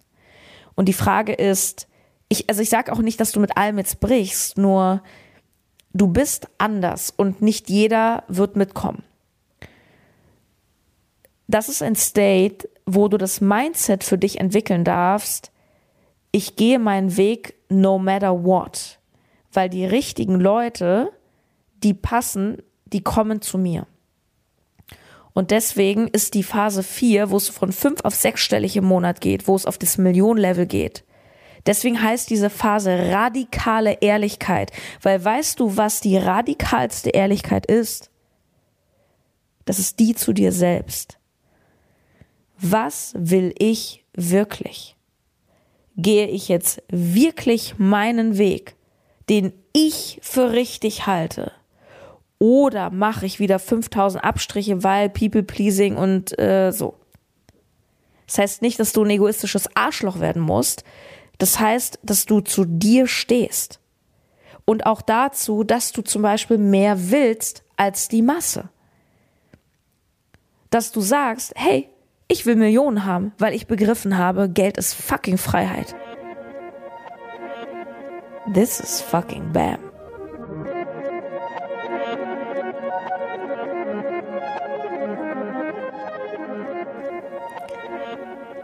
Und 0.75 0.91
die 0.91 0.93
Frage 0.93 1.33
ist, 1.33 1.89
ich, 2.29 2.51
also 2.51 2.61
ich 2.61 2.69
sage 2.69 2.93
auch 2.93 2.99
nicht, 2.99 3.19
dass 3.19 3.33
du 3.33 3.41
mit 3.41 3.57
allem 3.57 3.79
jetzt 3.79 3.99
brichst, 4.01 4.59
nur 4.59 5.03
du 5.95 6.09
bist 6.09 6.49
anders 6.59 7.13
und 7.17 7.43
nicht 7.43 7.69
jeder 7.69 8.25
wird 8.29 8.57
mitkommen 8.57 9.05
das 11.53 11.69
ist 11.69 11.83
ein 11.83 11.97
State, 11.97 12.69
wo 12.87 13.09
du 13.09 13.19
das 13.19 13.41
Mindset 13.41 14.05
für 14.05 14.19
dich 14.19 14.41
entwickeln 14.41 14.85
darfst. 14.85 15.53
Ich 16.33 16.57
gehe 16.57 16.79
meinen 16.79 17.17
Weg 17.17 17.55
no 17.69 17.99
matter 17.99 18.45
what, 18.45 18.99
weil 19.53 19.69
die 19.69 19.85
richtigen 19.85 20.41
Leute, 20.41 21.13
die 21.83 21.95
passen, 21.95 22.63
die 22.87 23.03
kommen 23.03 23.43
zu 23.43 23.59
mir. 23.59 23.87
Und 25.35 25.51
deswegen 25.51 26.09
ist 26.09 26.35
die 26.35 26.43
Phase 26.43 26.83
4, 26.83 27.31
wo 27.31 27.37
es 27.37 27.49
von 27.49 27.73
5 27.73 28.05
auf 28.05 28.15
6stellig 28.15 28.77
im 28.77 28.85
Monat 28.85 29.21
geht, 29.21 29.49
wo 29.49 29.55
es 29.55 29.67
auf 29.67 29.79
das 29.79 29.99
Millionenlevel 29.99 30.67
geht. 30.67 31.05
Deswegen 31.67 32.03
heißt 32.03 32.29
diese 32.31 32.51
Phase 32.51 33.13
radikale 33.13 33.99
Ehrlichkeit, 34.01 34.73
weil 35.01 35.25
weißt 35.25 35.61
du, 35.61 35.77
was 35.77 36.01
die 36.01 36.17
radikalste 36.17 37.11
Ehrlichkeit 37.11 37.67
ist? 37.67 38.11
Das 39.65 39.79
ist 39.79 40.01
die 40.01 40.15
zu 40.15 40.33
dir 40.33 40.51
selbst 40.51 41.19
was 42.63 43.13
will 43.17 43.53
ich 43.59 44.05
wirklich? 44.15 44.97
Gehe 45.97 46.29
ich 46.29 46.49
jetzt 46.49 46.83
wirklich 46.89 47.75
meinen 47.77 48.39
Weg, 48.39 48.77
den 49.29 49.53
ich 49.73 50.21
für 50.23 50.53
richtig 50.53 51.07
halte? 51.07 51.53
Oder 52.39 52.91
mache 52.91 53.27
ich 53.27 53.41
wieder 53.41 53.59
5000 53.59 54.25
Abstriche, 54.25 54.83
weil 54.83 55.11
People 55.11 55.43
pleasing 55.43 55.97
und 55.97 56.39
äh, 56.39 56.71
so? 56.73 56.95
Das 58.27 58.39
heißt 58.39 58.63
nicht, 58.63 58.79
dass 58.79 58.93
du 58.93 59.05
ein 59.05 59.11
egoistisches 59.11 59.69
Arschloch 59.77 60.21
werden 60.21 60.41
musst. 60.41 60.85
Das 61.39 61.59
heißt, 61.59 61.99
dass 62.03 62.27
du 62.27 62.41
zu 62.41 62.65
dir 62.65 63.07
stehst. 63.07 63.81
Und 64.65 64.87
auch 64.87 65.03
dazu, 65.03 65.65
dass 65.65 65.93
du 65.93 66.03
zum 66.03 66.23
Beispiel 66.23 66.59
mehr 66.59 67.11
willst 67.11 67.65
als 67.77 68.09
die 68.09 68.23
Masse. 68.23 68.69
Dass 70.71 70.93
du 70.93 71.01
sagst, 71.01 71.53
hey, 71.57 71.89
ich 72.29 72.47
will 72.47 72.57
Millionen 72.57 73.05
haben, 73.05 73.33
weil 73.39 73.55
ich 73.55 73.67
begriffen 73.67 74.17
habe, 74.17 74.49
Geld 74.49 74.79
ist 74.79 74.95
fucking 74.95 75.37
Freiheit. 75.37 75.95
This 78.55 78.81
is 78.81 79.01
fucking 79.01 79.53
bam. 79.53 79.92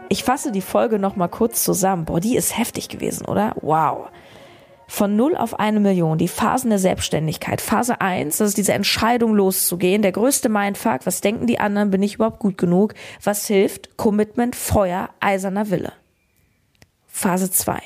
Ich 0.09 0.23
fasse 0.23 0.51
die 0.51 0.61
Folge 0.61 0.99
noch 0.99 1.15
mal 1.15 1.27
kurz 1.27 1.63
zusammen. 1.63 2.05
Boah, 2.05 2.19
die 2.19 2.35
ist 2.35 2.57
heftig 2.57 2.89
gewesen, 2.89 3.25
oder? 3.25 3.55
Wow 3.61 4.09
von 4.89 5.15
0 5.15 5.37
auf 5.37 5.59
eine 5.59 5.79
Million, 5.79 6.17
die 6.17 6.27
Phasen 6.27 6.71
der 6.71 6.79
Selbstständigkeit. 6.79 7.61
Phase 7.61 8.01
1, 8.01 8.37
das 8.37 8.49
ist 8.49 8.57
diese 8.57 8.73
Entscheidung 8.73 9.35
loszugehen, 9.35 10.01
der 10.01 10.11
größte 10.11 10.49
Mindfuck, 10.49 11.01
was 11.05 11.21
denken 11.21 11.45
die 11.45 11.59
anderen, 11.59 11.91
bin 11.91 12.01
ich 12.01 12.15
überhaupt 12.15 12.39
gut 12.39 12.57
genug? 12.57 12.95
Was 13.23 13.45
hilft? 13.45 13.97
Commitment, 13.97 14.55
Feuer, 14.55 15.09
eiserner 15.19 15.69
Wille. 15.69 15.93
Phase 17.05 17.51
2. 17.51 17.79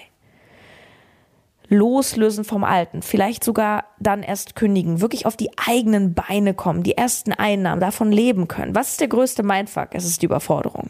Loslösen 1.68 2.46
vom 2.46 2.64
Alten, 2.64 3.02
vielleicht 3.02 3.44
sogar 3.44 3.86
dann 4.00 4.24
erst 4.24 4.56
kündigen, 4.56 5.02
wirklich 5.02 5.26
auf 5.26 5.36
die 5.36 5.50
eigenen 5.58 6.14
Beine 6.14 6.54
kommen, 6.54 6.84
die 6.84 6.96
ersten 6.96 7.34
Einnahmen, 7.34 7.82
davon 7.82 8.12
leben 8.12 8.48
können. 8.48 8.76
Was 8.76 8.92
ist 8.92 9.02
der 9.02 9.08
größte 9.10 9.44
Mindfuck? 9.44 9.90
Es 9.92 10.06
ist 10.06 10.22
die 10.22 10.28
Überforderung. 10.28 10.90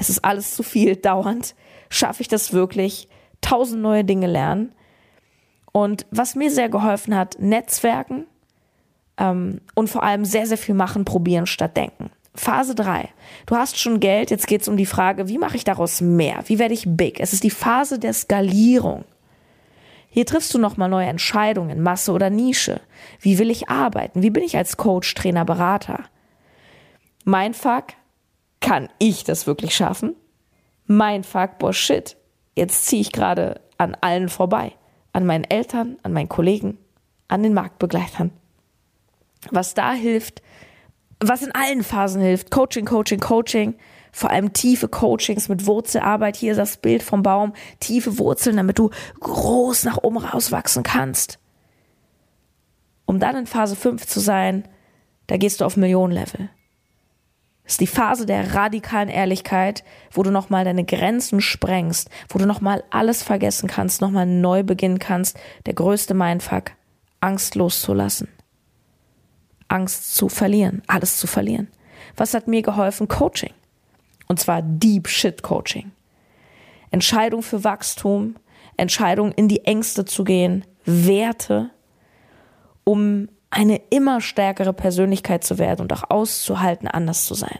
Es 0.00 0.08
ist 0.08 0.24
alles 0.24 0.54
zu 0.54 0.62
viel, 0.62 0.96
dauernd. 0.96 1.54
Schaffe 1.90 2.22
ich 2.22 2.28
das 2.28 2.54
wirklich? 2.54 3.06
Tausend 3.42 3.82
neue 3.82 4.02
Dinge 4.02 4.26
lernen 4.26 4.72
und 5.72 6.06
was 6.10 6.34
mir 6.34 6.50
sehr 6.50 6.68
geholfen 6.68 7.14
hat, 7.14 7.38
Netzwerken 7.38 8.26
ähm, 9.18 9.60
und 9.74 9.88
vor 9.88 10.02
allem 10.02 10.24
sehr, 10.24 10.46
sehr 10.46 10.58
viel 10.58 10.74
machen, 10.74 11.04
probieren 11.04 11.46
statt 11.46 11.76
denken. 11.76 12.10
Phase 12.34 12.74
3. 12.74 13.08
Du 13.46 13.56
hast 13.56 13.78
schon 13.78 14.00
Geld, 14.00 14.30
jetzt 14.30 14.46
geht 14.46 14.62
es 14.62 14.68
um 14.68 14.76
die 14.76 14.86
Frage, 14.86 15.28
wie 15.28 15.38
mache 15.38 15.56
ich 15.56 15.64
daraus 15.64 16.00
mehr? 16.00 16.42
Wie 16.46 16.58
werde 16.58 16.74
ich 16.74 16.84
big? 16.86 17.20
Es 17.20 17.32
ist 17.32 17.44
die 17.44 17.50
Phase 17.50 17.98
der 17.98 18.14
Skalierung. 18.14 19.04
Hier 20.08 20.26
triffst 20.26 20.54
du 20.54 20.58
nochmal 20.58 20.88
neue 20.88 21.06
Entscheidungen, 21.06 21.82
Masse 21.82 22.12
oder 22.12 22.30
Nische. 22.30 22.80
Wie 23.20 23.38
will 23.38 23.50
ich 23.50 23.68
arbeiten? 23.68 24.22
Wie 24.22 24.30
bin 24.30 24.42
ich 24.42 24.56
als 24.56 24.76
Coach, 24.76 25.14
Trainer, 25.14 25.44
Berater? 25.44 26.04
Mein 27.24 27.54
Fuck, 27.54 27.92
kann 28.70 28.88
ich 29.00 29.24
das 29.24 29.48
wirklich 29.48 29.74
schaffen? 29.74 30.14
Mein 30.86 31.24
Fuck, 31.24 31.58
boah 31.58 31.72
shit, 31.72 32.16
jetzt 32.54 32.86
ziehe 32.86 33.02
ich 33.02 33.10
gerade 33.10 33.60
an 33.78 33.96
allen 34.00 34.28
vorbei 34.28 34.74
an 35.12 35.26
meinen 35.26 35.42
Eltern, 35.42 35.96
an 36.04 36.12
meinen 36.12 36.28
Kollegen, 36.28 36.78
an 37.26 37.42
den 37.42 37.52
Marktbegleitern. 37.52 38.30
Was 39.50 39.74
da 39.74 39.92
hilft, 39.92 40.40
was 41.18 41.42
in 41.42 41.50
allen 41.50 41.82
Phasen 41.82 42.22
hilft, 42.22 42.52
Coaching, 42.52 42.84
Coaching, 42.84 43.18
Coaching, 43.18 43.74
vor 44.12 44.30
allem 44.30 44.52
tiefe 44.52 44.86
Coachings 44.86 45.48
mit 45.48 45.66
Wurzelarbeit. 45.66 46.36
Hier 46.36 46.52
ist 46.52 46.58
das 46.58 46.76
Bild 46.76 47.02
vom 47.02 47.24
Baum, 47.24 47.54
tiefe 47.80 48.18
Wurzeln, 48.18 48.56
damit 48.56 48.78
du 48.78 48.90
groß 49.18 49.82
nach 49.82 49.98
oben 50.04 50.18
rauswachsen 50.18 50.84
kannst. 50.84 51.40
Um 53.04 53.18
dann 53.18 53.34
in 53.34 53.46
Phase 53.46 53.74
5 53.74 54.06
zu 54.06 54.20
sein, 54.20 54.68
da 55.26 55.38
gehst 55.38 55.60
du 55.60 55.64
auf 55.64 55.76
Millionenlevel. 55.76 56.50
Das 57.70 57.74
ist 57.74 57.82
die 57.82 57.86
Phase 57.86 58.26
der 58.26 58.56
radikalen 58.56 59.08
Ehrlichkeit, 59.08 59.84
wo 60.10 60.24
du 60.24 60.32
nochmal 60.32 60.64
deine 60.64 60.82
Grenzen 60.82 61.40
sprengst, 61.40 62.10
wo 62.28 62.40
du 62.40 62.44
nochmal 62.44 62.82
alles 62.90 63.22
vergessen 63.22 63.68
kannst, 63.68 64.00
nochmal 64.00 64.26
neu 64.26 64.64
beginnen 64.64 64.98
kannst. 64.98 65.38
Der 65.66 65.74
größte 65.74 66.12
Mindfuck, 66.12 66.72
Angst 67.20 67.54
loszulassen. 67.54 68.26
Angst 69.68 70.16
zu 70.16 70.28
verlieren, 70.28 70.82
alles 70.88 71.18
zu 71.18 71.28
verlieren. 71.28 71.68
Was 72.16 72.34
hat 72.34 72.48
mir 72.48 72.62
geholfen? 72.62 73.06
Coaching. 73.06 73.52
Und 74.26 74.40
zwar 74.40 74.62
Deep 74.62 75.06
Shit 75.06 75.44
Coaching. 75.44 75.92
Entscheidung 76.90 77.40
für 77.40 77.62
Wachstum, 77.62 78.34
Entscheidung 78.78 79.30
in 79.30 79.46
die 79.46 79.64
Ängste 79.64 80.04
zu 80.04 80.24
gehen, 80.24 80.64
Werte, 80.86 81.70
um 82.82 83.28
eine 83.50 83.80
immer 83.90 84.20
stärkere 84.20 84.72
Persönlichkeit 84.72 85.44
zu 85.44 85.58
werden 85.58 85.82
und 85.82 85.92
auch 85.92 86.08
auszuhalten, 86.08 86.88
anders 86.88 87.24
zu 87.24 87.34
sein. 87.34 87.58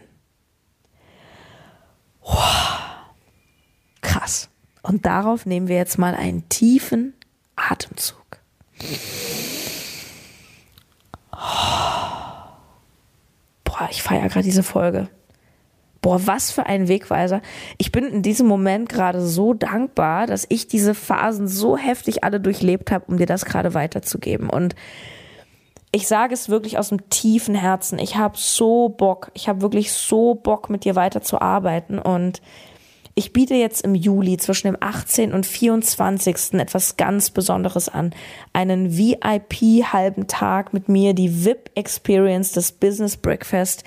Krass. 4.01 4.49
Und 4.83 5.05
darauf 5.05 5.47
nehmen 5.47 5.69
wir 5.69 5.77
jetzt 5.77 5.99
mal 5.99 6.15
einen 6.15 6.49
tiefen 6.49 7.15
Atemzug. 7.57 8.39
Boah, 13.65 13.89
ich 13.91 14.03
feiere 14.03 14.29
gerade 14.29 14.45
diese 14.45 14.63
Folge. 14.63 15.09
Boah, 16.03 16.27
was 16.27 16.51
für 16.51 16.65
ein 16.65 16.89
Wegweiser. 16.89 17.43
Ich 17.77 17.93
bin 17.93 18.05
in 18.07 18.23
diesem 18.23 18.47
Moment 18.47 18.89
gerade 18.89 19.21
so 19.21 19.53
dankbar, 19.53 20.27
dass 20.27 20.47
ich 20.49 20.67
diese 20.67 20.95
Phasen 20.95 21.47
so 21.47 21.77
heftig 21.77 22.25
alle 22.25 22.41
durchlebt 22.41 22.91
habe, 22.91 23.05
um 23.07 23.19
dir 23.19 23.27
das 23.27 23.45
gerade 23.45 23.75
weiterzugeben. 23.75 24.49
Und 24.49 24.75
ich 25.93 26.07
sage 26.07 26.35
es 26.35 26.49
wirklich 26.49 26.79
aus 26.79 26.91
dem 26.91 27.11
tiefen 27.11 27.55
Herzen. 27.55 27.99
Ich 27.99 28.17
habe 28.17 28.37
so 28.39 28.89
Bock, 28.89 29.31
ich 29.35 29.49
habe 29.49 29.61
wirklich 29.61 29.93
so 29.93 30.35
Bock, 30.35 30.71
mit 30.71 30.85
dir 30.85 30.95
weiterzuarbeiten. 30.95 31.99
Und 31.99 32.41
ich 33.17 33.33
biete 33.33 33.55
jetzt 33.55 33.83
im 33.83 33.97
Juli 33.97 34.37
zwischen 34.37 34.69
dem 34.69 34.77
18. 34.79 35.33
und 35.33 35.45
24. 35.45 36.55
etwas 36.55 36.97
ganz 36.97 37.31
Besonderes 37.31 37.89
an. 37.89 38.15
Einen 38.53 38.97
VIP-halben 38.97 40.29
Tag 40.29 40.73
mit 40.73 40.89
mir, 40.89 41.13
die 41.13 41.45
VIP-Experience 41.45 42.53
des 42.53 42.71
Business 42.71 43.17
Breakfast 43.17 43.83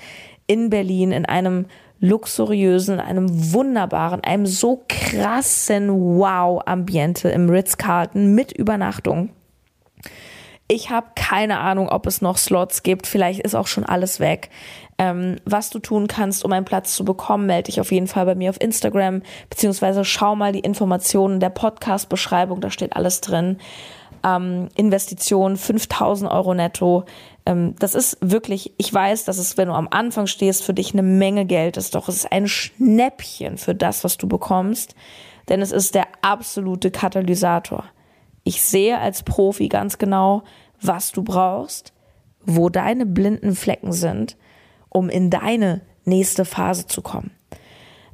in 0.46 0.68
Berlin 0.68 1.10
in 1.10 1.24
einem 1.24 1.66
luxuriösen, 2.00 3.00
einem 3.00 3.54
wunderbaren, 3.54 4.22
einem 4.22 4.44
so 4.44 4.84
krassen 4.88 5.88
Wow-Ambiente 5.90 7.30
im 7.30 7.48
Ritz-Carlton 7.48 8.34
mit 8.34 8.52
Übernachtung. 8.52 9.30
Ich 10.74 10.90
habe 10.90 11.06
keine 11.14 11.60
Ahnung, 11.60 11.88
ob 11.88 12.04
es 12.04 12.20
noch 12.20 12.36
Slots 12.36 12.82
gibt. 12.82 13.06
Vielleicht 13.06 13.38
ist 13.38 13.54
auch 13.54 13.68
schon 13.68 13.84
alles 13.84 14.18
weg. 14.18 14.50
Ähm, 14.98 15.36
was 15.44 15.70
du 15.70 15.78
tun 15.78 16.08
kannst, 16.08 16.44
um 16.44 16.50
einen 16.50 16.64
Platz 16.64 16.96
zu 16.96 17.04
bekommen, 17.04 17.46
melde 17.46 17.66
dich 17.66 17.80
auf 17.80 17.92
jeden 17.92 18.08
Fall 18.08 18.26
bei 18.26 18.34
mir 18.34 18.50
auf 18.50 18.60
Instagram, 18.60 19.22
beziehungsweise 19.50 20.04
schau 20.04 20.34
mal 20.34 20.50
die 20.50 20.58
Informationen 20.58 21.38
der 21.38 21.50
Podcast-Beschreibung, 21.50 22.60
da 22.60 22.72
steht 22.72 22.96
alles 22.96 23.20
drin. 23.20 23.58
Ähm, 24.24 24.68
Investition 24.74 25.56
5000 25.56 26.28
Euro 26.28 26.54
netto. 26.54 27.04
Ähm, 27.46 27.76
das 27.78 27.94
ist 27.94 28.18
wirklich, 28.20 28.72
ich 28.76 28.92
weiß, 28.92 29.26
dass 29.26 29.38
es, 29.38 29.56
wenn 29.56 29.68
du 29.68 29.74
am 29.74 29.86
Anfang 29.92 30.26
stehst, 30.26 30.64
für 30.64 30.74
dich 30.74 30.92
eine 30.92 31.04
Menge 31.04 31.44
Geld 31.44 31.76
ist, 31.76 31.94
doch 31.94 32.08
es 32.08 32.16
ist 32.16 32.32
ein 32.32 32.48
Schnäppchen 32.48 33.58
für 33.58 33.76
das, 33.76 34.02
was 34.02 34.18
du 34.18 34.26
bekommst, 34.26 34.96
denn 35.48 35.62
es 35.62 35.70
ist 35.70 35.94
der 35.94 36.08
absolute 36.22 36.90
Katalysator. 36.90 37.84
Ich 38.44 38.62
sehe 38.62 38.98
als 38.98 39.22
Profi 39.22 39.68
ganz 39.68 39.96
genau, 39.96 40.42
was 40.86 41.12
du 41.12 41.22
brauchst, 41.22 41.92
wo 42.44 42.68
deine 42.68 43.06
blinden 43.06 43.54
Flecken 43.54 43.92
sind 43.92 44.36
um 44.94 45.10
in 45.10 45.28
deine 45.28 45.82
nächste 46.04 46.44
Phase 46.44 46.86
zu 46.86 47.02
kommen. 47.02 47.32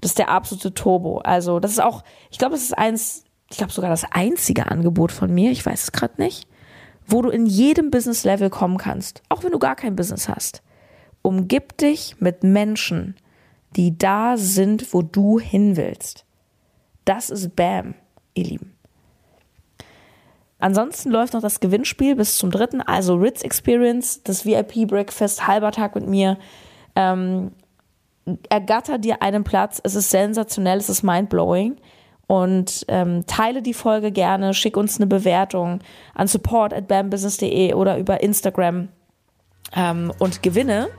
Das 0.01 0.13
ist 0.13 0.19
der 0.19 0.31
absolute 0.31 0.73
Turbo. 0.73 1.19
Also, 1.19 1.61
das 1.61 1.73
ist 1.73 1.83
auch, 1.83 2.03
ich 2.31 2.39
glaube, 2.39 2.55
das 2.55 2.65
ist 2.65 2.77
eins, 2.77 3.25
ich 3.51 3.59
glaube 3.59 3.73
sogar 3.73 3.91
das 3.91 4.07
einzige 4.11 4.71
Angebot 4.71 5.13
von 5.13 5.33
mir, 5.33 5.51
ich 5.51 5.65
weiß 5.65 5.85
es 5.85 5.93
gerade 5.93 6.21
nicht, 6.21 6.49
wo 7.07 7.21
du 7.21 7.29
in 7.29 7.45
jedem 7.45 7.91
Business-Level 7.91 8.49
kommen 8.49 8.79
kannst, 8.79 9.23
auch 9.29 9.45
wenn 9.45 9.53
du 9.53 9.59
gar 9.59 9.77
kein 9.77 9.95
Business 9.95 10.29
hast. 10.29 10.63
Umgib 11.23 11.77
dich 11.77 12.17
mit 12.19 12.45
Menschen, 12.45 13.15
die 13.77 13.99
da 13.99 14.39
sind, 14.39 14.95
wo 14.95 15.03
du 15.03 15.39
hin 15.39 15.77
willst. 15.77 16.25
Das 17.05 17.29
ist 17.29 17.55
BAM, 17.55 17.95
ihr 18.33 18.45
Lieben. 18.45 18.75
Ansonsten 20.61 21.11
läuft 21.11 21.33
noch 21.33 21.41
das 21.41 21.61
Gewinnspiel 21.61 22.17
bis 22.17 22.37
zum 22.37 22.51
dritten, 22.51 22.81
also 22.81 23.15
Ritz 23.15 23.43
Experience, 23.43 24.23
das 24.23 24.45
VIP 24.45 24.87
Breakfast, 24.87 25.47
halber 25.47 25.73
Tag 25.73 25.95
mit 25.95 26.07
mir 26.07 26.39
ähm, 26.97 27.53
ergatter 28.49 28.99
dir 28.99 29.23
einen 29.23 29.45
Platz. 29.45 29.81
Es 29.83 29.95
ist 29.95 30.11
sensationell, 30.11 30.79
es 30.79 30.89
ist 30.89 31.03
mindblowing. 31.03 31.77
Und 32.27 32.85
ähm, 32.87 33.27
teile 33.27 33.61
die 33.61 33.75
Folge 33.75 34.13
gerne, 34.13 34.55
schick 34.55 34.77
uns 34.77 34.99
eine 34.99 35.09
Bewertung 35.09 35.81
an 36.15 36.29
support 36.29 36.73
at 36.73 36.87
bambusiness.de 36.87 37.75
oder 37.75 37.99
über 37.99 38.23
Instagram 38.23 38.89
ähm, 39.75 40.13
und 40.21 40.41
gewinne 40.41 40.91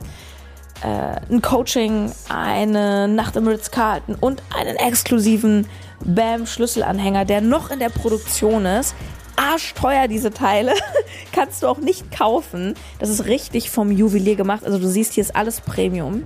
äh, 0.84 1.34
ein 1.34 1.42
Coaching, 1.42 2.12
eine 2.28 3.08
Nacht 3.08 3.38
im 3.38 3.48
Ritz-Carlton 3.48 4.16
und 4.16 4.44
einen 4.58 4.76
exklusiven 4.76 5.68
BAM-Schlüsselanhänger, 6.04 7.24
der 7.24 7.40
noch 7.40 7.72
in 7.72 7.80
der 7.80 7.90
Produktion 7.90 8.66
ist 8.66 8.96
arschteuer, 9.42 10.08
diese 10.08 10.32
Teile. 10.32 10.74
Kannst 11.32 11.64
du 11.64 11.68
auch 11.68 11.78
nicht 11.78 12.12
kaufen. 12.12 12.76
Das 13.00 13.10
ist 13.10 13.26
richtig 13.26 13.70
vom 13.70 13.92
Juwelier 13.92 14.36
gemacht. 14.36 14.66
Also 14.66 14.80
du 14.80 14.88
siehst, 14.88 15.14
hier 15.14 15.22
ist 15.22 15.36
alles 15.36 15.62
Premium, 15.62 16.24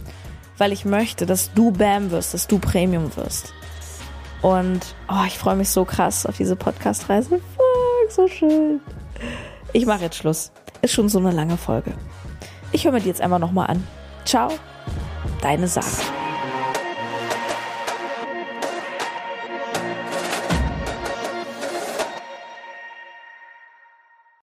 weil 0.57 0.72
ich 0.72 0.86
möchte, 0.86 1.26
dass 1.26 1.53
du 1.53 1.72
Bam 1.72 2.11
wirst, 2.11 2.34
dass 2.34 2.47
du 2.47 2.59
Premium 2.59 3.16
wirst. 3.16 3.53
Und 4.41 4.95
oh, 5.09 5.24
ich 5.26 5.38
freue 5.38 5.55
mich 5.55 5.70
so 5.70 5.86
krass 5.86 6.26
auf 6.26 6.38
diese 6.38 6.55
Podcast-Reise. 6.55 7.41
Fuck, 7.55 8.11
so 8.11 8.28
schön. 8.28 8.82
Ich 9.74 9.86
mache 9.86 10.03
jetzt 10.03 10.18
Schluss. 10.18 10.51
Ist 10.82 10.93
schon 10.93 11.09
so 11.09 11.20
eine 11.20 11.32
lange 11.32 11.57
Folge. 11.57 11.93
Ich 12.72 12.86
höre 12.86 12.91
mir 12.91 13.01
die 13.01 13.07
jetzt 13.07 13.22
einfach 13.22 13.39
nochmal 13.39 13.68
an. 13.68 13.88
Ciao, 14.26 14.51
deine 15.41 15.68
Sarah. 15.68 16.24